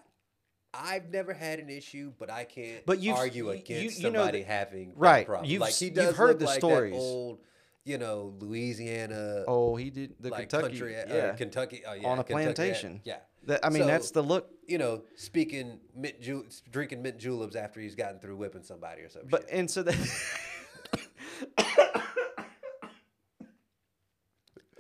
[0.75, 4.19] I've never had an issue, but I can't But you've- argue you- against you know
[4.21, 5.49] somebody that- having Right, problem.
[5.51, 6.93] you've like s- he you've heard the like stories.
[6.95, 7.39] That old,
[7.85, 10.79] you know, Louisiana, Oh, he did the like Kentucky.
[10.79, 13.01] country, uh, yeah, Kentucky, oh, yeah, on a Kentucky, plantation.
[13.05, 14.51] Yeah, That, I mean, that's the look.
[14.67, 19.09] you know, speaking mint ju- drinking mint juleps after he's gotten through whipping somebody or
[19.09, 19.31] something.
[19.31, 19.97] But and so that.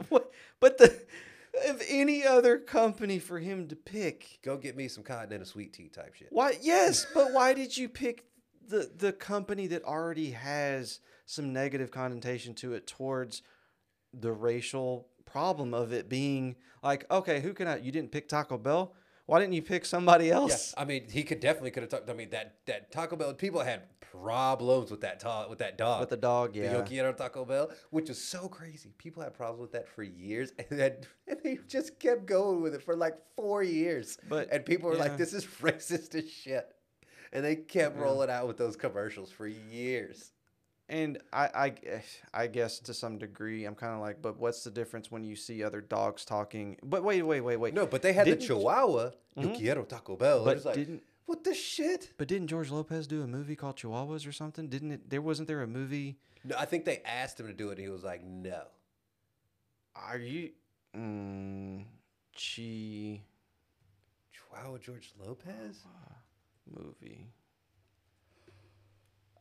[0.08, 0.30] what?
[0.60, 1.00] But the
[1.88, 6.14] any other company for him to pick, go get me some a sweet tea type
[6.14, 6.28] shit.
[6.30, 6.56] why?
[6.60, 8.24] Yes, but why did you pick
[8.66, 13.42] the the company that already has some negative connotation to it towards
[14.12, 17.76] the racial problem of it being like, okay, who can I?
[17.76, 18.94] You didn't pick Taco Bell.
[19.28, 20.72] Why didn't you pick somebody Yeah, else?
[20.78, 22.08] I mean, he could definitely could have talked.
[22.08, 26.00] I mean, that that Taco Bell people had problems with that ta- with that dog.
[26.00, 26.62] With the dog, yeah.
[26.62, 26.78] the yeah.
[26.78, 28.94] Yo quiero Taco Bell, which is so crazy.
[28.96, 30.92] People had problems with that for years, and, then,
[31.28, 34.16] and they just kept going with it for like four years.
[34.30, 35.02] But, and people were yeah.
[35.02, 36.66] like, "This is racist as shit,"
[37.30, 40.32] and they kept rolling out with those commercials for years.
[40.90, 42.02] And I, I,
[42.32, 45.36] I guess to some degree, I'm kind of like, but what's the difference when you
[45.36, 46.78] see other dogs talking?
[46.82, 47.74] But wait, wait, wait, wait.
[47.74, 50.44] No, but they had the Didn't- Chihuahua Yo quiero Taco Bell.
[50.44, 52.14] But it was like, didn't- what the shit?
[52.16, 54.68] But didn't George Lopez do a movie called Chihuahuas or something?
[54.68, 55.10] Didn't it?
[55.10, 56.16] There wasn't there a movie?
[56.42, 58.62] No, I think they asked him to do it, and he was like, "No."
[59.94, 60.52] Are you?
[60.96, 61.84] Mm,
[62.34, 63.20] chi
[64.32, 65.84] Chihuahua George Lopez.
[66.66, 67.26] movie.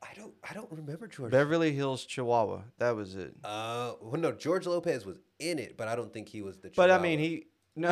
[0.09, 0.33] I don't.
[0.49, 1.31] I don't remember George.
[1.31, 2.61] Beverly Hills Chihuahua.
[2.77, 3.35] That was it.
[3.43, 6.69] Uh, well, no, George Lopez was in it, but I don't think he was the.
[6.69, 6.93] Chihuahua.
[6.93, 7.89] But I mean, he no.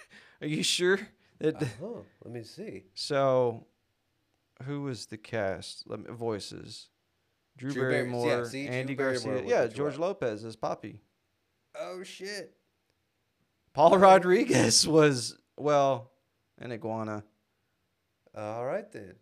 [0.40, 1.00] Are you sure
[1.40, 1.62] that?
[1.82, 2.84] Oh, let me see.
[2.94, 3.66] So,
[4.64, 5.84] who was the cast?
[5.86, 6.88] Let me, voices.
[7.56, 9.42] Drew, Drew Barry- Barrymore, yeah, see, Andy Barrymore Garcia.
[9.42, 10.06] was Yeah, George Chihuahua.
[10.06, 11.00] Lopez as Poppy.
[11.78, 12.54] Oh shit.
[13.72, 16.12] Paul Rodriguez was well,
[16.58, 17.24] an iguana.
[18.36, 19.14] All right then.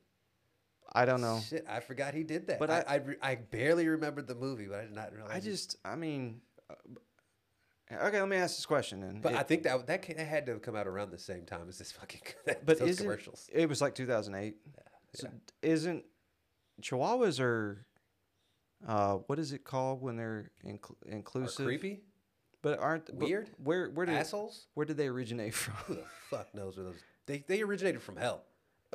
[0.97, 1.41] I don't know.
[1.47, 2.59] Shit, I forgot he did that.
[2.59, 5.33] But I I- I, I barely remembered the movie, but I did not realize.
[5.35, 6.41] I just, I mean,
[6.71, 6.75] uh,
[8.07, 8.19] okay.
[8.19, 9.21] Let me ask this question then.
[9.21, 11.69] But It- I think that that, had to have come out around the same time
[11.69, 12.23] as this fucking.
[12.65, 13.49] but those commercials.
[13.53, 14.57] it was like 2008?
[15.15, 15.71] So yeah.
[15.71, 16.05] isn't
[16.83, 17.87] Chihuahuas are
[18.87, 21.65] uh what is it called when they're incl- Are inclusive?
[21.65, 22.03] creepy
[22.63, 23.51] But aren't but Weird?
[23.63, 24.67] Where where did assholes.
[24.75, 25.75] where did they originate from?
[25.87, 26.97] Who the fuck knows where those?
[27.27, 28.43] They they originated from hell.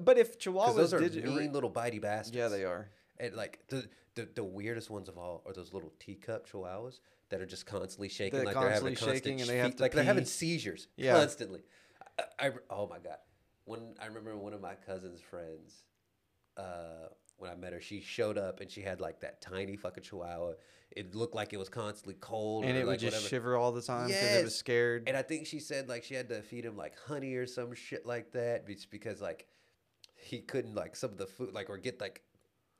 [0.01, 2.35] But if Chihuahuas those are did mean little bitey bastards.
[2.35, 2.89] yeah, they are.
[3.19, 6.99] And like the, the the weirdest ones of all are those little teacup chihuahuas
[7.29, 9.83] that are just constantly shaking, They're like they're having constant shaking and they have to
[9.83, 11.13] like they're having seizures Yeah.
[11.13, 11.61] constantly.
[12.39, 13.17] I, I oh my god,
[13.65, 15.83] when I remember one of my cousin's friends,
[16.57, 17.07] uh,
[17.37, 20.53] when I met her, she showed up and she had like that tiny fucking chihuahua.
[20.91, 23.29] It looked like it was constantly cold And or it would like just whatever.
[23.29, 24.43] shiver all the time because it Yes.
[24.43, 25.03] was scared.
[25.07, 27.73] And I think she said like she had to feed him like honey or some
[27.73, 29.47] shit like that, just because like
[30.21, 32.21] he couldn't like some of the food like or get like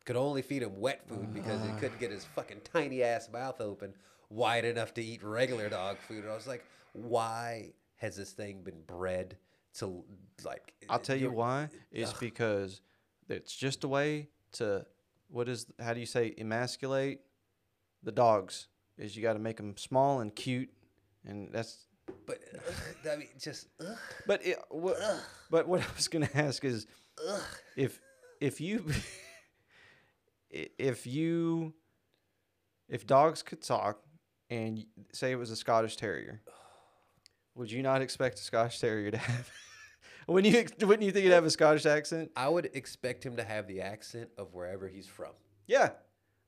[0.06, 3.62] could only feed him wet food because he couldn't get his fucking tiny ass mouth
[3.62, 3.94] open
[4.30, 6.24] wide enough to eat regular dog food.
[6.24, 9.38] And I was like, why has this thing been bred
[9.76, 10.04] to
[10.44, 10.74] like?
[10.90, 11.70] I'll tell you why.
[11.92, 12.82] Is because
[13.30, 14.86] it's just a way to
[15.30, 17.20] what is how do you say emasculate
[18.04, 18.68] the dogs?
[18.98, 20.70] Is you got to make them small and cute,
[21.26, 21.88] and that's.
[22.26, 23.98] But uh, I mean, just ugh,
[24.28, 24.98] But it, what,
[25.50, 26.86] but what I was gonna ask is,
[27.76, 28.00] if
[28.40, 28.86] if you
[30.50, 31.74] if you
[32.90, 34.02] if dogs could talk
[34.50, 36.42] and say it was a Scottish Terrier,
[37.56, 39.50] would you not expect a Scottish Terrier to have?
[40.28, 42.32] wouldn't you wouldn't you think it'd have a Scottish accent?
[42.36, 45.32] I would expect him to have the accent of wherever he's from.
[45.68, 45.92] Yeah,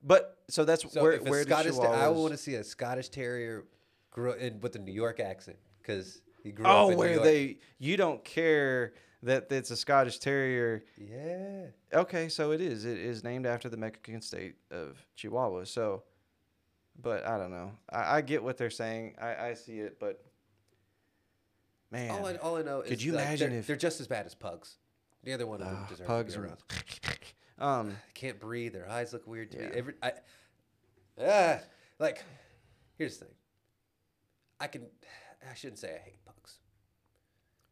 [0.02, 3.08] but so that's So where where Scottish, Ter- I Chihuahuas- want to see a Scottish
[3.08, 3.64] Terrier
[4.10, 6.98] grow in with a New York accent because he grew oh, up Oh, in New
[6.98, 8.92] where they you don't care
[9.24, 10.84] that it's a Scottish Terrier.
[10.96, 11.66] Yeah.
[11.92, 12.84] Okay, so it is.
[12.84, 15.64] It is named after the Mexican state of Chihuahua.
[15.64, 16.02] So,
[17.00, 17.72] but I don't know.
[17.90, 19.16] I, I get what they're saying.
[19.20, 20.22] I, I see it, but
[21.90, 24.00] man, All I, all I know is Could you like, imagine they're, if- they're just
[24.00, 24.76] as bad as pugs.
[25.24, 26.48] Neither one of them ah, deserve pugs to be are.
[26.48, 26.58] around.
[27.56, 28.72] Um, They can't breathe.
[28.72, 29.64] Their eyes look weird to me.
[29.64, 29.70] Yeah.
[29.74, 30.12] Every I,
[31.24, 31.58] ah,
[32.00, 32.22] like,
[32.98, 33.34] here's the thing.
[34.60, 34.82] I can,
[35.50, 36.56] I shouldn't say I hate pugs.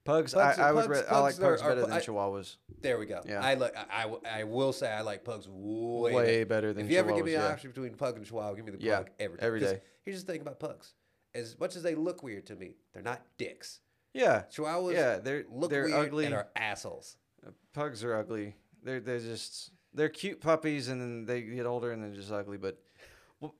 [0.05, 0.35] Pugs.
[0.35, 0.87] Pugs I, are- I would.
[0.87, 2.57] pugs- I like pugs are- are better pu- than I- Chihuahuas.
[2.81, 3.21] There we go.
[3.27, 3.41] Yeah.
[3.45, 3.75] I look.
[3.77, 6.73] I, I, will say I like pugs way, Way, better.
[6.73, 7.49] than If you ever give me an yeah.
[7.53, 9.47] option between pug and chihuahua, give me the Yeah, pug every time.
[9.47, 9.81] every day.
[10.05, 10.95] Here's the thing about pugs:
[11.35, 13.81] as much as they look weird to me, they're not dicks.
[14.15, 16.25] Yeah, Chihuahuas, Yeah, they're- look they're weird ugly.
[16.27, 17.17] and are assholes.
[17.47, 18.57] Uh, pugs are ugly.
[18.83, 22.59] They're they're just they're cute puppies, and then they get older and they're just ugly.
[22.59, 22.79] But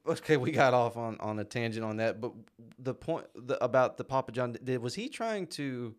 [0.07, 2.21] okay, we got off on, on a tangent on that.
[2.21, 2.33] But
[2.79, 5.95] the point the, about the Papa John did was he trying to?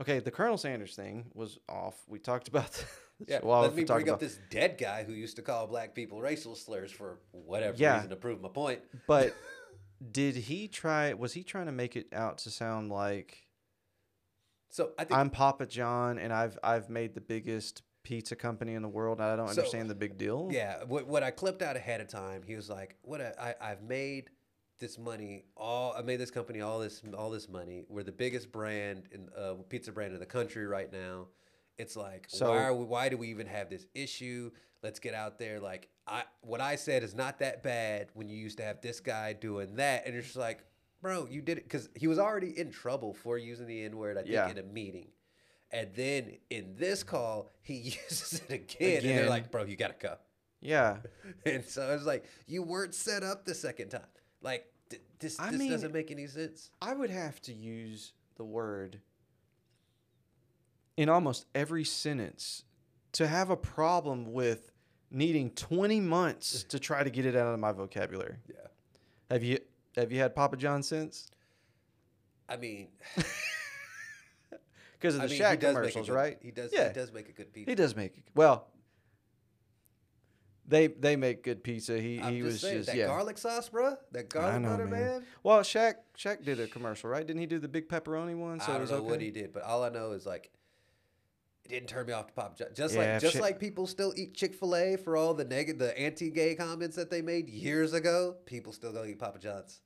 [0.00, 1.96] Okay, the Colonel Sanders thing was off.
[2.06, 2.84] We talked about the
[3.26, 6.54] Yeah, let me bring up this dead guy who used to call black people racial
[6.54, 7.94] slurs for whatever Yeah.
[7.96, 8.80] reason to prove my point.
[9.08, 9.34] But
[10.12, 11.14] did he try?
[11.14, 13.48] Was he trying to make it out to sound like
[14.70, 18.82] So I think I'm Papa John and I've I've made the biggest pizza company in
[18.82, 19.18] the world?
[19.18, 20.48] and I don't So, understand the big deal.
[20.52, 23.70] Yeah, what, what I clipped out ahead of time, he was like, "What I, I
[23.72, 24.30] I've made
[24.78, 27.84] this money all I made this company all this all this money.
[27.88, 31.26] We're the biggest brand in uh, pizza brand in the country right now.
[31.76, 34.50] It's like So- why are we, why do we even have this issue?
[34.82, 35.58] Let's get out there.
[35.60, 39.00] Like I what I said is not that bad when you used to have this
[39.00, 40.64] guy doing that, and it's just like,
[41.02, 44.16] bro, you did it because he was already in trouble for using the N word.
[44.16, 44.48] I think Yeah.
[44.48, 45.08] in a meeting.
[45.70, 47.74] And then in this call, he
[48.10, 50.16] uses it again, and they're like, "Bro, you gotta go."
[50.60, 50.98] Yeah.
[51.44, 54.00] And so I was like, you weren't set up the second time.
[54.42, 56.70] Like, th- this, I this mean- doesn't make any sense.
[56.80, 59.00] I would have to use the word
[60.96, 62.64] in almost every sentence
[63.12, 64.70] to have a problem with
[65.10, 68.36] needing 20 months to try to get it out of my vocabulary.
[68.48, 68.56] Yeah.
[69.30, 69.58] Have you
[69.96, 71.28] have you had Papa John since?
[72.48, 72.88] I mean,
[74.92, 76.38] Because of I the mean, Shaq he does make a commercials, good- right?
[76.40, 76.72] He does.
[76.72, 76.88] Yeah.
[76.88, 77.70] He does make a good pizza.
[77.70, 78.66] He does make well.
[80.68, 81.98] They they make good pizza.
[81.98, 83.06] He I'm he just was saying, just that yeah.
[83.06, 83.96] garlic sauce, bro.
[84.12, 85.00] That garlic know, butter, man.
[85.00, 85.26] man.
[85.42, 87.26] Well, Shaq Shaq did a commercial, right?
[87.26, 88.60] Didn't he do the big pepperoni one?
[88.60, 89.06] So I it don't was know okay.
[89.06, 90.50] what he did, but all I know is like,
[91.64, 92.68] it didn't turn me off to Papa John.
[92.74, 93.42] Just Yeah, like, just shit.
[93.42, 97.10] like people still eat Chick Fil A for all the negative, the anti-gay comments that
[97.10, 98.36] they made years ago.
[98.44, 99.80] People still go eat Papa John's.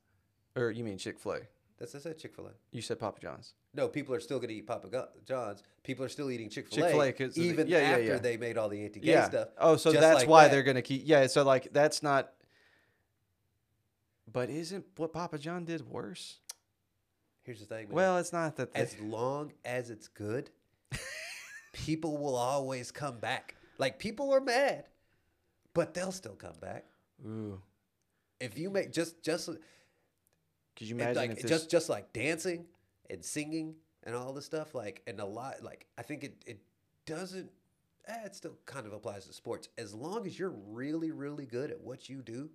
[0.57, 1.39] Or you mean Chick Fil A?
[1.79, 2.51] That's I said Chick Fil A.
[2.71, 3.53] You said Papa John's.
[3.75, 5.63] No, people are still gonna eat Papa Go- John's.
[5.83, 8.17] People are still eating Chick Fil Chick-fil-A A, even yeah, after yeah.
[8.17, 9.25] they made all the anti-gay Yeah.
[9.27, 9.49] stuff.
[9.57, 10.51] Oh, so that's like why that.
[10.51, 11.01] they're gonna keep.
[11.05, 11.25] Yeah.
[11.27, 12.31] So like that's not.
[14.31, 16.39] But isn't what Papa John did worse?
[17.43, 17.95] Here's the thing, man.
[17.95, 18.69] Well, it's not that.
[18.75, 20.49] as long as it's good,
[21.73, 23.55] people will always come back.
[23.77, 24.85] Like people are mad,
[25.73, 26.85] but they'll still come back.
[27.25, 27.59] Ooh.
[28.39, 31.49] If you make just just Could you imagine like if this?
[31.51, 32.65] just just like dancing
[33.09, 36.59] and singing and all this stuff, like and a lot like I think it it
[37.05, 37.49] doesn't.
[38.05, 39.69] Eh, it still kind of applies to sports.
[39.77, 42.49] As long as you're really really good at what you do,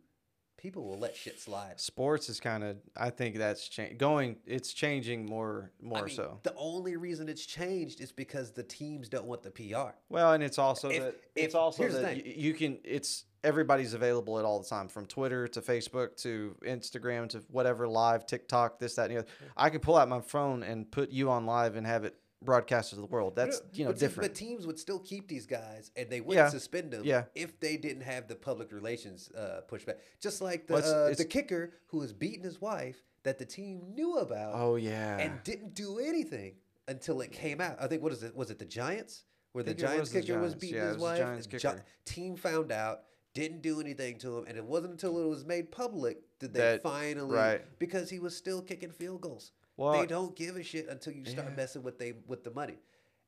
[0.59, 1.80] people will let shit slide.
[1.80, 2.76] sports is kind of.
[2.97, 4.36] I think that's cha- going.
[4.44, 5.70] It's changing more.
[5.80, 6.40] More I mean, so.
[6.43, 9.94] The only reason it's changed is because the teams don't want the PR.
[10.10, 12.78] Well, and it's also If- that if- it's also that you can.
[12.85, 17.86] It's everybody's available at all the time, from Twitter to Facebook to Instagram to whatever
[17.86, 19.28] live TikTok, this that and the other.
[19.56, 22.93] I could pull out my phone and put you on live and have it broadcast
[22.93, 23.35] of the world.
[23.35, 24.31] That's you know but different.
[24.31, 26.51] But teams would still keep these guys, and they wouldn't Yeah.
[26.51, 27.24] suspend them Yeah.
[27.35, 29.97] if they didn't have the public relations uh, pushback.
[30.20, 33.39] Just like the Well, it's- uh, it's- the kicker who was beating his wife that
[33.39, 35.19] the team knew about oh yeah.
[35.19, 36.55] and didn't do anything
[36.86, 37.77] until it came out.
[37.81, 38.35] I think what is it?
[38.36, 39.24] Was it the Giants?
[39.52, 41.19] Where the Giants was the kicker was beating Yeah, his was the wife.
[41.19, 41.85] Giants Gi- kicker.
[42.05, 43.05] team found out,
[43.35, 46.60] didn't do anything to him, and it wasn't until it was made public did they
[46.60, 47.78] That- finally right.
[47.78, 49.52] because he was still kicking field goals.
[49.78, 51.56] Well, they don't give a shit until you start Yeah.
[51.56, 52.76] messing with they with the money.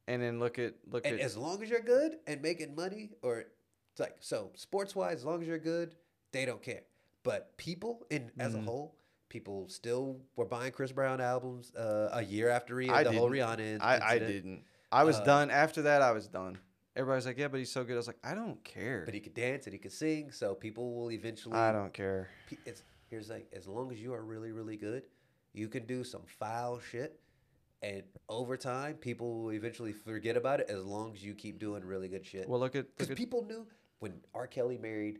[0.08, 3.12] and then look at look And at as long as you're good and making money,
[3.22, 3.38] or
[3.92, 5.94] it's like so sports wise, as long as you're good,
[6.32, 6.82] they don't care.
[7.22, 8.62] But people in as Mm-hmm.
[8.62, 8.96] a whole,
[9.28, 13.30] people still were buying Chris Brown albums uh, a year after he I the whole
[13.30, 13.46] didn't.
[13.48, 13.74] Rihanna.
[13.76, 14.64] in- I, I didn't.
[14.90, 16.02] I was Uh, done after that.
[16.02, 16.58] I was done.
[16.96, 17.92] Everybody's like, yeah, but he's so good.
[17.92, 19.04] I was like, I don't care.
[19.04, 21.54] But he could dance and he could sing, so people will eventually.
[21.56, 22.28] I don't care.
[22.66, 25.04] It's here's thing: as long as you are really, really good,
[25.52, 27.18] you can do some foul shit,
[27.82, 30.68] and over time, people will eventually forget about it.
[30.70, 32.48] As long as you keep doing really good shit.
[32.48, 33.66] Well, look at Because people knew
[34.00, 34.46] when R.
[34.46, 35.18] Kelly married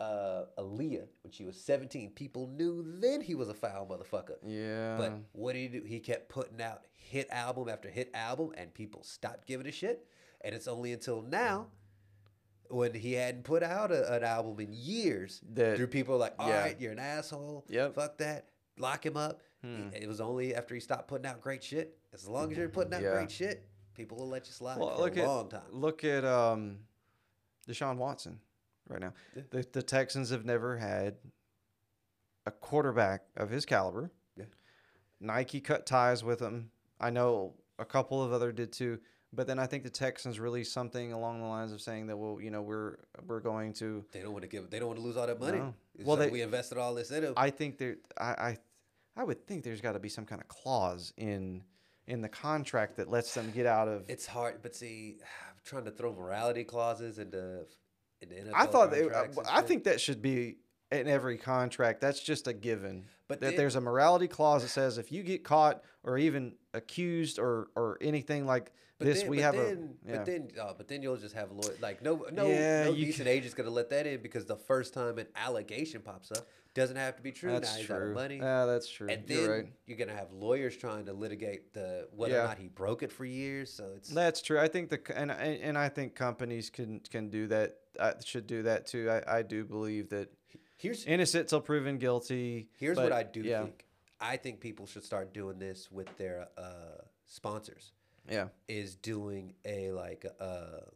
[0.00, 4.36] uh, Aaliyah when she was 17, people knew then he was a foul motherfucker.
[4.44, 4.96] yeah.
[4.98, 5.84] But what did he do?
[5.84, 10.04] He kept putting out hit album after hit album, and people stopped giving a shit.
[10.40, 11.68] And it's only until now,
[12.68, 16.50] when he hadn't put out a, an album in years, That- people are like, "All
[16.50, 16.82] right, yeah.
[16.82, 17.64] you're an asshole.
[17.68, 17.94] Yep.
[17.94, 18.48] Fuck that.
[18.78, 19.88] Lock him up." Hmm.
[19.94, 21.96] It was only after he stopped putting out great shit.
[22.12, 23.12] As long as you're putting out Yeah.
[23.12, 25.62] great shit, people will let you slide well, for look a at long time.
[25.70, 26.78] look at um,
[27.68, 28.38] Deshaun Watson
[28.88, 29.12] right now.
[29.34, 29.42] Yeah.
[29.50, 31.16] The the Texans have never had
[32.46, 34.10] a quarterback of his caliber.
[34.36, 34.44] Yeah.
[35.20, 36.70] Nike cut ties with him.
[37.00, 38.98] I know a couple of other did too.
[39.32, 42.38] But then I think the Texans released something along the lines of saying that well,
[42.40, 44.04] you know, we're we're going to.
[44.12, 44.70] They don't want to give.
[44.70, 45.58] They don't want to lose all that money.
[45.58, 45.74] No.
[46.04, 47.34] Well, they- we invested all this in him.
[47.36, 47.96] I think there.
[48.16, 48.56] I I,
[49.16, 51.62] I would think there's got to be some kind of clause in
[52.06, 54.04] in the contract that lets them get out of.
[54.08, 57.64] it's hard, but see, I'm trying to throw morality clauses into
[58.20, 58.52] into NFL.
[58.54, 60.56] I thought they, contracts and I think that should be
[60.92, 62.00] in every contract.
[62.00, 63.04] That's just a given.
[63.26, 66.54] But that then- there's a morality clause that says if you get caught or even
[66.74, 70.16] accused or or anything like this, then, we have then, a yeah.
[70.18, 73.28] But then, uh, but then you'll just have lawyer like no, no, Yeah, no decent
[73.28, 77.16] agent's gonna let that in because the first time an allegation pops up doesn't have
[77.16, 77.52] to be true.
[77.52, 78.14] that's now he's out of true.
[78.14, 78.36] money.
[78.38, 79.08] Yeah, that's true.
[79.08, 79.72] and You're then right.
[79.86, 82.44] you're gonna have lawyers trying to litigate the whether Yeah.
[82.44, 83.72] or not he broke it for years.
[83.72, 84.58] So it's That's true.
[84.58, 87.76] I think the and and I think companies can can do that.
[87.98, 89.08] Uh, should do that too.
[89.08, 90.28] I, I do believe that
[90.76, 92.68] here's innocent till proven guilty.
[92.76, 93.86] Here's but, what I do yeah, think.
[94.20, 97.92] I think people should start doing this with their uh, sponsors.
[98.28, 98.48] Yeah.
[98.68, 100.90] Is doing a like a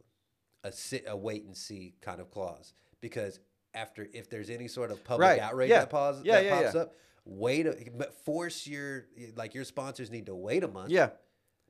[0.63, 3.39] a sit a wait and see kind of clause because
[3.73, 5.39] after if there's any sort of public Right.
[5.39, 5.79] outrage Yeah.
[5.81, 10.09] that, pause, Yeah, that yeah, pops up, wait a, but force your like your sponsors
[10.09, 11.11] need to wait a month Yeah.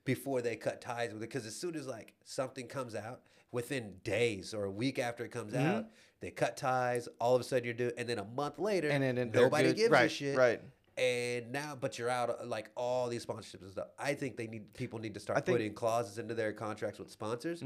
[0.06, 3.22] before they cut ties with it because as soon as like something comes out
[3.52, 5.66] within days or a week after it comes Mm-hmm.
[5.68, 5.86] out
[6.22, 9.04] they cut ties all of a sudden you're doing and then a month later And
[9.04, 9.76] then- nobody good.
[9.76, 10.62] gives a shit right.
[10.98, 14.74] and now but you're out like all these sponsorships and stuff i think they need
[14.74, 15.60] people need to start think- Mm.
[15.60, 17.62] putting clauses into their contracts with sponsors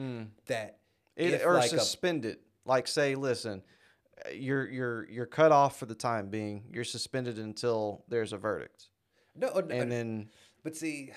[0.45, 0.79] that
[1.15, 1.75] It, or like a
[2.25, 2.41] it.
[2.65, 3.61] Like say, listen,
[4.33, 6.63] you're you're you're cut off for the time being.
[6.71, 8.89] You're suspended until there's a verdict,
[9.35, 10.29] no uh, no, and uh, then
[10.63, 11.11] But see,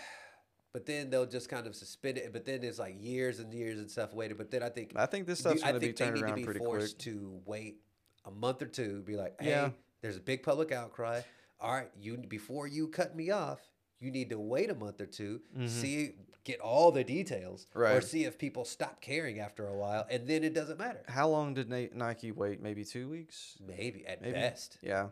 [0.73, 2.32] but then they'll just kind of suspend it.
[2.32, 4.36] But then it's like years and years and stuff waiting.
[4.36, 6.20] But then I think I think this stuff's I gonna be think they turned need
[6.20, 7.14] to around be pretty forced quick.
[7.14, 7.77] to wait
[8.24, 9.02] a month or two.
[9.02, 9.70] Be like, hey, Yeah.
[10.02, 11.23] there's a big public outcry.
[11.60, 13.60] All right, you before you cut me off,
[14.01, 15.66] you need to wait a month or 2 mm-hmm.
[15.68, 16.12] see
[16.47, 18.01] get all the details, or Mm-hmm.
[18.06, 21.02] See if people stop caring after a while, and then it doesn't matter.
[21.09, 22.62] how long did Nike wait?
[22.62, 23.59] Maybe two weeks.
[23.66, 24.32] Maybe at Maybe.
[24.32, 24.78] best.
[24.81, 25.09] Yeah.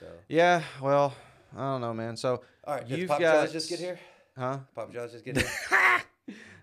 [0.00, 0.62] So Yeah.
[0.80, 1.14] Well,
[1.54, 2.16] I don't know, man.
[2.16, 3.98] So All right, did Papa got John's just get here?
[4.36, 4.58] huh?
[4.74, 5.50] Papa John's just get here?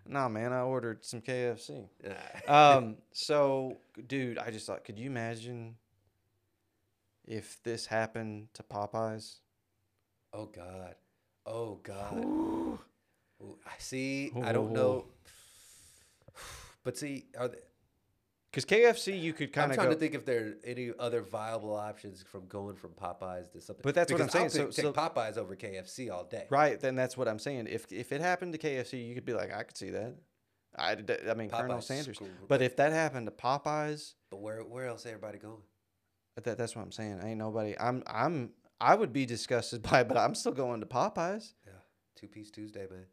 [0.03, 0.52] Nah, man.
[0.52, 1.88] I ordered some KFC.
[2.49, 5.76] Um, so, dude, I just thought, could you imagine
[7.26, 9.36] if this happened to Popeyes?
[10.34, 10.95] oh God.
[11.45, 12.80] Oh God.
[13.41, 14.31] Ooh, I see.
[14.43, 15.05] I don't know.
[15.07, 16.34] Oh.
[16.84, 17.57] But see, are they,
[18.51, 19.72] Because KFC, you could kind of.
[19.72, 19.93] I'm trying go.
[19.93, 23.81] to think if there are any other viable options from going from Popeyes to something.
[23.84, 26.47] But that's what I'm saying, I'll so- so- take Popeyes over KFC all day.
[26.49, 27.68] Right, then that's what I'm saying.
[27.68, 30.15] If if it happened to KFC, you could be like, I could see that.
[30.77, 30.95] I,
[31.30, 32.15] I mean, Colonel Sanders.
[32.15, 32.31] screwed.
[32.47, 35.61] But if that happened to Popeyes, But where where else everybody going?
[36.41, 37.19] that, that's what I'm saying.
[37.23, 37.76] Ain't nobody.
[37.80, 41.53] I'm I'm I would be disgusted by it, but I'm still going to Popeyes.
[41.68, 41.73] Yeah,
[42.15, 43.05] two piece Tuesday, man.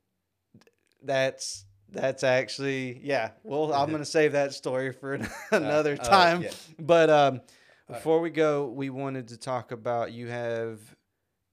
[1.02, 3.30] That's that's actually yeah.
[3.42, 6.42] Well, I'm gonna save that story for an- another uh, time.
[6.42, 6.50] yeah.
[6.78, 7.40] But um,
[7.88, 10.80] before we go, we wanted to talk about you have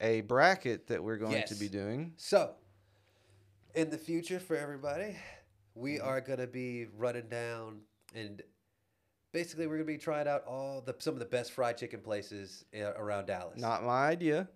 [0.02, 2.12] a bracket that we're going to be doing.
[2.18, 2.52] So,
[3.74, 5.16] in the future, for everybody,
[5.74, 6.08] we Mm-hmm.
[6.08, 7.80] are gonna be running down
[8.14, 8.42] and
[9.34, 12.64] basically we're gonna be trying out all the some of the best fried chicken places
[12.78, 13.60] uh, around Dallas.
[13.60, 14.48] Not my idea,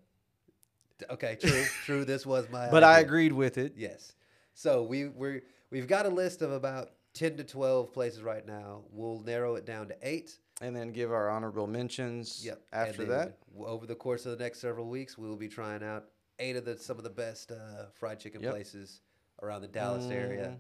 [1.10, 2.06] okay, true, true.
[2.06, 2.70] This was my.
[2.70, 3.74] but I agreed with it.
[3.78, 4.14] Yes.
[4.60, 5.40] So we we
[5.72, 8.82] we've got a list of about ten to twelve places right now.
[8.92, 10.38] We'll narrow it down to eight.
[10.62, 12.46] And then give our honorable mentions.
[12.46, 12.62] Yep.
[12.74, 16.08] After that, over the course of the next several weeks, we will be trying out
[16.40, 18.52] eight of the some of the best uh, fried chicken Yep.
[18.52, 19.00] places
[19.42, 20.58] around the Dallas area.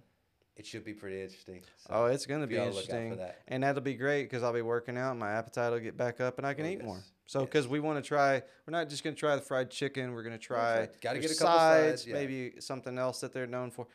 [0.59, 1.61] It should be pretty interesting.
[1.77, 3.39] So oh, it's gonna be be on the lookout for interesting, that.
[3.47, 5.15] and that'll be great because I'll be working out.
[5.17, 6.95] My appetite will get back up, and I can Oh, eat more.
[6.97, 7.11] yes.
[7.27, 7.45] So, Yes.
[7.47, 10.11] because we want to try, we're not just gonna try the fried chicken.
[10.13, 11.01] We're gonna try right.
[11.01, 12.13] Gotta get a couple sides, yeah.
[12.13, 13.87] maybe something else that they're known for.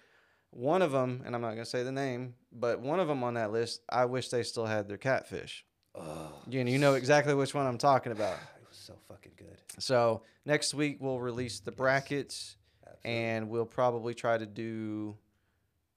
[0.53, 3.35] One of them, and I'm not gonna say the name, but one of them on
[3.35, 5.67] that list, I wish they still had their catfish.
[5.95, 8.39] Oh, You, you know exactly which one I'm talking about.
[8.63, 9.61] it was so fucking good.
[9.79, 13.11] So next week we'll release the brackets, Absolutely.
[13.21, 15.19] and we'll probably try to do.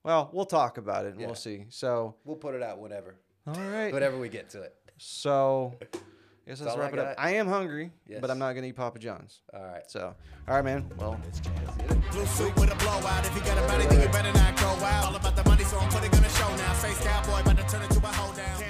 [0.08, 1.26] Well, we'll talk about it and Yeah.
[1.26, 1.66] we'll see.
[1.68, 3.16] So, we'll put it out whenever,
[3.46, 3.92] all right.
[3.94, 4.74] whenever we get to it.
[4.98, 5.98] So, I
[6.48, 7.16] guess let's wrap it up.
[7.18, 8.22] I am hungry, Yes.
[8.22, 9.42] but I'm not gonna eat Papa John's.
[9.54, 9.84] All right.
[9.92, 10.16] So,
[10.48, 10.90] all right, man.
[10.98, 11.20] Well,
[12.12, 13.26] Blue suit with a blowout.
[13.26, 15.08] If you got a body, then you better not go out.
[15.08, 16.74] All about the money, so I'm putting on a show now.
[16.76, 18.67] Face cowboy, about to turn into a hoe down.